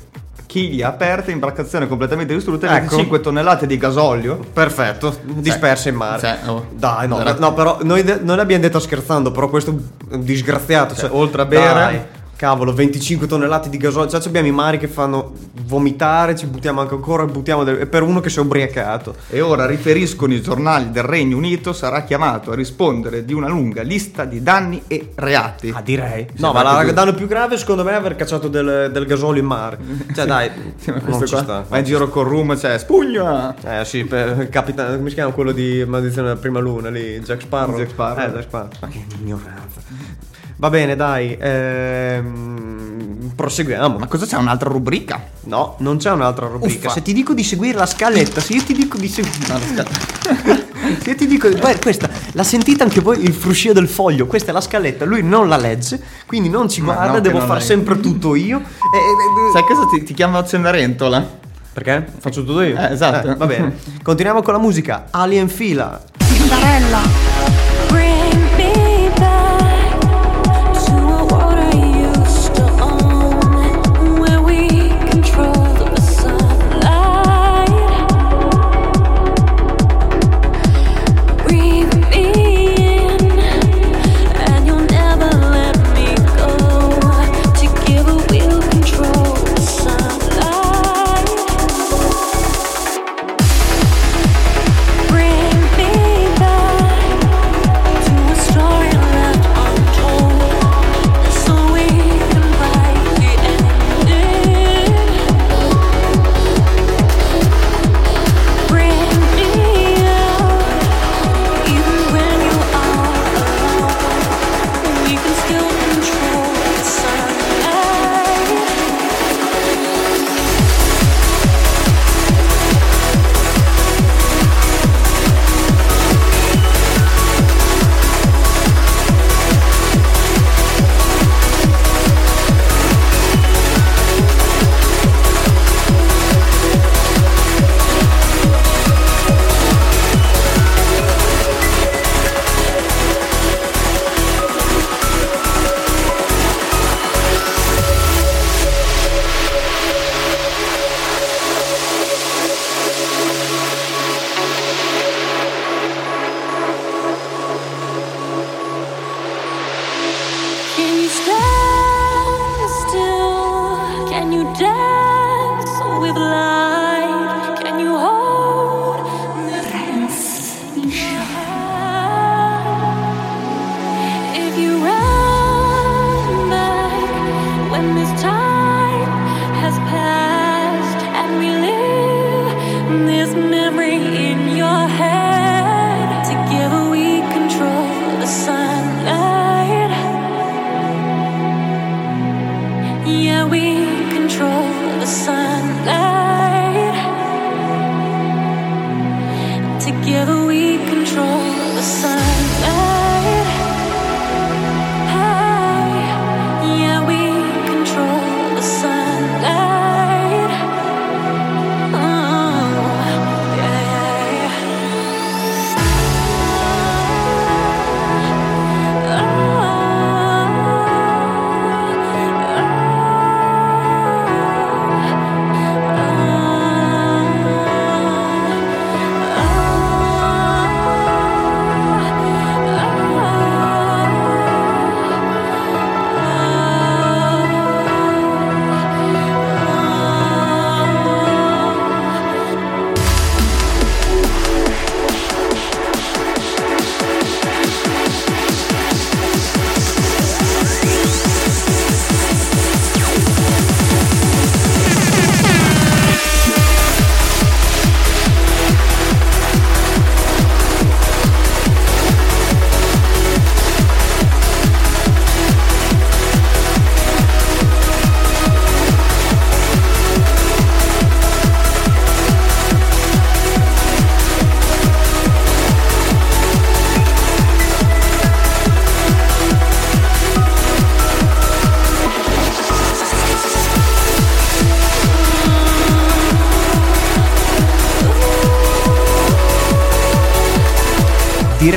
Chiglia 0.46 0.88
aperte, 0.88 1.30
imbarcazione 1.30 1.86
completamente 1.86 2.32
distrutta 2.32 2.66
e 2.68 2.70
Ecco. 2.70 2.80
25 2.96 3.20
tonnellate 3.20 3.66
di 3.66 3.76
gasolio. 3.76 4.38
Perfetto, 4.50 5.14
disperse 5.24 5.90
in 5.90 5.96
mare. 5.96 6.18
cioè, 6.20 6.38
oh. 6.46 6.68
Dai, 6.74 7.06
no, 7.06 7.22
no, 7.38 7.52
però 7.52 7.78
noi, 7.82 8.02
de- 8.02 8.20
noi 8.22 8.36
l'abbiamo 8.36 8.62
detto 8.62 8.78
scherzando, 8.78 9.30
però 9.30 9.50
questo 9.50 9.76
disgraziato. 10.16 10.94
Cioè, 10.94 11.08
Cioè, 11.10 11.18
oltre 11.18 11.42
a 11.42 11.44
bere- 11.44 11.74
dai, 11.74 12.00
cavolo, 12.38 12.72
25 12.72 13.26
tonnellate 13.26 13.68
di 13.68 13.76
gasolio. 13.78 14.08
Cioè, 14.08 14.22
abbiamo 14.26 14.46
i 14.46 14.52
mari 14.52 14.78
che 14.78 14.86
fanno 14.86 15.32
vomitare, 15.64 16.36
ci 16.36 16.46
buttiamo 16.46 16.80
anche 16.80 16.94
ancora, 16.94 17.24
buttiamo 17.24 17.64
del- 17.64 17.80
e 17.80 17.86
per 17.86 18.02
uno 18.02 18.20
che 18.20 18.30
si 18.30 18.38
è 18.38 18.40
ubriacato. 18.40 19.16
E 19.28 19.40
ora 19.40 19.66
riferiscono 19.66 20.32
i 20.32 20.40
giornali 20.40 20.90
del 20.92 21.02
Regno 21.02 21.36
Unito 21.36 21.72
sarà 21.72 22.04
chiamato 22.04 22.52
a 22.52 22.54
rispondere 22.54 23.24
di 23.24 23.32
una 23.34 23.48
lunga 23.48 23.82
lista 23.82 24.24
di 24.24 24.40
danni 24.42 24.82
e 24.86 25.10
reati. 25.16 25.72
Ah, 25.74 25.82
direi. 25.82 26.26
No, 26.36 26.52
ma 26.52 26.62
ma 26.62 26.72
la 26.74 26.82
più- 26.84 26.92
danno 26.92 27.12
più 27.14 27.26
grave 27.26 27.56
secondo 27.58 27.82
me 27.82 27.90
è 27.90 27.94
aver 27.94 28.14
cacciato 28.14 28.46
del, 28.48 28.90
del 28.92 29.04
gasolio 29.04 29.40
in 29.42 29.46
mare. 29.48 29.78
Cioè, 30.14 30.24
dai, 30.24 30.48
Sì, 30.78 30.90
ma 30.90 30.96
non 30.98 31.04
questo 31.04 31.26
ci 31.26 31.32
qua 31.34 31.42
sta. 31.42 31.64
va 31.68 31.78
in 31.78 31.84
giro 31.84 32.08
col 32.08 32.26
rum, 32.26 32.56
cioè 32.56 32.78
spugna! 32.78 33.54
Eh 33.80 33.84
sì, 33.84 34.04
per, 34.04 34.48
capita, 34.48 34.94
come 34.96 35.08
si 35.08 35.14
chiama 35.16 35.32
quello 35.32 35.50
di 35.52 35.84
Maledizione 35.84 36.28
della 36.28 36.40
prima 36.40 36.60
luna 36.60 36.88
lì? 36.88 37.18
Jack 37.18 37.42
Sparrow? 37.42 37.76
Jack 37.76 37.90
Sparrow. 37.90 38.24
Eh, 38.24 38.30
Jack 38.30 38.42
Sparrow. 38.44 38.68
Ma 38.80 38.88
che 38.88 39.04
ignoranza. 39.20 39.80
Va 40.60 40.70
bene, 40.70 40.96
dai. 40.96 41.36
Ehm, 41.40 43.30
proseguiamo. 43.34 43.98
Ma 43.98 44.06
cosa 44.08 44.26
c'è 44.26 44.36
un'altra 44.36 44.68
rubrica? 44.68 45.22
No, 45.44 45.76
non 45.78 45.98
c'è 45.98 46.10
un'altra 46.10 46.46
rubrica. 46.48 46.86
Uffa. 46.88 46.90
Se 46.90 47.02
ti 47.02 47.12
dico 47.12 47.32
di 47.32 47.44
seguire 47.44 47.78
la 47.78 47.86
scaletta, 47.86 48.40
se 48.40 48.54
io 48.54 48.64
ti 48.64 48.74
dico 48.74 48.96
di 48.98 49.08
seguire. 49.08 50.66
Io 51.04 51.14
ti 51.16 51.26
dico, 51.26 51.50
guarda, 51.50 51.78
questa, 51.78 52.08
l'ha 52.32 52.44
sentita 52.44 52.82
anche 52.84 53.00
voi 53.00 53.22
il 53.22 53.34
fruscio 53.34 53.72
del 53.74 53.88
foglio, 53.88 54.26
questa 54.26 54.50
è 54.50 54.52
la 54.54 54.60
scaletta, 54.60 55.04
lui 55.04 55.22
non 55.22 55.48
la 55.48 55.56
legge, 55.56 56.00
quindi 56.24 56.48
non 56.48 56.68
ci 56.68 56.80
Ma 56.80 56.94
guarda, 56.94 57.12
no, 57.14 57.20
devo 57.20 57.40
fare 57.40 57.60
sempre 57.60 57.98
tutto 58.00 58.34
io. 58.34 58.58
E- 58.88 58.96
e- 58.96 59.48
e- 59.48 59.52
Sai 59.52 59.64
cosa 59.64 59.86
ti, 59.86 60.02
ti 60.02 60.14
chiama 60.14 60.42
Cenerentola? 60.44 61.26
Perché? 61.74 62.06
Faccio 62.18 62.42
tutto 62.44 62.62
io? 62.62 62.78
Eh, 62.78 62.92
esatto. 62.92 63.36
va 63.36 63.46
bene. 63.46 63.76
Continuiamo 64.02 64.40
con 64.40 64.54
la 64.54 64.60
musica. 64.60 65.06
Alien 65.10 65.48
Fila. 65.48 66.00
Bring 67.88 68.34
me 68.56 69.10
back 69.18 69.77
we 75.38 75.77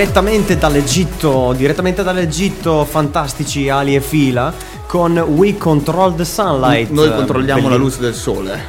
Direttamente 0.01 0.57
dall'Egitto, 0.57 1.53
direttamente 1.55 2.01
dall'Egitto, 2.01 2.85
fantastici 2.85 3.69
Ali 3.69 3.93
e 3.95 4.01
Fila 4.01 4.51
con 4.87 5.15
We 5.15 5.59
Control 5.59 6.15
the 6.15 6.25
Sunlight. 6.25 6.89
Noi 6.89 7.13
controlliamo 7.13 7.61
la 7.61 7.67
Belli- 7.75 7.83
luce 7.83 7.99
del 7.99 8.15
sole. 8.15 8.59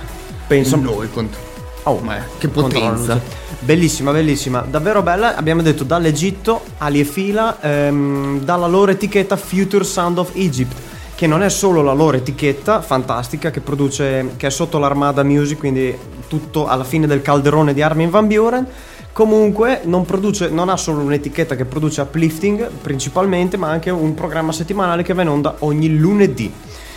Penso. 0.46 0.76
Noi 0.76 1.10
contro- 1.10 1.40
Oh, 1.84 2.00
Ma 2.00 2.16
che 2.36 2.48
la 2.48 2.52
potenza. 2.52 3.18
Bellissima, 3.60 4.12
bellissima, 4.12 4.60
davvero 4.68 5.00
bella. 5.00 5.34
Abbiamo 5.34 5.62
detto 5.62 5.84
dall'Egitto, 5.84 6.64
Ali 6.76 7.00
e 7.00 7.04
Fila, 7.04 7.58
ehm, 7.62 8.40
dalla 8.40 8.66
loro 8.66 8.90
etichetta 8.90 9.36
Future 9.36 9.84
Sound 9.84 10.18
of 10.18 10.32
Egypt, 10.34 10.76
che 11.14 11.26
non 11.26 11.42
è 11.42 11.48
solo 11.48 11.80
la 11.80 11.94
loro 11.94 12.18
etichetta 12.18 12.82
fantastica 12.82 13.50
che 13.50 13.60
produce, 13.62 14.34
che 14.36 14.48
è 14.48 14.50
sotto 14.50 14.78
l'Armada 14.78 15.22
Music, 15.22 15.56
quindi 15.58 15.96
tutto 16.28 16.66
alla 16.66 16.84
fine 16.84 17.06
del 17.06 17.22
calderone 17.22 17.72
di 17.72 17.80
Armin 17.80 18.10
Van 18.10 18.26
Buren. 18.26 18.66
Comunque 19.12 19.80
non, 19.84 20.04
produce, 20.06 20.48
non 20.48 20.68
ha 20.70 20.76
solo 20.76 21.00
un'etichetta 21.02 21.54
che 21.54 21.66
produce 21.66 22.00
uplifting 22.00 22.68
principalmente, 22.80 23.56
ma 23.58 23.68
anche 23.68 23.90
un 23.90 24.14
programma 24.14 24.52
settimanale 24.52 25.02
che 25.02 25.12
va 25.12 25.22
in 25.22 25.28
onda 25.28 25.56
ogni 25.60 25.94
lunedì. 25.96 26.50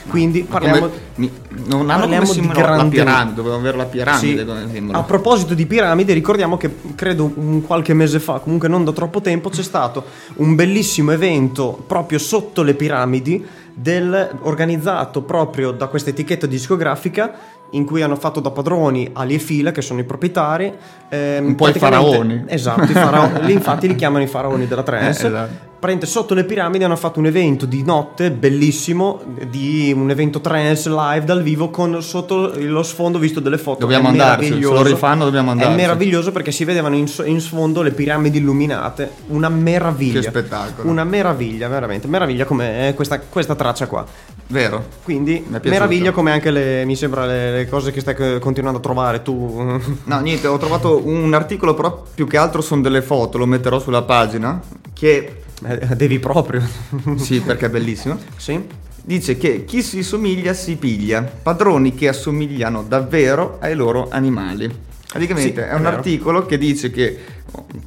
Quindi 0.08 0.42
Ma 0.48 0.60
parliamo 0.60 0.80
come- 0.82 0.92
mi- 1.16 1.32
non 1.66 1.90
hanno 1.90 2.02
parliamo 2.02 2.28
come 2.28 2.42
di 2.42 2.48
grande- 2.48 2.96
piramide, 2.96 3.34
dovevano 3.34 3.62
avere 3.62 3.78
la 3.78 3.86
piramide 3.86 4.46
sì. 4.72 4.88
A 4.92 5.02
proposito 5.04 5.56
di 5.56 5.66
piramidi, 5.66 6.14
ricordiamo 6.14 6.58
che 6.58 6.70
credo 6.94 7.32
un 7.36 7.64
qualche 7.64 7.96
mese 7.96 8.20
fa, 8.20 8.38
comunque 8.38 8.68
non 8.68 8.84
da 8.86 8.92
troppo 8.92 9.20
tempo, 9.20 9.50
c'è 9.50 9.64
stato 9.64 10.04
un 10.36 10.54
bellissimo 10.54 11.12
evento 11.12 11.84
proprio 11.88 12.20
sotto 12.20 12.62
le 12.62 12.76
piramidi 12.76 13.44
del- 13.74 14.30
organizzato 14.44 15.24
proprio 15.24 15.72
da 15.72 15.88
questa 15.88 16.12
etichetta 16.12 16.46
discografica 16.46 17.34
in 17.72 17.86
cui 17.86 18.02
hanno 18.02 18.16
fatto 18.16 18.40
da 18.40 18.52
padroni 18.52 19.10
Ali 19.14 19.36
e 19.36 19.40
Fila, 19.40 19.72
che 19.72 19.82
sono 19.82 20.00
i 20.00 20.04
proprietari. 20.04 20.74
ehm, 21.10 21.46
Un 21.46 21.56
po' 21.56 21.68
i 21.70 21.74
faraoni. 21.74 22.44
Esatto, 22.48 22.84
i 22.84 22.88
faraoni. 22.94 23.42
lì 23.46 23.54
infatti 23.54 23.88
li 23.88 23.96
chiamano 23.96 24.24
i 24.24 24.28
faraoni 24.28 24.68
della 24.68 24.84
trance. 24.84 25.24
Eh, 25.24 25.28
esatto. 25.28 25.74
Praticamente 25.86 26.08
sotto 26.08 26.34
le 26.34 26.46
piramidi 26.46 26.84
hanno 26.84 26.96
fatto 26.96 27.20
un 27.20 27.28
evento 27.28 27.68
di 27.68 27.84
notte 27.84 28.32
bellissimo, 28.32 29.22
di 29.48 29.94
un 29.96 30.10
evento 30.10 30.42
trance 30.42 30.90
live 30.90 31.26
dal 31.26 31.44
vivo 31.44 31.70
con 31.70 32.02
sotto 32.02 32.54
lo 32.58 32.82
sfondo 32.82 33.20
visto 33.20 33.40
delle 33.40 33.60
foto. 33.60 33.82
Dobbiamo 33.82 34.08
È 34.08 34.12
andarci, 34.12 34.48
se 34.48 34.60
lo 34.60 34.82
rifanno 34.82 35.26
dobbiamo 35.26 35.52
andarci. 35.52 35.74
È 35.74 35.76
meraviglioso 35.76 36.32
perché 36.32 36.52
si 36.52 36.64
vedevano 36.64 36.96
in, 36.96 37.06
in 37.26 37.40
sfondo 37.40 37.84
le 37.84 37.92
piramidi 37.92 38.40
illuminate, 38.40 39.12
una 39.28 39.48
meraviglia. 39.48 40.22
Che 40.22 40.30
spettacolo. 40.30 40.90
Una 40.90 41.04
meraviglia, 41.04 41.68
veramente, 41.68 42.08
meraviglia 42.08 42.46
come 42.46 42.94
questa, 42.96 43.20
questa 43.20 43.54
traccia 43.54 43.86
qua. 43.86 44.04
Vero. 44.48 44.84
Quindi 45.04 45.46
meraviglia 45.66 46.12
come 46.12 46.32
anche 46.32 46.50
le, 46.50 46.84
mi 46.86 46.96
sembra 46.96 47.28
le, 47.28 47.52
le 47.58 47.70
cose 47.70 47.92
che 47.92 48.00
stai 48.00 48.16
co- 48.16 48.40
continuando 48.40 48.80
a 48.80 48.82
trovare 48.82 49.22
tu. 49.22 49.34
No, 50.06 50.20
niente, 50.20 50.48
ho 50.48 50.58
trovato 50.58 51.06
un 51.06 51.32
articolo, 51.36 51.76
però 51.76 52.04
più 52.12 52.26
che 52.26 52.38
altro 52.38 52.62
sono 52.62 52.82
delle 52.82 53.04
foto, 53.04 53.38
lo 53.38 53.46
metterò 53.46 53.80
sulla 53.80 54.02
pagina, 54.02 54.60
che 54.94 55.44
Eh, 55.66 55.96
Devi 55.96 56.20
proprio. 56.20 56.62
sì, 57.18 57.40
perché 57.42 57.66
è 57.66 57.70
bellissimo. 57.70 58.18
sì? 58.38 58.60
Dice 59.08 59.38
che 59.38 59.66
chi 59.66 59.84
si 59.84 60.02
somiglia 60.02 60.54
si 60.54 60.78
piglia, 60.78 61.22
padroni 61.22 61.94
che 61.94 62.08
assomigliano 62.08 62.84
davvero 62.84 63.58
ai 63.62 63.76
loro 63.76 64.08
animali. 64.10 64.68
Praticamente 65.08 65.62
Sì, 65.62 65.68
è 65.70 65.74
un 65.74 65.80
è 65.80 65.84
vero. 65.84 65.96
articolo 65.98 66.46
che 66.48 66.58
dice 66.58 66.90
che 66.90 67.18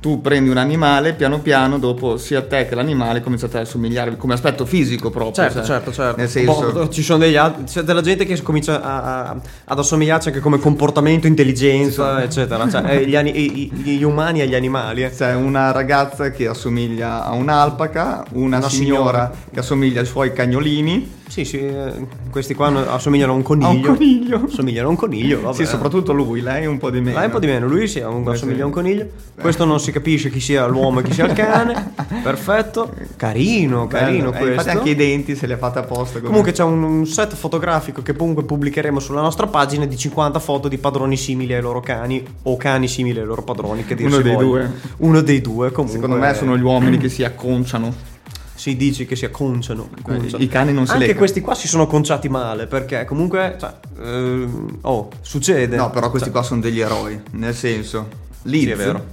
tu 0.01 0.21
prendi 0.21 0.51
un 0.51 0.57
animale, 0.57 1.15
piano 1.15 1.41
piano, 1.41 1.79
dopo 1.79 2.17
sia 2.17 2.43
te 2.43 2.67
che 2.69 2.75
l'animale 2.75 3.21
cominciate 3.21 3.59
a 3.59 3.61
assomigliare 3.63 4.17
come 4.17 4.35
aspetto 4.35 4.65
fisico 4.67 5.11
proprio. 5.11 5.33
Certo, 5.33 5.59
cioè, 5.59 5.65
certo, 5.67 5.93
certo. 5.93 6.17
Nel 6.21 6.29
senso, 6.29 6.73
Boh, 6.73 6.89
ci 6.89 7.03
sono 7.03 7.19
degli 7.19 7.37
altri, 7.37 7.65
c'è 7.65 7.83
della 7.83 8.01
gente 8.01 8.25
che 8.25 8.41
comincia 8.43 8.83
a- 8.83 9.29
a- 9.31 9.37
ad 9.65 9.79
assomigliarci 9.79 10.29
anche 10.29 10.41
come 10.41 10.59
comportamento, 10.59 11.27
intelligenza, 11.27 12.23
eccetera. 12.23 12.69
Cioè, 12.69 12.83
eh, 12.97 13.07
gli, 13.07 13.17
ani- 13.17 13.37
i- 13.39 13.63
i- 13.63 13.97
gli 13.99 14.03
umani 14.03 14.41
e 14.41 14.47
gli 14.49 14.55
animali. 14.55 15.03
eh. 15.05 15.11
c'è 15.11 15.35
una 15.35 15.71
ragazza 15.73 16.31
che 16.31 16.47
assomiglia 16.47 17.25
a 17.25 17.33
un'alpaca, 17.33 18.25
una, 18.33 18.59
Una 18.59 18.69
signora, 18.69 18.71
signora. 18.71 19.33
che 19.53 19.59
assomiglia 19.61 20.01
ai 20.01 20.07
suoi 20.07 20.33
cagnolini. 20.33 21.17
Sì, 21.29 21.45
sì, 21.45 21.59
eh, 21.59 22.07
questi 22.31 22.55
qua 22.55 22.69
assomigliano 22.95 23.33
a 23.33 23.35
un 23.35 23.43
coniglio. 23.43 23.69
A 23.69 23.71
un 23.71 23.83
coniglio. 23.83 24.45
Assomigliano 24.49 24.89
a 24.89 24.91
un 24.91 24.97
coniglio, 24.97 25.41
vabbè. 25.43 25.55
Sì, 25.55 25.67
soprattutto 25.67 26.13
lui, 26.13 26.41
lei 26.41 26.65
un 26.67 26.79
po' 26.79 26.91
di 26.91 27.01
meno. 27.01 27.17
Lei 27.17 27.27
un 27.27 27.33
po' 27.33 27.39
di 27.39 27.47
meno, 27.47 27.67
lui 27.67 27.87
sì, 27.87 28.01
assomiglia 28.01 28.63
a 28.63 28.67
un 28.67 28.73
coniglio. 28.73 29.07
Questo 29.39 29.58
non 29.65 29.81
si 29.81 29.91
capisce 29.93 30.31
chi 30.31 30.41
sia 30.41 30.67
l'uomo 30.67 31.01
e 31.01 31.03
chi 31.03 31.13
sia 31.13 31.27
il 31.27 31.33
cane. 31.33 31.93
Perfetto. 32.23 32.93
Carino, 33.17 33.87
carino 33.87 34.31
Bello. 34.31 34.35
Eh, 34.35 34.39
questo. 34.39 34.53
Infatti 34.55 34.77
anche 34.77 34.91
i 34.91 34.95
denti 34.95 35.37
se 35.37 35.47
li 35.47 35.53
ha 35.53 35.57
fatti 35.59 35.79
apposta. 35.79 36.15
come- 36.19 36.27
Comunque 36.29 36.53
c'è 36.53 36.63
un, 36.63 36.83
un 36.83 37.07
set 37.07 37.35
fotografico 37.35 38.03
che 38.03 38.15
comunque 38.15 38.45
pubblicheremo 38.45 38.99
sulla 39.01 39.21
nostra 39.21 39.47
pagina 39.47 39.85
di 39.87 39.97
50 39.97 40.39
foto 40.39 40.69
di 40.69 40.79
padroni 40.79 41.17
simili 41.17 41.55
ai 41.55 41.61
loro 41.63 41.81
cani 41.81 42.25
o 42.43 42.57
cani 42.57 42.89
simili 42.89 43.19
ai 43.21 43.27
loro 43.27 43.43
padroni. 43.43 43.85
Che 43.85 43.95
Uno 44.01 44.19
dei 44.21 44.35
voglia. 44.35 44.47
due. 44.47 44.71
Uno 44.99 45.21
dei 45.21 45.41
due 45.41 45.73
comunque. 45.73 46.01
Secondo 46.01 46.17
me 46.25 46.35
sono 46.35 46.57
gli 46.57 46.63
uomini 46.63 46.99
che 46.99 47.09
si 47.09 47.25
acconciano. 47.25 48.17
Si 48.55 48.75
dice 48.77 49.07
che 49.07 49.15
si 49.15 49.25
acconciano. 49.25 49.89
acconciano. 50.01 50.43
I 50.43 50.49
cani 50.49 50.73
non 50.73 50.85
si 50.85 50.91
Anche 50.91 51.03
legano. 51.05 51.19
questi 51.21 51.41
qua 51.41 51.55
si 51.55 51.69
sono 51.69 51.87
conciati 51.87 52.29
male 52.29 52.67
perché 52.67 53.05
comunque... 53.05 53.57
Cioè, 53.57 53.73
ehm, 54.01 54.79
oh, 54.81 55.09
succede. 55.21 55.77
No, 55.77 55.91
però 55.91 56.11
questi 56.11 56.29
Cioè, 56.31 56.37
qua 56.39 56.45
sono 56.45 56.61
degli 56.61 56.81
eroi. 56.81 57.21
Nel 57.33 57.55
senso, 57.55 58.09
Leeds, 58.43 58.65
Sì, 58.67 58.71
è 58.73 58.77
vero. 58.77 59.05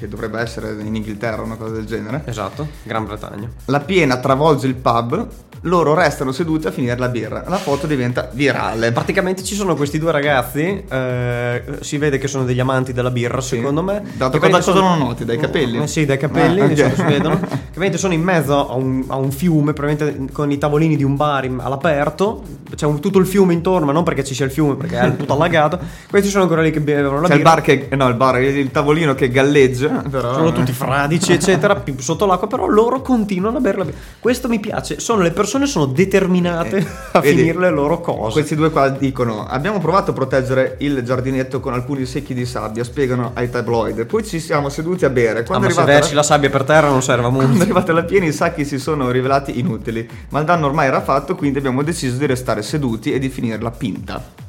Che 0.00 0.08
dovrebbe 0.08 0.40
essere 0.40 0.72
in 0.80 0.94
Inghilterra, 0.94 1.42
una 1.42 1.56
cosa 1.56 1.74
del 1.74 1.84
genere. 1.84 2.22
Esatto, 2.24 2.66
Gran 2.84 3.04
Bretagna. 3.04 3.50
La 3.66 3.80
piena 3.80 4.18
travolge 4.18 4.66
il 4.66 4.74
pub, 4.74 5.28
loro 5.62 5.92
restano 5.94 6.32
seduti 6.32 6.66
a 6.66 6.70
finire 6.70 6.96
la 6.96 7.08
birra. 7.08 7.44
La 7.46 7.56
foto 7.58 7.86
diventa 7.86 8.28
virale. 8.32 8.92
Praticamente 8.92 9.42
ci 9.44 9.54
sono 9.54 9.74
questi 9.76 9.98
due 9.98 10.10
ragazzi, 10.10 10.84
eh, 10.88 11.62
si 11.80 11.98
vede 11.98 12.16
che 12.18 12.28
sono 12.28 12.44
degli 12.44 12.60
amanti 12.60 12.92
della 12.94 13.10
birra, 13.10 13.40
secondo 13.42 13.82
me. 13.82 14.02
Da- 14.14 14.30
Che 14.30 14.38
cosa 14.38 14.60
sono- 14.62 14.96
noti? 14.96 15.24
Dai 15.26 15.36
capelli? 15.38 15.82
Eh, 15.82 15.86
sì, 15.86 16.06
dai 16.06 16.16
capelli, 16.16 16.60
Ah, 16.60 16.64
ok. 16.64 16.70
diciamo, 16.70 16.94
si 16.94 17.02
vedono. 17.02 17.40
Che 17.40 17.46
praticamente 17.46 17.98
sono 17.98 18.12
in 18.14 18.22
mezzo 18.22 18.70
a 18.70 18.74
un, 18.74 19.04
a 19.08 19.16
un 19.16 19.30
fiume, 19.30 19.72
probabilmente 19.74 20.32
con 20.32 20.50
i 20.50 20.56
tavolini 20.56 20.96
di 20.96 21.04
un 21.04 21.16
bar 21.16 21.44
in- 21.44 21.60
all'aperto. 21.62 22.42
C'è 22.74 22.86
un- 22.86 23.00
tutto 23.00 23.18
il 23.18 23.26
fiume 23.26 23.52
intorno, 23.52 23.84
ma 23.84 23.92
non 23.92 24.02
perché 24.04 24.24
ci 24.24 24.34
sia 24.34 24.46
il 24.46 24.50
fiume, 24.52 24.76
perché 24.76 24.98
è 24.98 25.16
tutto 25.16 25.34
allagato. 25.34 25.78
Questi 26.08 26.28
sono 26.30 26.44
ancora 26.44 26.62
lì 26.62 26.70
che 26.70 26.80
bevono 26.80 27.20
la 27.20 27.26
C'è 27.28 27.34
il 27.34 27.38
birra. 27.40 27.54
bar 27.54 27.62
che. 27.62 27.88
No, 27.96 28.08
il 28.08 28.14
bar, 28.14 28.40
il, 28.40 28.56
il 28.56 28.70
tavolino 28.70 29.14
che 29.14 29.28
galleggia. 29.28 30.02
Però, 30.08 30.32
Sono 30.32 30.52
tutti 30.52 30.72
fradici, 30.72 31.32
eccetera, 31.32 31.82
sotto 31.98 32.24
l'acqua, 32.24 32.46
però 32.46 32.66
loro 32.66 33.02
continuano 33.02 33.58
a 33.58 33.60
bere 33.60 33.76
la 33.78 33.84
birra. 33.84 33.98
Questo 34.18 34.48
mi 34.48 34.58
piace. 34.58 35.00
Sono 35.00 35.20
le 35.22 35.30
persone 35.32 35.48
sono 35.66 35.86
determinate 35.86 36.84
a 37.12 37.20
vedi, 37.20 37.36
finire 37.36 37.58
le 37.58 37.70
loro 37.70 38.00
cose. 38.00 38.32
Questi 38.32 38.54
due 38.54 38.70
qua 38.70 38.88
dicono: 38.88 39.46
Abbiamo 39.46 39.78
provato 39.78 40.10
a 40.10 40.14
proteggere 40.14 40.76
il 40.80 41.02
giardinetto 41.02 41.60
con 41.60 41.72
alcuni 41.72 42.06
secchi 42.06 42.34
di 42.34 42.44
sabbia, 42.46 42.84
spiegano 42.84 43.30
ai 43.34 43.50
tabloid. 43.50 44.06
Poi 44.06 44.24
ci 44.24 44.40
siamo 44.40 44.68
seduti 44.68 45.04
a 45.04 45.10
bere. 45.10 45.40
Ah, 45.40 45.44
Quando, 45.44 45.66
ma 45.66 45.72
è 45.72 45.74
se 45.74 45.84
versi 45.84 46.10
la... 46.10 46.16
la 46.16 46.22
sabbia 46.22 46.50
per 46.50 46.64
terra 46.64 46.88
non 46.88 47.02
serve 47.02 47.26
a 47.26 47.30
quando 47.30 47.44
è 47.44 47.46
molto. 47.48 47.62
arrivata 47.62 47.92
la 47.92 48.04
piena, 48.04 48.26
i 48.26 48.32
sacchi 48.32 48.64
si 48.64 48.78
sono 48.78 49.10
rivelati 49.10 49.58
inutili. 49.58 50.08
Ma 50.30 50.40
il 50.40 50.44
danno 50.44 50.66
ormai 50.66 50.86
era 50.86 51.00
fatto, 51.00 51.34
quindi 51.34 51.58
abbiamo 51.58 51.82
deciso 51.82 52.16
di 52.16 52.26
restare 52.26 52.62
seduti 52.62 53.12
e 53.12 53.18
di 53.18 53.28
finire 53.28 53.60
la 53.60 53.70
pinta. 53.70 54.48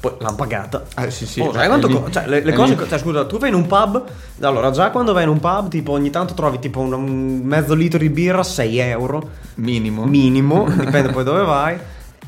Poi 0.00 0.12
l'hanno 0.18 0.36
pagata. 0.36 0.84
Eh 0.96 1.10
sì, 1.10 1.26
sì. 1.26 1.40
Oh, 1.40 1.52
sai 1.52 1.66
quanto 1.66 1.86
lì- 1.88 2.02
cioè, 2.10 2.26
le, 2.26 2.42
le 2.42 2.52
cose. 2.52 2.74
lì. 2.76 2.88
Cioè, 2.88 2.98
scusa, 2.98 3.24
tu 3.26 3.38
vai 3.38 3.48
in 3.48 3.54
un 3.56 3.66
pub. 3.66 4.04
Allora, 4.40 4.70
già 4.70 4.90
quando 4.90 5.12
vai 5.12 5.24
in 5.24 5.28
un 5.28 5.40
pub, 5.40 5.68
tipo 5.68 5.92
ogni 5.92 6.10
tanto 6.10 6.34
trovi 6.34 6.58
tipo 6.58 6.80
un, 6.80 6.92
un 6.92 7.40
mezzo 7.42 7.74
litro 7.74 7.98
di 7.98 8.08
birra, 8.08 8.42
6 8.42 8.78
euro 8.78 9.28
minimo. 9.56 10.04
minimo, 10.04 10.66
dipende 10.70 11.10
poi 11.10 11.24
dove 11.24 11.42
vai. 11.44 11.78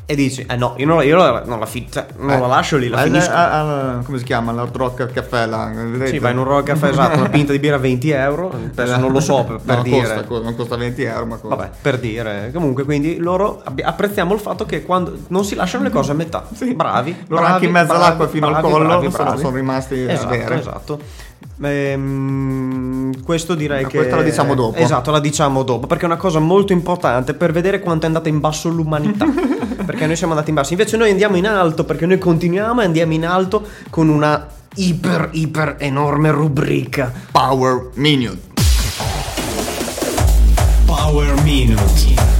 E 0.05 0.15
dici, 0.15 0.45
eh 0.45 0.55
no, 0.57 0.73
io 0.77 0.85
non, 0.85 1.03
io 1.05 1.15
la- 1.15 1.43
non 1.45 1.59
la, 1.59 1.65
fi- 1.65 1.87
cioè, 1.89 2.05
non 2.17 2.31
Eh, 2.31 2.39
la 2.39 2.47
lascio 2.47 2.75
lì, 2.75 2.89
la 2.89 2.97
finisco. 2.97 3.31
a- 3.31 3.59
a- 3.97 4.01
come 4.03 4.17
si 4.17 4.25
chiama? 4.25 4.51
L'Hard 4.51 4.75
Rock 4.75 5.05
Caffè 5.13 5.47
vedete? 5.47 6.07
Sì, 6.07 6.19
vai 6.19 6.33
in 6.33 6.39
un 6.39 6.43
rock 6.43 6.65
caffè 6.65 6.89
esatto, 6.89 7.19
una 7.19 7.29
pinta 7.29 7.53
di 7.53 7.59
birra 7.59 7.77
20 7.77 8.09
euro. 8.09 8.51
Adesso 8.51 8.97
non 8.97 9.11
lo 9.13 9.19
so 9.21 9.45
per, 9.45 9.59
per 9.63 9.77
No, 9.77 9.83
dire. 9.83 10.01
Costa, 10.01 10.23
co- 10.25 10.41
non 10.41 10.55
costa 10.55 10.75
20 10.75 11.03
euro, 11.03 11.25
ma 11.25 11.37
costa. 11.37 11.55
Vabbè, 11.55 11.69
per 11.81 11.97
dire. 11.99 12.51
Comunque, 12.53 12.83
quindi 12.83 13.17
loro 13.17 13.61
apprezziamo 13.81 14.33
il 14.33 14.39
fatto 14.41 14.65
che 14.65 14.83
quando 14.83 15.13
non 15.27 15.45
si 15.45 15.55
lasciano 15.55 15.83
le 15.85 15.89
cose 15.91 16.11
a 16.11 16.15
metà. 16.15 16.45
Sì. 16.53 16.73
Bravi. 16.73 17.15
Loro 17.27 17.41
bravi, 17.43 17.53
anche 17.53 17.65
in 17.67 17.71
mezzo 17.71 17.87
bravi, 17.87 18.03
all'acqua 18.03 18.27
fino 18.27 18.47
al 18.47 18.51
bravi, 18.53 18.69
collo 18.69 18.85
bravi, 18.85 19.11
sono- 19.11 19.23
bravi. 19.23 19.39
sono 19.41 19.55
rimasti 19.55 19.93
a 19.95 20.11
esatto, 20.11 20.27
bere. 20.27 20.59
Esatto. 20.59 20.99
Ehm, 21.63 23.23
questo 23.23 23.55
direi 23.55 23.83
Ma 23.83 23.87
che 23.89 23.97
questa 23.97 24.15
la 24.15 24.23
diciamo 24.23 24.55
dopo. 24.55 24.77
Esatto, 24.77 25.11
la 25.11 25.19
diciamo 25.19 25.63
dopo 25.63 25.87
perché 25.87 26.03
è 26.03 26.07
una 26.07 26.17
cosa 26.17 26.39
molto 26.39 26.73
importante 26.73 27.33
per 27.33 27.51
vedere 27.51 27.79
quanto 27.79 28.03
è 28.05 28.07
andata 28.07 28.29
in 28.29 28.39
basso 28.39 28.69
l'umanità. 28.69 29.25
perché 29.85 30.05
noi 30.05 30.15
siamo 30.15 30.33
andati 30.33 30.49
in 30.49 30.55
basso. 30.55 30.73
Invece 30.73 30.97
noi 30.97 31.11
andiamo 31.11 31.37
in 31.37 31.47
alto 31.47 31.83
perché 31.83 32.05
noi 32.05 32.17
continuiamo 32.17 32.81
e 32.81 32.85
andiamo 32.85 33.13
in 33.13 33.25
alto 33.25 33.65
con 33.89 34.09
una 34.09 34.47
iper 34.75 35.29
iper 35.33 35.75
enorme 35.79 36.31
rubrica. 36.31 37.11
Power 37.31 37.89
Minute. 37.95 38.39
Power 40.85 41.41
Minute. 41.43 42.30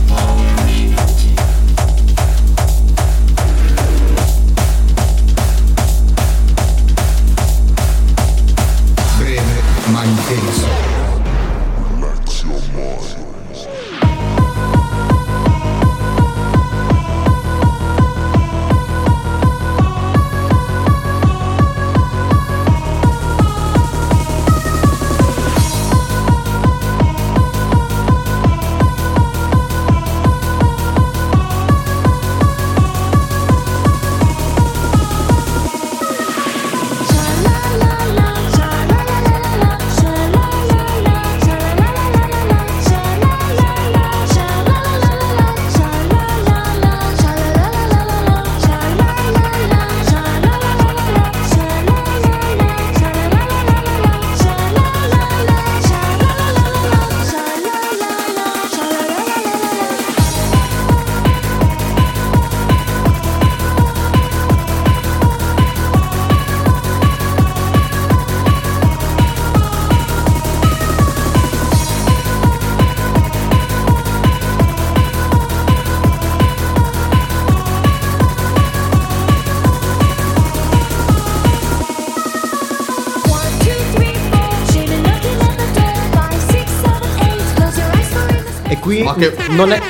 Non 89.51 89.71
è. 89.71 89.81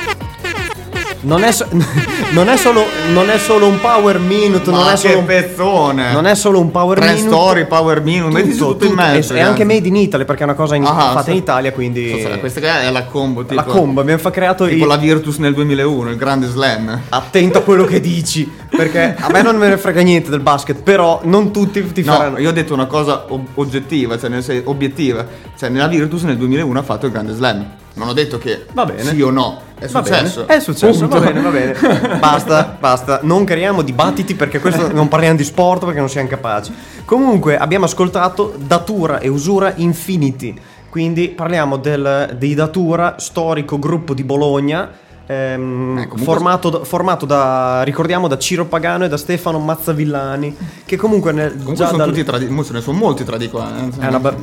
Non 1.24 1.44
è, 1.44 1.52
so- 1.52 1.68
non 2.32 2.48
è 2.48 2.56
solo, 2.56 2.84
non 3.12 3.30
è 3.30 3.38
solo 3.38 3.68
un 3.68 3.78
power 3.78 4.18
minute, 4.18 4.68
non 4.72 4.80
Ma 4.80 4.88
è 4.88 4.94
che 4.94 4.96
solo 5.06 5.18
un, 5.20 5.24
pezzone! 5.24 6.12
non 6.12 6.26
è 6.26 6.34
solo 6.34 6.58
un 6.58 6.72
power 6.72 6.98
Tre 6.98 7.12
minute. 7.12 7.28
story, 7.28 7.66
power 7.68 8.02
minute, 8.02 8.32
metti 8.34 8.56
tutto, 8.56 8.86
in 8.86 8.94
mezzo. 8.94 9.32
e, 9.34 9.38
anche 9.40 9.62
made 9.62 9.86
in 9.86 9.94
Italy 9.94 10.24
perché 10.24 10.40
è 10.40 10.44
una 10.46 10.54
cosa 10.54 10.74
in- 10.74 10.82
Ah, 10.84 11.12
fatta 11.12 11.22
sì. 11.22 11.30
in 11.30 11.36
Italia, 11.36 11.70
quindi 11.70 12.10
Cos'è? 12.10 12.40
Questa 12.40 12.58
qua 12.58 12.80
è 12.80 12.90
la 12.90 13.04
combo, 13.04 13.42
tipo, 13.42 13.54
la 13.54 13.62
combo 13.62 14.00
abbiamo 14.00 14.18
fa- 14.18 14.32
creato 14.32 14.66
tipo 14.66 14.84
i- 14.84 14.88
la 14.88 14.96
Virtus 14.96 15.36
nel 15.36 15.54
2001, 15.54 16.10
il 16.10 16.16
grande 16.16 16.48
slam. 16.48 17.00
attento 17.10 17.58
a 17.58 17.62
quello 17.62 17.84
che 17.84 18.00
dici, 18.00 18.50
perché 18.68 19.14
a 19.16 19.30
me 19.30 19.42
non 19.42 19.54
me 19.54 19.68
ne 19.68 19.78
frega 19.78 20.00
niente 20.00 20.28
del 20.28 20.40
basket, 20.40 20.82
però 20.82 21.20
non 21.22 21.52
tutti 21.52 21.92
ti 21.92 22.02
No, 22.02 22.14
faranno 22.14 22.38
io 22.40 22.48
ho 22.48 22.52
detto 22.52 22.74
una 22.74 22.86
cosa 22.86 23.26
ob- 23.28 23.46
oggettiva, 23.54 24.18
cioè 24.18 24.28
nel 24.28 24.42
senso 24.42 24.68
obiettiva. 24.70 25.24
Cioè 25.56 25.68
nella 25.68 25.86
Virtus 25.86 26.22
nel 26.22 26.36
2001 26.36 26.80
ha 26.80 26.82
fatto 26.82 27.06
il 27.06 27.12
grande 27.12 27.32
slam. 27.32 27.64
Non 27.94 28.08
ho 28.08 28.12
detto 28.14 28.38
che 28.38 28.64
Va 28.72 28.84
bene. 28.86 29.02
sì 29.04 29.20
o 29.20 29.30
no, 29.30 29.60
è 29.78 29.86
Va 29.86 30.02
successo. 30.02 30.44
bene, 30.44 30.58
È 30.58 30.60
successo, 30.60 31.00
Punto. 31.06 31.20
va 31.20 31.26
bene, 31.26 31.40
va 31.42 31.50
bene. 31.50 32.16
Basta, 32.18 32.76
basta. 32.80 33.20
Non 33.22 33.44
creiamo 33.44 33.82
dibattiti 33.82 34.34
perché 34.34 34.60
questo 34.60 34.90
non 34.92 35.08
parliamo 35.08 35.36
di 35.36 35.44
sport 35.44 35.84
perché 35.84 35.98
non 36.00 36.08
siamo 36.08 36.28
capaci. 36.28 36.72
Comunque 37.04 37.58
abbiamo 37.58 37.84
ascoltato 37.84 38.54
Datura 38.56 39.18
e 39.18 39.28
Usura 39.28 39.72
Infinity. 39.76 40.54
Quindi 40.88 41.28
parliamo 41.28 41.76
del, 41.76 42.34
di 42.38 42.54
Datura, 42.54 43.16
storico 43.18 43.78
gruppo 43.78 44.14
di 44.14 44.24
Bologna. 44.24 44.90
Ehm, 45.32 45.98
Eh, 45.98 46.06
comunque- 46.08 46.22
formato, 46.24 46.70
da, 46.70 46.84
formato 46.84 47.26
da 47.26 47.82
ricordiamo 47.84 48.28
da 48.28 48.38
Ciro 48.38 48.66
Pagano 48.66 49.04
e 49.04 49.08
da 49.08 49.16
Stefano 49.16 49.58
Mazzavillani 49.58 50.56
che 50.84 50.96
comunque, 50.96 51.32
nel, 51.32 51.50
Comunque 51.50 51.74
già 51.74 51.86
sono 51.86 51.98
dal- 51.98 52.06
tradi- 52.24 52.48
ne 52.50 52.80
sono 52.80 52.96
molti 52.98 53.24
tra 53.24 53.36
di 53.36 53.48
qua. 53.48 53.68
eh. 54.00 54.06
una 54.06 54.20
be- 54.20 54.36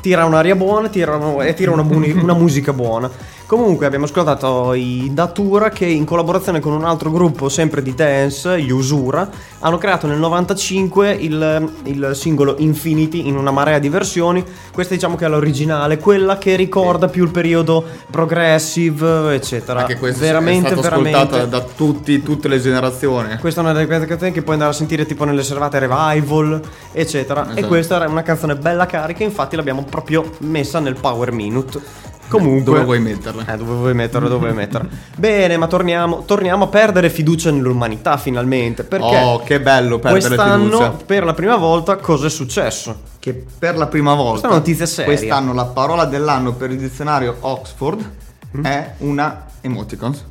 tira 0.00 0.24
un'aria 0.24 0.54
buona 0.56 0.88
tira 0.88 1.16
una- 1.16 1.44
e 1.44 1.54
tira 1.54 1.70
una, 1.72 1.82
muni- 1.82 2.10
una 2.12 2.34
musica 2.34 2.72
buona. 2.72 3.10
Comunque 3.46 3.86
abbiamo 3.86 4.06
ascoltato 4.06 4.72
i 4.72 5.08
Datura 5.12 5.68
che 5.68 5.86
in 5.86 6.04
collaborazione 6.04 6.58
con 6.58 6.72
un 6.72 6.84
altro 6.84 7.12
gruppo 7.12 7.48
sempre 7.48 7.80
di 7.80 7.94
dance, 7.94 8.60
gli 8.60 8.72
Usura, 8.72 9.30
hanno 9.60 9.78
creato 9.78 10.08
nel 10.08 10.18
95 10.18 11.12
il, 11.12 11.72
il 11.84 12.10
singolo 12.14 12.56
Infinity 12.58 13.28
in 13.28 13.36
una 13.36 13.52
marea 13.52 13.78
di 13.78 13.88
versioni. 13.88 14.44
Questa 14.72 14.94
diciamo 14.94 15.14
che 15.14 15.26
è 15.26 15.28
l'originale, 15.28 15.98
quella 15.98 16.38
che 16.38 16.56
ricorda 16.56 17.06
più 17.06 17.22
il 17.22 17.30
periodo 17.30 17.84
progressive, 18.10 19.34
eccetera. 19.34 19.78
Anche 19.78 19.96
questo 19.96 20.24
veramente, 20.24 20.70
è 20.70 20.76
stato 20.76 21.00
veramente. 21.02 21.48
da 21.48 21.60
tutti, 21.60 22.20
tutte 22.24 22.48
le 22.48 22.58
generazioni. 22.58 23.36
Questa 23.38 23.60
è 23.60 23.62
una 23.62 23.72
delle 23.72 24.06
canzoni 24.06 24.32
che 24.32 24.42
puoi 24.42 24.54
andare 24.54 24.72
a 24.72 24.74
sentire 24.74 25.06
tipo 25.06 25.22
nelle 25.22 25.44
serate 25.44 25.78
revival, 25.78 26.60
eccetera. 26.90 27.46
E 27.46 27.52
Esatto. 27.52 27.66
questa 27.68 27.94
era 27.94 28.08
una 28.08 28.22
canzone 28.22 28.56
bella 28.56 28.86
carica, 28.86 29.22
infatti 29.22 29.54
l'abbiamo 29.54 29.84
proprio 29.88 30.32
messa 30.38 30.80
nel 30.80 30.96
Power 30.96 31.30
Minute. 31.30 32.14
Comunque, 32.28 32.72
Dove 32.72 32.84
vuoi 32.84 33.00
metterla? 33.00 33.44
Eh, 33.52 33.56
dove 33.56 33.74
vuoi 33.74 33.94
metterla, 33.94 34.28
dove 34.28 34.46
vuoi 34.46 34.56
metterla. 34.56 34.88
Bene, 35.16 35.56
ma 35.56 35.66
torniamo, 35.68 36.24
torniamo 36.24 36.64
a 36.64 36.66
perdere 36.68 37.08
fiducia 37.10 37.50
nell'umanità 37.50 38.16
finalmente. 38.16 38.82
Perché 38.84 39.16
Oh, 39.16 39.38
che 39.42 39.60
bello 39.60 39.98
perdere 39.98 40.26
quest'anno, 40.34 40.64
fiducia. 40.64 40.90
per 41.06 41.24
la 41.24 41.34
prima 41.34 41.56
volta, 41.56 41.96
cosa 41.96 42.26
è 42.26 42.30
successo? 42.30 43.00
Che 43.18 43.44
per 43.58 43.76
la 43.76 43.86
prima 43.86 44.14
volta 44.14 44.48
Questa 44.48 44.56
notizia 44.58 44.86
seria. 44.86 45.16
Quest'anno 45.16 45.52
la 45.52 45.66
parola 45.66 46.04
dell'anno 46.04 46.52
per 46.54 46.70
il 46.70 46.78
dizionario 46.78 47.36
Oxford 47.40 48.10
Mm. 48.56 48.64
è 48.64 48.94
una 48.98 49.44
emoticons. 49.60 50.24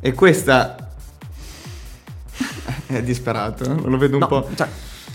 E 0.00 0.12
questa 0.12 0.76
è 2.86 3.02
disperato, 3.02 3.64
eh? 3.64 3.74
lo 3.88 3.96
vedo 3.98 4.14
un 4.16 4.20
No, 4.20 4.26
po'. 4.26 4.48
cioè, 4.54 4.68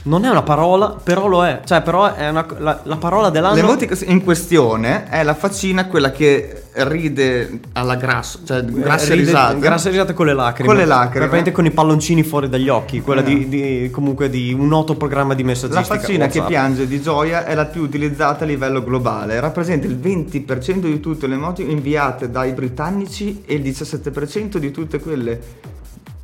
non 0.03 0.23
è 0.25 0.29
una 0.29 0.43
parola, 0.43 0.95
però 1.03 1.27
lo 1.27 1.45
è. 1.45 1.59
Cioè, 1.65 1.81
però 1.81 2.13
è 2.13 2.29
una- 2.29 2.45
la, 2.57 2.79
la 2.83 2.95
parola 2.95 3.29
dell'anno. 3.29 3.55
L'emoticons 3.55 4.01
in 4.07 4.23
questione 4.23 5.07
è 5.09 5.23
la 5.23 5.33
faccina 5.35 5.87
quella 5.87 6.11
che 6.11 6.63
ride 6.73 7.59
alla 7.73 7.95
grasso, 7.95 8.39
cioè 8.45 8.63
grasse 8.63 9.07
Eh, 9.11 9.15
Ride- 9.15 9.25
risate. 9.25 9.59
grasse 9.59 9.89
risate 9.89 10.13
con 10.13 10.25
le 10.27 10.33
lacrime. 10.33 10.67
Con 10.69 10.77
le 10.77 10.85
lacrime. 10.85 11.11
Praticamente 11.27 11.51
con 11.51 11.65
i 11.65 11.71
palloncini 11.71 12.23
fuori 12.23 12.47
dagli 12.47 12.69
occhi. 12.69 13.01
Quella 13.01 13.21
Eh. 13.21 13.23
di, 13.25 13.49
di- 13.49 13.89
comunque 13.91 14.29
di 14.29 14.53
un 14.53 14.67
noto 14.67 14.95
programma 14.95 15.33
di 15.33 15.41
La 15.41 15.49
messaggistica. 15.49 15.99
faccina 15.99 16.27
che 16.27 16.41
piange 16.43 16.87
di 16.87 17.01
gioia 17.01 17.43
è 17.45 17.53
la 17.53 17.65
più 17.65 17.81
utilizzata 17.81 18.45
a 18.45 18.47
livello 18.47 18.81
globale, 18.83 19.39
rappresenta 19.41 19.85
il 19.85 19.97
20% 19.97 20.87
di 20.87 20.99
tutte 21.01 21.27
le 21.27 21.35
emoticon 21.35 21.71
inviate 21.71 22.29
dai 22.29 22.53
britannici 22.53 23.43
e 23.45 23.55
il 23.55 23.61
17% 23.61 24.57
di 24.57 24.71
tutte 24.71 24.99
quelle 24.99 25.41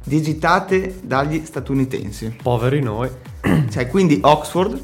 digitate 0.05 0.99
dagli 1.01 1.43
statunitensi. 1.43 2.37
Poveri 2.41 2.81
noi. 2.81 3.09
Cioè, 3.69 3.87
quindi 3.87 4.19
Oxford, 4.21 4.79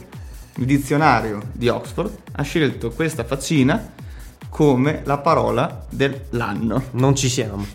il 0.56 0.66
dizionario 0.66 1.42
di 1.54 1.70
Oxford, 1.70 2.12
ha 2.34 2.42
scelto 2.42 2.90
questa 2.92 3.24
faccina 3.24 3.94
come 4.50 5.02
la 5.06 5.18
parola 5.18 5.86
dell'anno. 5.90 6.84
Non 6.92 7.16
ci 7.16 7.30
siamo. 7.30 7.66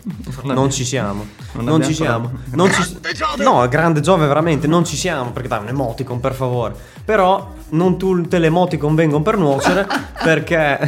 Non 0.43 0.71
ci 0.71 0.85
siamo. 0.85 1.25
non 1.53 1.65
Non 1.65 1.83
ci 1.83 1.93
siamo. 1.93 2.31
Non 2.51 2.71
ci... 2.71 2.99
No, 3.37 3.67
grande 3.67 4.01
Giove, 4.01 4.27
veramente. 4.27 4.67
Non 4.67 4.85
ci 4.85 4.95
siamo. 4.95 5.31
Perché 5.31 5.47
dai, 5.47 5.61
un 5.61 5.69
emoticon, 5.69 6.19
per 6.19 6.33
favore. 6.33 6.75
Però 7.03 7.53
non 7.69 7.97
tutte 7.97 8.37
le 8.37 8.47
emoticon 8.47 8.93
vengono 8.93 9.23
per 9.23 9.37
nuocere. 9.37 9.87
perché. 10.21 10.87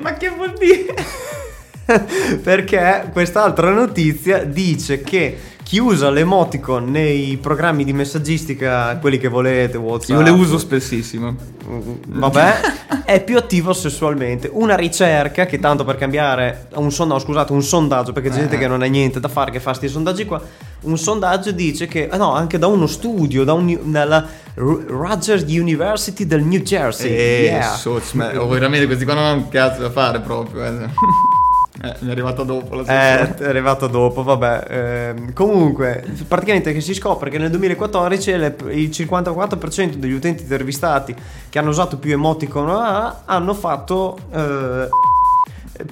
Ma 0.00 0.14
che 0.14 0.30
vuol 0.30 0.54
dire? 0.58 0.94
perché 2.42 3.10
quest'altra 3.12 3.70
notizia 3.70 4.44
dice 4.44 5.02
che 5.02 5.38
chi 5.72 5.78
usa 5.78 6.10
l'emoticon 6.10 6.90
nei 6.90 7.38
programmi 7.38 7.82
di 7.82 7.94
messaggistica, 7.94 8.94
quelli 8.98 9.16
che 9.16 9.28
volete, 9.28 9.78
WhatsApp, 9.78 10.18
Io 10.18 10.20
le 10.22 10.28
uso 10.28 10.58
spessissimo. 10.58 11.34
Vabbè, 12.08 12.60
è 13.06 13.24
più 13.24 13.38
attivo 13.38 13.72
sessualmente. 13.72 14.50
Una 14.52 14.74
ricerca 14.76 15.46
che 15.46 15.58
tanto 15.58 15.82
per 15.86 15.96
cambiare 15.96 16.66
un 16.74 16.92
sondaggio, 16.92 17.20
scusate, 17.24 17.52
un 17.54 17.62
sondaggio, 17.62 18.12
perché 18.12 18.28
c'è 18.28 18.34
gente 18.40 18.58
che 18.58 18.66
non 18.68 18.82
ha 18.82 18.84
niente 18.84 19.18
da 19.18 19.28
fare 19.28 19.50
che 19.50 19.60
fa 19.60 19.70
questi 19.70 19.88
sondaggi 19.88 20.26
qua. 20.26 20.42
Un 20.82 20.98
sondaggio 20.98 21.52
dice 21.52 21.86
che, 21.86 22.06
ah 22.10 22.18
no, 22.18 22.34
anche 22.34 22.58
da 22.58 22.66
uno 22.66 22.86
studio, 22.86 23.42
da 23.42 23.54
un, 23.54 23.78
dalla 23.84 24.28
R- 24.56 24.84
Rutgers 24.88 25.44
University 25.48 26.26
del 26.26 26.42
New 26.42 26.60
Jersey. 26.60 27.10
Eh, 27.10 27.40
Yeah. 27.44 27.72
soz, 27.76 28.12
ma- 28.12 28.38
oh, 28.38 28.46
veramente 28.46 28.84
questi 28.84 29.06
qua 29.06 29.14
non 29.14 29.24
hanno 29.24 29.36
un 29.44 29.48
cazzo 29.48 29.80
da 29.80 29.90
fare 29.90 30.20
proprio. 30.20 30.66
Eh. 30.66 30.88
Eh, 31.80 31.94
mi 32.00 32.08
è 32.08 32.12
arrivata 32.12 32.42
dopo 32.42 32.74
la 32.74 32.82
Eh, 32.82 33.34
è 33.36 33.48
arrivato 33.48 33.86
dopo, 33.86 34.22
vabbè. 34.22 34.64
Ehm, 34.68 35.32
comunque, 35.32 36.04
praticamente 36.28 36.72
che 36.72 36.80
si 36.80 36.92
scopre 36.92 37.30
che 37.30 37.38
nel 37.38 37.48
2014 37.50 38.36
le- 38.36 38.56
il 38.70 38.90
54% 38.90 39.96
degli 39.96 40.12
utenti 40.12 40.42
intervistati 40.42 41.14
che 41.48 41.58
hanno 41.58 41.70
usato 41.70 41.96
più 41.96 42.12
emoticon 42.12 42.68
ah, 42.68 43.22
hanno 43.24 43.54
fatto 43.54 44.18
eh, 44.32 44.88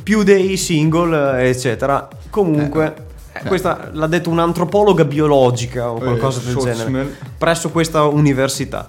più 0.02 0.22
dei 0.22 0.56
single, 0.58 1.42
eh, 1.42 1.48
eccetera. 1.48 2.08
Comunque, 2.28 2.94
eh, 3.32 3.40
eh. 3.42 3.46
questa 3.46 3.88
l'ha 3.92 4.06
detto 4.06 4.28
un'antropologa 4.28 5.04
biologica 5.04 5.90
o 5.90 5.94
qualcosa 5.94 6.40
del 6.40 6.56
genere 6.56 7.16
presso 7.38 7.70
questa 7.70 8.04
università. 8.04 8.88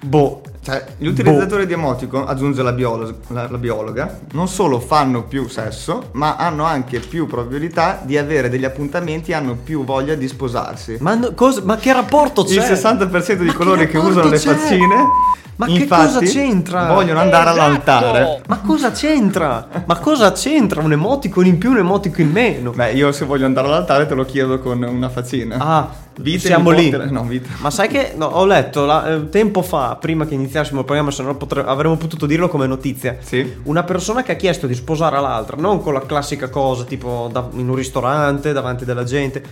Boh. 0.00 0.42
Cioè, 0.64 0.84
gli 0.96 1.08
utilizzatori 1.08 1.66
di 1.66 1.72
emoticon, 1.72 2.24
aggiunge 2.28 2.62
la, 2.62 2.70
biolo- 2.72 3.12
la- 3.28 3.48
la 3.50 3.58
biologa, 3.58 4.20
non 4.32 4.46
solo 4.46 4.78
fanno 4.78 5.24
più 5.24 5.48
sesso, 5.48 6.10
ma 6.12 6.36
hanno 6.36 6.62
anche 6.64 7.00
più 7.00 7.26
probabilità 7.26 8.00
di 8.04 8.16
avere 8.16 8.48
degli 8.48 8.64
appuntamenti 8.64 9.32
e 9.32 9.34
hanno 9.34 9.56
più 9.60 9.84
voglia 9.84 10.14
di 10.14 10.28
sposarsi. 10.28 10.98
Ma, 11.00 11.14
no- 11.16 11.32
cosa- 11.34 11.62
ma 11.64 11.76
che 11.78 11.92
rapporto 11.92 12.44
c'è? 12.44 12.54
Il 12.54 12.60
60% 12.78 13.38
di 13.40 13.46
Ma 13.46 13.54
coloro 13.54 13.76
che 13.78 13.88
che 13.88 13.98
usano 13.98 14.28
le 14.28 14.38
c'è? 14.38 14.54
faccine, 14.54 14.96
Ma 15.56 15.66
che 15.66 15.72
infatti, 15.72 16.06
cosa 16.14 16.20
c'entra? 16.20 16.92
vogliono 16.92 17.18
andare 17.18 17.50
Esatto. 17.50 17.60
all'altare. 17.60 18.42
Ma 18.46 18.58
cosa 18.60 18.92
c'entra? 18.92 19.66
Ma 19.84 19.96
cosa 19.98 20.30
c'entra 20.30 20.80
un 20.80 20.92
emoticon 20.92 21.44
in 21.44 21.58
più, 21.58 21.70
un 21.70 21.78
emoticon 21.78 22.24
in 22.24 22.30
meno? 22.30 22.70
Beh, 22.70 22.92
io 22.92 23.10
se 23.10 23.24
voglio 23.24 23.46
andare 23.46 23.66
all'altare 23.66 24.06
te 24.06 24.14
lo 24.14 24.24
chiedo 24.24 24.60
con 24.60 24.80
una 24.80 25.08
faccina. 25.08 25.56
Ah, 25.58 25.90
Vite 26.14 26.40
siamo 26.40 26.68
lì. 26.68 26.90
No, 27.10 27.22
vite. 27.24 27.48
Ma 27.60 27.70
sai 27.70 27.88
che 27.88 28.12
no, 28.16 28.26
ho 28.26 28.44
letto 28.44 28.84
la- 28.84 29.08
eh, 29.14 29.28
tempo 29.30 29.62
fa, 29.62 29.96
prima 29.98 30.26
che 30.26 30.34
iniziassimo 30.52 30.80
il 30.80 30.84
programma, 30.84 31.10
se 31.10 31.22
no 31.22 31.34
potre- 31.36 31.64
avremmo 31.64 31.96
potuto 31.96 32.26
dirlo 32.26 32.48
come 32.48 32.66
notizia. 32.66 33.16
Sì. 33.20 33.54
Una 33.64 33.82
persona 33.84 34.22
che 34.22 34.32
ha 34.32 34.36
chiesto 34.36 34.66
di 34.66 34.74
sposare 34.74 35.18
l'altra, 35.18 35.56
non 35.56 35.80
con 35.82 35.94
la 35.94 36.02
classica 36.04 36.50
cosa 36.50 36.84
tipo 36.84 37.28
da- 37.32 37.48
in 37.54 37.68
un 37.68 37.74
ristorante, 37.74 38.52
davanti 38.52 38.84
della 38.84 39.04
gente, 39.04 39.42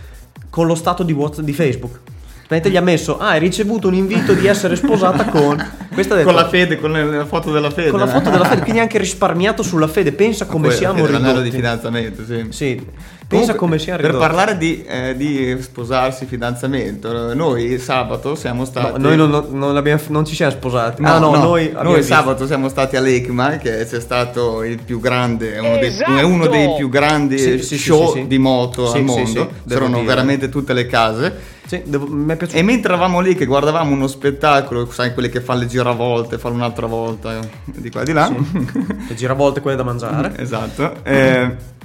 con 0.51 0.67
lo 0.67 0.75
stato 0.75 1.03
di 1.03 1.13
WhatsApp 1.13 1.45
di 1.45 1.53
Facebook. 1.55 1.99
Praticamente 2.47 2.71
gli 2.71 2.77
ha 2.77 2.81
messo, 2.85 3.19
ah, 3.19 3.29
hai 3.31 3.39
ricevuto 3.39 3.87
un 3.89 3.95
invito 3.95 4.33
di 4.35 4.47
essere 4.47 4.75
sposata 4.77 5.25
con... 5.27 5.57
Questa 5.95 6.15
detto, 6.17 6.27
Con 6.27 6.35
la 6.37 6.49
fede, 6.49 6.79
con 6.81 6.91
la 6.93 7.25
foto 7.25 7.51
della 7.53 7.71
fede. 7.71 7.91
con 7.91 8.01
la 8.01 8.07
foto 8.09 8.29
della 8.31 8.45
fede, 8.45 8.63
quindi 8.63 8.81
anche 8.81 8.99
risparmiato 8.99 9.63
sulla 9.63 9.87
fede. 9.89 10.13
Pensa 10.13 10.47
come 10.47 10.69
Poi, 10.69 10.77
siamo 10.77 11.07
l'anello 11.07 11.41
di 11.41 11.51
ridotti. 11.51 11.51
fidanzamento, 11.51 12.25
sì. 12.25 12.47
Sì, 12.51 12.87
Pensa 13.31 13.55
Comunque, 13.55 13.59
come 13.59 13.79
sia 13.79 13.95
Per 13.95 14.07
ridotto. 14.07 14.25
parlare 14.27 14.57
di, 14.59 14.83
eh, 14.85 15.15
di 15.17 15.57
sposarsi, 15.63 16.27
fidanzamento, 16.27 17.33
noi 17.33 17.79
sabato 17.79 18.35
siamo 18.35 18.63
No, 18.63 18.65
stati. 18.65 19.01
noi 19.01 19.17
non, 19.17 19.47
non 19.53 19.77
abbiamo- 19.77 20.03
non 20.09 20.25
ci 20.25 20.35
siamo 20.35 20.51
sposati. 20.51 21.01
No, 21.01 21.15
ah, 21.15 21.19
no, 21.21 21.31
no, 21.37 21.43
noi, 21.45 21.69
visto. 21.69 22.03
sabato 22.13 22.45
siamo 22.49 22.69
stati 22.69 22.97
all'ECMA, 22.97 23.59
che 23.59 23.87
c'è 23.89 24.01
stato 24.01 24.65
il 24.65 24.83
più 24.83 24.99
grande, 24.99 25.57
uno, 25.61 25.77
dei, 25.79 25.87
Esatto! 25.91 26.17
è 26.17 26.23
uno 26.23 26.49
dei 26.49 26.75
più 26.77 26.89
grandi 26.89 27.39
Sì, 27.39 27.59
sì, 27.59 27.63
sì, 27.63 27.79
show 27.79 28.13
sì, 28.15 28.19
sì. 28.23 28.27
di 28.27 28.39
moto 28.39 28.87
Sì, 28.89 28.97
al 28.97 28.99
sì, 28.99 29.05
mondo. 29.05 29.27
sì, 29.29 29.69
C'erano 29.69 29.95
dire. 29.95 30.07
veramente 30.07 30.49
tutte 30.49 30.73
le 30.73 30.87
case. 30.87 31.59
Sì, 31.67 31.83
devo- 31.87 32.09
mi 32.09 32.33
è 32.33 32.37
piaciuto. 32.37 32.59
E 32.59 32.63
mentre 32.65 32.93
eravamo 32.93 33.21
lì 33.21 33.37
che 33.37 33.45
guardavamo 33.47 33.93
uno 33.95 34.09
spettacolo, 34.09 34.91
sai, 34.91 35.15
quelli 35.15 35.29
che 35.29 35.41
fanno 35.41 35.61
le 35.61 35.67
giravolte, 35.69 36.37
fanno 36.37 36.57
un'altra 36.57 36.89
volta 36.89 37.39
di 37.65 37.91
qua 37.93 38.01
e 38.01 38.05
di 38.07 38.13
là. 38.13 38.27
Le 39.09 39.15
giravolte 39.15 39.61
quelle 39.61 39.77
da 39.77 39.85
mangiare. 39.85 40.33
esatto. 40.39 40.95
eh, 41.05 41.79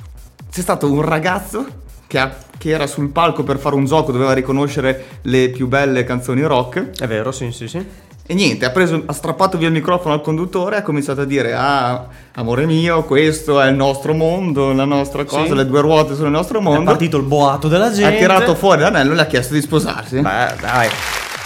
c'è 0.55 0.61
stato 0.61 0.89
un 0.89 1.01
ragazzo 1.01 1.65
che, 2.07 2.17
ha- 2.17 2.33
che 2.57 2.69
era 2.69 2.87
sul 2.87 3.09
palco 3.09 3.43
per 3.43 3.57
fare 3.59 3.75
un 3.75 3.83
gioco, 3.83 4.13
doveva 4.13 4.31
riconoscere 4.31 5.19
le 5.23 5.49
più 5.49 5.67
belle 5.67 6.05
canzoni 6.05 6.43
rock. 6.43 6.97
È 6.97 7.05
vero, 7.07 7.33
sì, 7.33 7.51
sì, 7.51 7.67
sì. 7.67 7.85
E 8.25 8.33
niente, 8.33 8.63
ha, 8.63 8.69
preso, 8.69 9.03
ha 9.05 9.11
strappato 9.11 9.57
via 9.57 9.67
il 9.67 9.73
microfono 9.73 10.13
al 10.13 10.21
conduttore 10.21 10.77
e 10.77 10.79
ha 10.79 10.81
cominciato 10.81 11.19
a 11.19 11.25
dire: 11.25 11.53
Ah, 11.53 12.07
amore 12.35 12.65
mio, 12.65 13.03
questo 13.03 13.59
è 13.59 13.67
il 13.67 13.75
nostro 13.75 14.13
mondo, 14.13 14.71
la 14.71 14.85
nostra 14.85 15.25
cosa, 15.25 15.45
Sì. 15.47 15.53
le 15.55 15.65
due 15.65 15.81
ruote 15.81 16.15
sono 16.15 16.27
il 16.27 16.31
nostro 16.33 16.59
È 16.59 16.61
mondo. 16.61 16.85
partito 16.85 17.17
il 17.17 17.23
boato 17.23 17.67
della 17.67 17.87
Ha 17.87 17.91
gente. 17.91 18.17
tirato 18.17 18.55
fuori 18.55 18.79
l'anello 18.79 19.11
e 19.11 19.15
le 19.15 19.21
ha 19.23 19.27
chiesto 19.27 19.53
di 19.53 19.61
sposarsi. 19.61 20.21
Beh, 20.21 20.53
dai. 20.61 20.87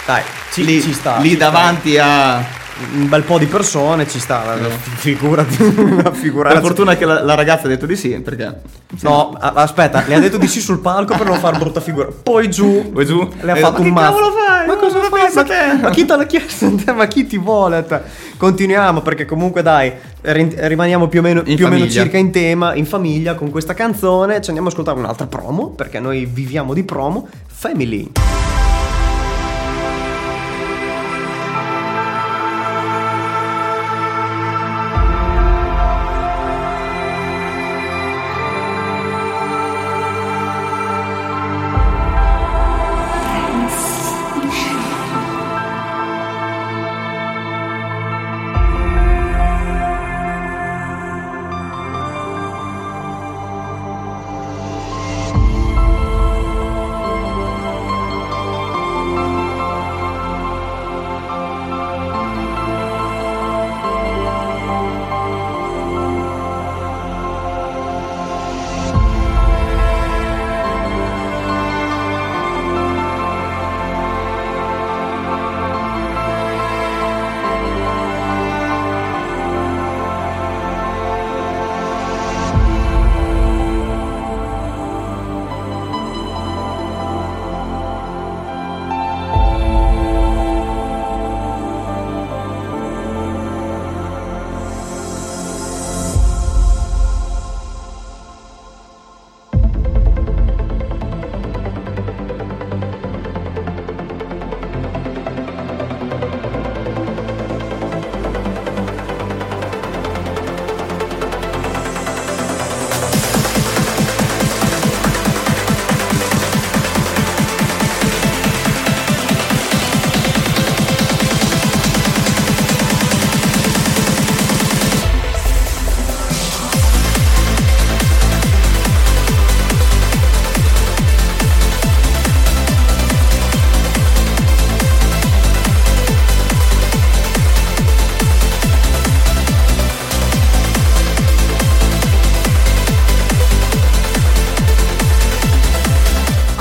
Dai, 0.06 0.22
ci, 0.52 0.64
lì, 0.64 0.80
ci 0.80 0.92
sta. 0.92 1.16
lì 1.18 1.30
ci 1.30 1.34
sta. 1.34 1.50
davanti 1.50 1.98
a. 1.98 2.58
un 2.94 3.08
bel 3.08 3.22
po' 3.22 3.38
di 3.38 3.46
persone 3.46 4.08
ci 4.08 4.18
sta. 4.18 4.56
Eh. 4.56 4.68
Figurati. 4.96 5.56
Per 6.02 6.14
figurati. 6.14 6.58
fortuna 6.60 6.96
che 6.96 7.04
la, 7.04 7.22
la 7.22 7.34
ragazza 7.34 7.66
ha 7.66 7.68
detto 7.68 7.86
di 7.86 7.96
sì, 7.96 8.10
perché. 8.20 8.60
No, 9.02 9.36
a- 9.38 9.52
aspetta, 9.56 10.02
le 10.06 10.14
ha 10.14 10.18
detto 10.20 10.36
di 10.38 10.48
sì 10.48 10.60
sul 10.60 10.80
palco 10.80 11.16
per 11.16 11.26
non 11.26 11.38
far 11.38 11.56
brutta 11.58 11.80
figura. 11.80 12.08
Poi 12.22 12.50
giù, 12.50 12.90
Poi 12.92 13.06
giù, 13.06 13.28
le 13.40 13.52
ha 13.52 13.56
eh, 13.56 13.60
fatto 13.60 13.74
ma 13.74 13.78
un 13.78 13.84
che 13.84 13.90
mazzo. 14.00 14.12
cavolo 14.12 14.32
fai? 14.32 14.66
Ma 14.66 14.76
cosa 14.76 15.00
fai? 15.00 15.34
Ma, 15.34 15.42
te? 15.44 15.78
ma 15.80 15.90
chi 15.90 16.04
te 16.04 16.16
l'ha 16.16 16.26
chiesto? 16.26 16.74
Ma 16.94 17.06
chi 17.06 17.26
ti 17.26 17.38
vuole 17.38 17.84
te? 17.86 18.00
Continuiamo 18.36 19.00
perché 19.02 19.24
comunque 19.24 19.62
dai, 19.62 19.92
ri- 20.22 20.54
rimaniamo 20.56 21.08
più 21.08 21.20
o 21.20 21.22
meno, 21.22 21.42
più 21.42 21.66
o 21.66 21.68
meno 21.68 21.88
circa 21.88 22.16
in 22.18 22.30
tema, 22.30 22.74
in 22.74 22.86
famiglia 22.86 23.34
con 23.34 23.50
questa 23.50 23.74
canzone. 23.74 24.40
Ci 24.40 24.48
andiamo 24.48 24.68
a 24.68 24.70
ascoltare 24.70 24.98
un'altra 24.98 25.26
promo 25.26 25.68
perché 25.68 26.00
noi 26.00 26.26
viviamo 26.26 26.74
di 26.74 26.82
promo. 26.82 27.28
Family. 27.46 28.10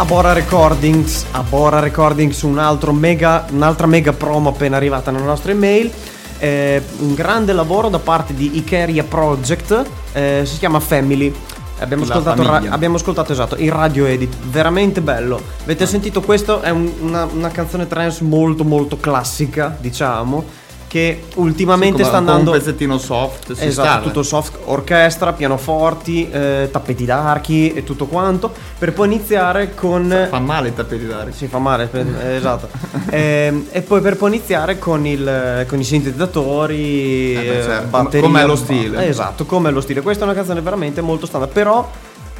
Abora 0.09 0.33
Recordings, 0.33 1.27
Abora 1.33 1.79
Recordings, 1.79 2.41
un 2.41 2.57
altro 2.57 2.91
mega, 2.91 3.45
un'altra 3.51 3.85
mega 3.85 4.11
promo 4.11 4.49
appena 4.49 4.75
arrivata 4.75 5.11
nella 5.11 5.25
nostra 5.25 5.51
email. 5.51 5.91
Eh, 6.39 6.81
un 7.01 7.13
grande 7.13 7.53
lavoro 7.53 7.89
da 7.89 7.99
parte 7.99 8.33
di 8.33 8.57
Ikeria 8.57 9.03
Project, 9.03 9.85
eh, 10.13 10.41
si 10.45 10.57
chiama 10.57 10.79
Family. 10.79 11.31
Abbiamo 11.77 12.03
ascoltato, 12.03 12.41
ra- 12.43 12.63
abbiamo 12.69 12.95
ascoltato 12.95 13.31
esatto 13.33 13.55
il 13.57 13.71
radio 13.71 14.05
edit, 14.07 14.35
veramente 14.49 14.99
bello. 15.01 15.39
Avete 15.61 15.85
sentito 15.85 16.21
questo? 16.21 16.61
È 16.61 16.71
un- 16.71 16.91
una, 17.01 17.25
una 17.31 17.49
canzone 17.49 17.85
trance 17.85 18.23
molto 18.23 18.63
molto 18.63 18.97
classica, 18.97 19.77
diciamo, 19.79 20.43
che 20.89 21.25
ultimamente 21.35 22.03
sta 22.03 22.17
andando 22.17 22.49
un 22.49 22.57
pezzettino 22.57 22.97
soft. 22.97 23.53
Si 23.53 23.63
Esatto, 23.63 23.87
scala. 23.87 24.01
tutto 24.01 24.23
soft, 24.23 24.57
orchestra, 24.65 25.33
pianoforti, 25.33 26.27
eh, 26.31 26.67
tappeti 26.71 27.05
d'archi 27.05 27.73
e 27.73 27.83
tutto 27.83 28.07
quanto, 28.07 28.51
per 28.77 28.93
poi 28.93 29.05
iniziare 29.05 29.75
con... 29.75 30.27
Fa 30.29 30.39
male 30.39 30.69
i 30.69 30.73
tappeti 30.73 31.05
d'aria. 31.05 31.31
Si 31.31 31.45
fa 31.45 31.59
male, 31.59 31.89
eh, 31.93 32.35
esatto. 32.35 32.67
Ehm, 33.11 33.67
e 33.71 33.81
poi 33.81 34.01
per 34.01 34.17
poi 34.17 34.29
iniziare 34.29 34.77
con, 34.77 35.05
il, 35.05 35.65
con 35.67 35.79
i 35.79 35.83
sintetizzatori, 35.83 37.35
Eh 37.35 37.41
beh, 37.41 37.59
eh, 37.59 37.63
certo, 37.63 38.19
come 38.19 38.41
è 38.41 38.45
lo 38.45 38.55
stile. 38.55 39.07
Esatto, 39.07 39.45
come 39.45 39.69
è 39.69 39.71
lo 39.71 39.81
stile. 39.81 40.01
Questa 40.01 40.23
è 40.23 40.25
una 40.25 40.35
canzone 40.35 40.61
veramente 40.61 41.01
molto 41.01 41.25
standard, 41.27 41.51
però 41.51 41.87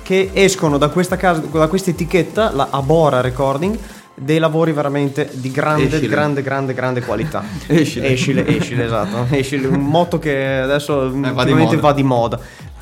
che 0.02 0.32
escono 0.34 0.80
da 0.80 0.90
questa 0.90 1.18
casa, 1.18 1.42
da 1.52 1.68
questa 1.68 1.92
etichetta, 1.92 2.52
la 2.52 2.68
Abora 2.72 3.22
Recording, 3.22 3.78
dei 4.20 4.38
lavori 4.38 4.72
veramente 4.72 5.30
di 5.32 5.52
grande, 5.52 5.86
Escile. 5.86 6.08
grande, 6.08 6.42
grande, 6.42 6.74
grande 6.74 7.02
qualità. 7.02 7.44
Escile. 7.68 8.10
Escile, 8.10 8.46
escile, 8.48 8.86
esatto. 8.86 9.26
Escile, 9.36 9.68
un 9.68 9.80
motto 9.82 10.20
che 10.20 10.58
adesso 10.58 10.94
ultimamente 10.98 11.76
moda. 11.76 11.80
va 11.80 11.94
di 11.94 12.04
moda. 12.04 12.40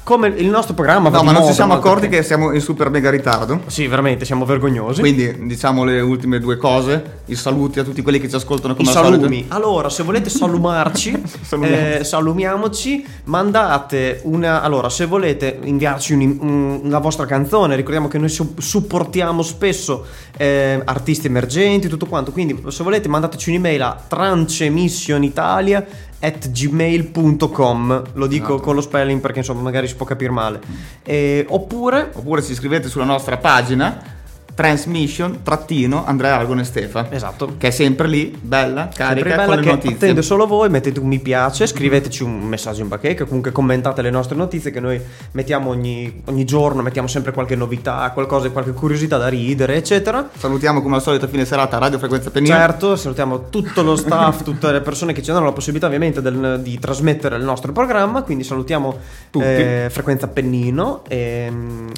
Come 0.07 0.29
il 0.29 0.47
nostro 0.47 0.73
programma 0.73 1.09
va 1.09 1.17
No, 1.17 1.23
ma 1.23 1.31
non 1.33 1.45
ci 1.45 1.51
siamo 1.51 1.73
accorti 1.73 2.07
perché- 2.07 2.19
che 2.19 2.23
siamo 2.23 2.53
in 2.53 2.61
super 2.61 2.89
mega 2.89 3.09
ritardo. 3.09 3.63
Sì, 3.67 3.87
veramente, 3.87 4.23
siamo 4.23 4.45
vergognosi. 4.45 5.01
Quindi 5.01 5.45
diciamo 5.47 5.83
le 5.83 5.99
ultime 5.99 6.39
due 6.39 6.55
cose. 6.55 7.15
I 7.25 7.35
saluti 7.35 7.79
a 7.79 7.83
tutti 7.83 8.01
quelli 8.01 8.17
che 8.17 8.29
ci 8.29 8.35
ascoltano 8.37 8.71
I 8.71 8.77
come 8.77 8.87
al 8.87 8.93
salumi. 8.95 9.21
solito. 9.21 9.53
Allora, 9.53 9.89
se 9.89 10.03
volete 10.03 10.29
salumarci, 10.29 11.21
Salumiamoci. 11.41 11.81
eh, 11.99 12.03
salumiamoci, 12.05 13.05
mandate 13.25 14.21
una. 14.23 14.61
Allora, 14.61 14.87
se 14.89 15.05
volete 15.07 15.59
inviarci 15.63 16.13
un- 16.13 16.37
un- 16.39 16.89
la 16.89 16.99
vostra 16.99 17.25
canzone, 17.25 17.75
ricordiamo 17.75 18.07
che 18.07 18.17
noi 18.17 18.29
su- 18.29 18.53
supportiamo 18.57 19.41
spesso 19.41 20.05
eh, 20.37 20.79
artisti 20.85 21.27
emergenti, 21.27 21.89
tutto 21.89 22.05
quanto. 22.05 22.31
Quindi, 22.31 22.63
se 22.69 22.81
volete, 22.81 23.09
mandateci 23.09 23.49
un'email 23.49 23.81
a 23.81 24.01
trancemissionitalia 24.07 25.85
at 26.19 26.49
gmail.com 26.49 28.03
lo 28.13 28.27
dico 28.27 28.45
Esatto. 28.53 28.61
con 28.61 28.75
lo 28.75 28.81
spelling 28.81 29.21
perché 29.21 29.39
insomma 29.39 29.61
magari 29.61 29.87
si 29.87 29.95
può 29.95 30.05
capire 30.05 30.31
male 30.31 30.59
Eh, 31.03 31.45
oppure 31.49 32.09
Oppure 32.13 32.41
ci 32.41 32.51
iscrivete 32.51 32.89
sulla 32.89 33.05
nostra 33.05 33.37
pagina 33.37 34.15
Transmission, 34.57 35.41
trattino, 35.43 36.03
Andrea 36.03 36.35
Argon 36.35 36.57
e 36.57 36.63
Stefa. 36.63 37.05
Esatto. 37.11 37.53
Che 37.59 37.67
è 37.67 37.69
sempre 37.69 38.07
lì, 38.07 38.35
bella, 38.41 38.89
Sempre 38.91 39.03
carica, 39.05 39.29
bella 39.35 39.45
con 39.45 39.55
le 39.63 39.65
notizie. 39.69 39.95
attende 39.95 40.21
solo 40.23 40.47
voi, 40.47 40.67
mettete 40.71 40.99
un 40.99 41.05
mi 41.05 41.19
piace, 41.19 41.67
scriveteci 41.67 42.23
un 42.23 42.41
messaggio 42.41 42.81
in 42.81 42.87
bacheca, 42.87 43.25
comunque 43.25 43.51
commentate 43.51 44.01
le 44.01 44.09
nostre 44.09 44.35
notizie 44.35 44.71
che 44.71 44.79
noi 44.79 44.99
mettiamo 45.33 45.69
ogni, 45.69 46.23
ogni 46.25 46.43
giorno, 46.43 46.81
mettiamo 46.81 47.07
sempre 47.07 47.33
qualche 47.33 47.55
novità, 47.55 48.09
qualcosa, 48.15 48.49
qualche 48.49 48.71
curiosità 48.73 49.17
da 49.17 49.27
ridere, 49.27 49.75
eccetera. 49.75 50.27
Salutiamo 50.35 50.81
come 50.81 50.95
al 50.95 51.03
solito 51.03 51.25
a 51.25 51.27
fine 51.27 51.45
serata 51.45 51.77
Radio 51.77 51.99
Frequenza 51.99 52.31
Pennino. 52.31 52.55
Certo, 52.55 52.95
salutiamo 52.95 53.49
tutto 53.49 53.83
lo 53.83 53.95
staff, 53.95 54.41
tutte 54.41 54.71
le 54.71 54.81
persone 54.81 55.13
che 55.13 55.21
ci 55.21 55.31
danno 55.31 55.45
la 55.45 55.51
possibilità 55.51 55.85
ovviamente 55.85 56.19
del- 56.19 56.61
di 56.63 56.79
trasmettere 56.79 57.35
il 57.37 57.43
nostro 57.43 57.71
programma, 57.73 58.23
quindi 58.23 58.43
salutiamo 58.43 58.97
Tutti. 59.29 59.45
eh, 59.45 59.87
Frequenza 59.91 60.27
Pennino 60.27 61.03
e, 61.07 61.51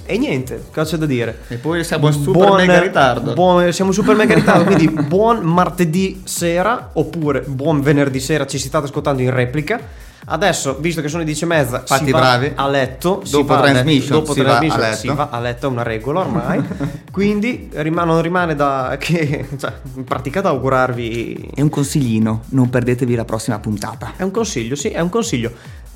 e 0.05 0.18
niente, 0.18 0.66
cosa 0.74 0.91
c'è 0.91 0.97
da 0.97 1.05
dire? 1.05 1.39
E 1.47 1.55
poi 1.55 1.86
siamo 1.86 2.07
in 2.10 2.14
super 2.52 2.68
mega 2.68 2.80
ritardo. 2.80 3.34
buon- 3.34 3.72
siamo 3.74 3.91
super 3.91 4.16
mega 4.16 4.34
in 4.34 4.39
ritardo, 4.39 4.64
quindi 4.64 4.88
buon 4.89 5.39
martedì 5.41 6.22
sera 6.26 6.89
oppure 6.93 7.41
buon 7.41 7.82
venerdì 7.82 8.20
sera, 8.20 8.45
ci 8.45 8.58
state 8.60 8.86
ascoltando 8.86 9.22
in 9.22 9.32
replica. 9.34 10.08
Adesso, 10.32 10.78
visto 10.80 11.02
che 11.02 11.08
sono 11.08 11.20
le 11.22 11.26
10 11.26 11.45
e 11.45 11.47
mezza, 11.47 11.82
Fatti 11.86 12.06
si 12.06 12.12
va 12.12 12.20
bravi. 12.20 12.52
a 12.54 12.68
letto. 12.68 13.22
si 13.24 13.32
Dopo 13.32 13.45
va 13.47 13.54
a 13.56 13.62
letto- 13.62 13.74
transmission 13.74 14.20
dopo 14.20 14.34
si 14.34 14.41
va 14.41 14.45
transmission 14.45 14.80
a 14.84 14.88
letto. 14.89 15.00
si 15.00 15.08
va 15.08 15.30
a 15.32 15.39
letto, 15.39 15.66
è 15.66 15.70
una 15.70 15.82
regola 15.84 16.20
ormai. 16.20 16.62
quindi 17.12 17.70
rima- 17.74 18.04
non 18.04 18.22
rimane 18.22 18.54
da 18.54 18.95
che, 19.00 19.47
cioè, 19.58 19.74
in 19.95 20.04
pratica 20.04 20.41
da 20.41 20.50
augurarvi 20.50 21.52
E 21.56 21.62
un 21.64 21.70
consiglino, 21.70 22.43
non 22.50 22.70
perdetevi 22.70 23.16
la 23.16 23.26
prossima 23.26 23.58
puntata. 23.58 24.14
è 24.18 24.24
un 24.24 24.30
consiglio, 24.32 24.76
sì, 24.76 24.89
è 24.89 25.00
un 25.00 25.10
consiglio. 25.10 25.52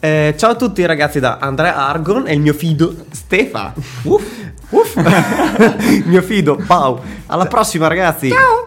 Eh, 0.06 0.36
ciao 0.38 0.52
a 0.52 0.56
tutti 0.56 0.86
ragazzi 0.86 1.22
da 1.22 1.38
Andrea 1.40 1.78
Argon 1.78 2.28
e 2.28 2.34
il 2.34 2.42
mio 2.42 2.52
fido 2.54 2.94
Stefa. 3.10 3.74
Uff, 4.02 4.26
uff. 4.72 4.96
il 4.98 6.04
mio 6.12 6.22
fido 6.22 6.62
Pau. 6.68 7.00
Alla 7.28 7.46
prossima 7.46 7.88
ragazzi. 7.88 8.28
Ciao. 8.28 8.66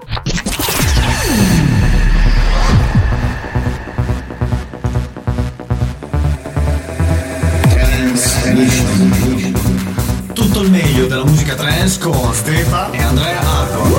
Tutto 10.33 10.63
il 10.63 10.71
meglio 10.71 11.07
della 11.07 11.25
musica 11.27 11.55
trance 11.55 12.01
con 12.01 12.33
Stefa 12.33 12.91
e 12.93 13.03
Andrea 13.03 13.41
Arco. 13.41 13.96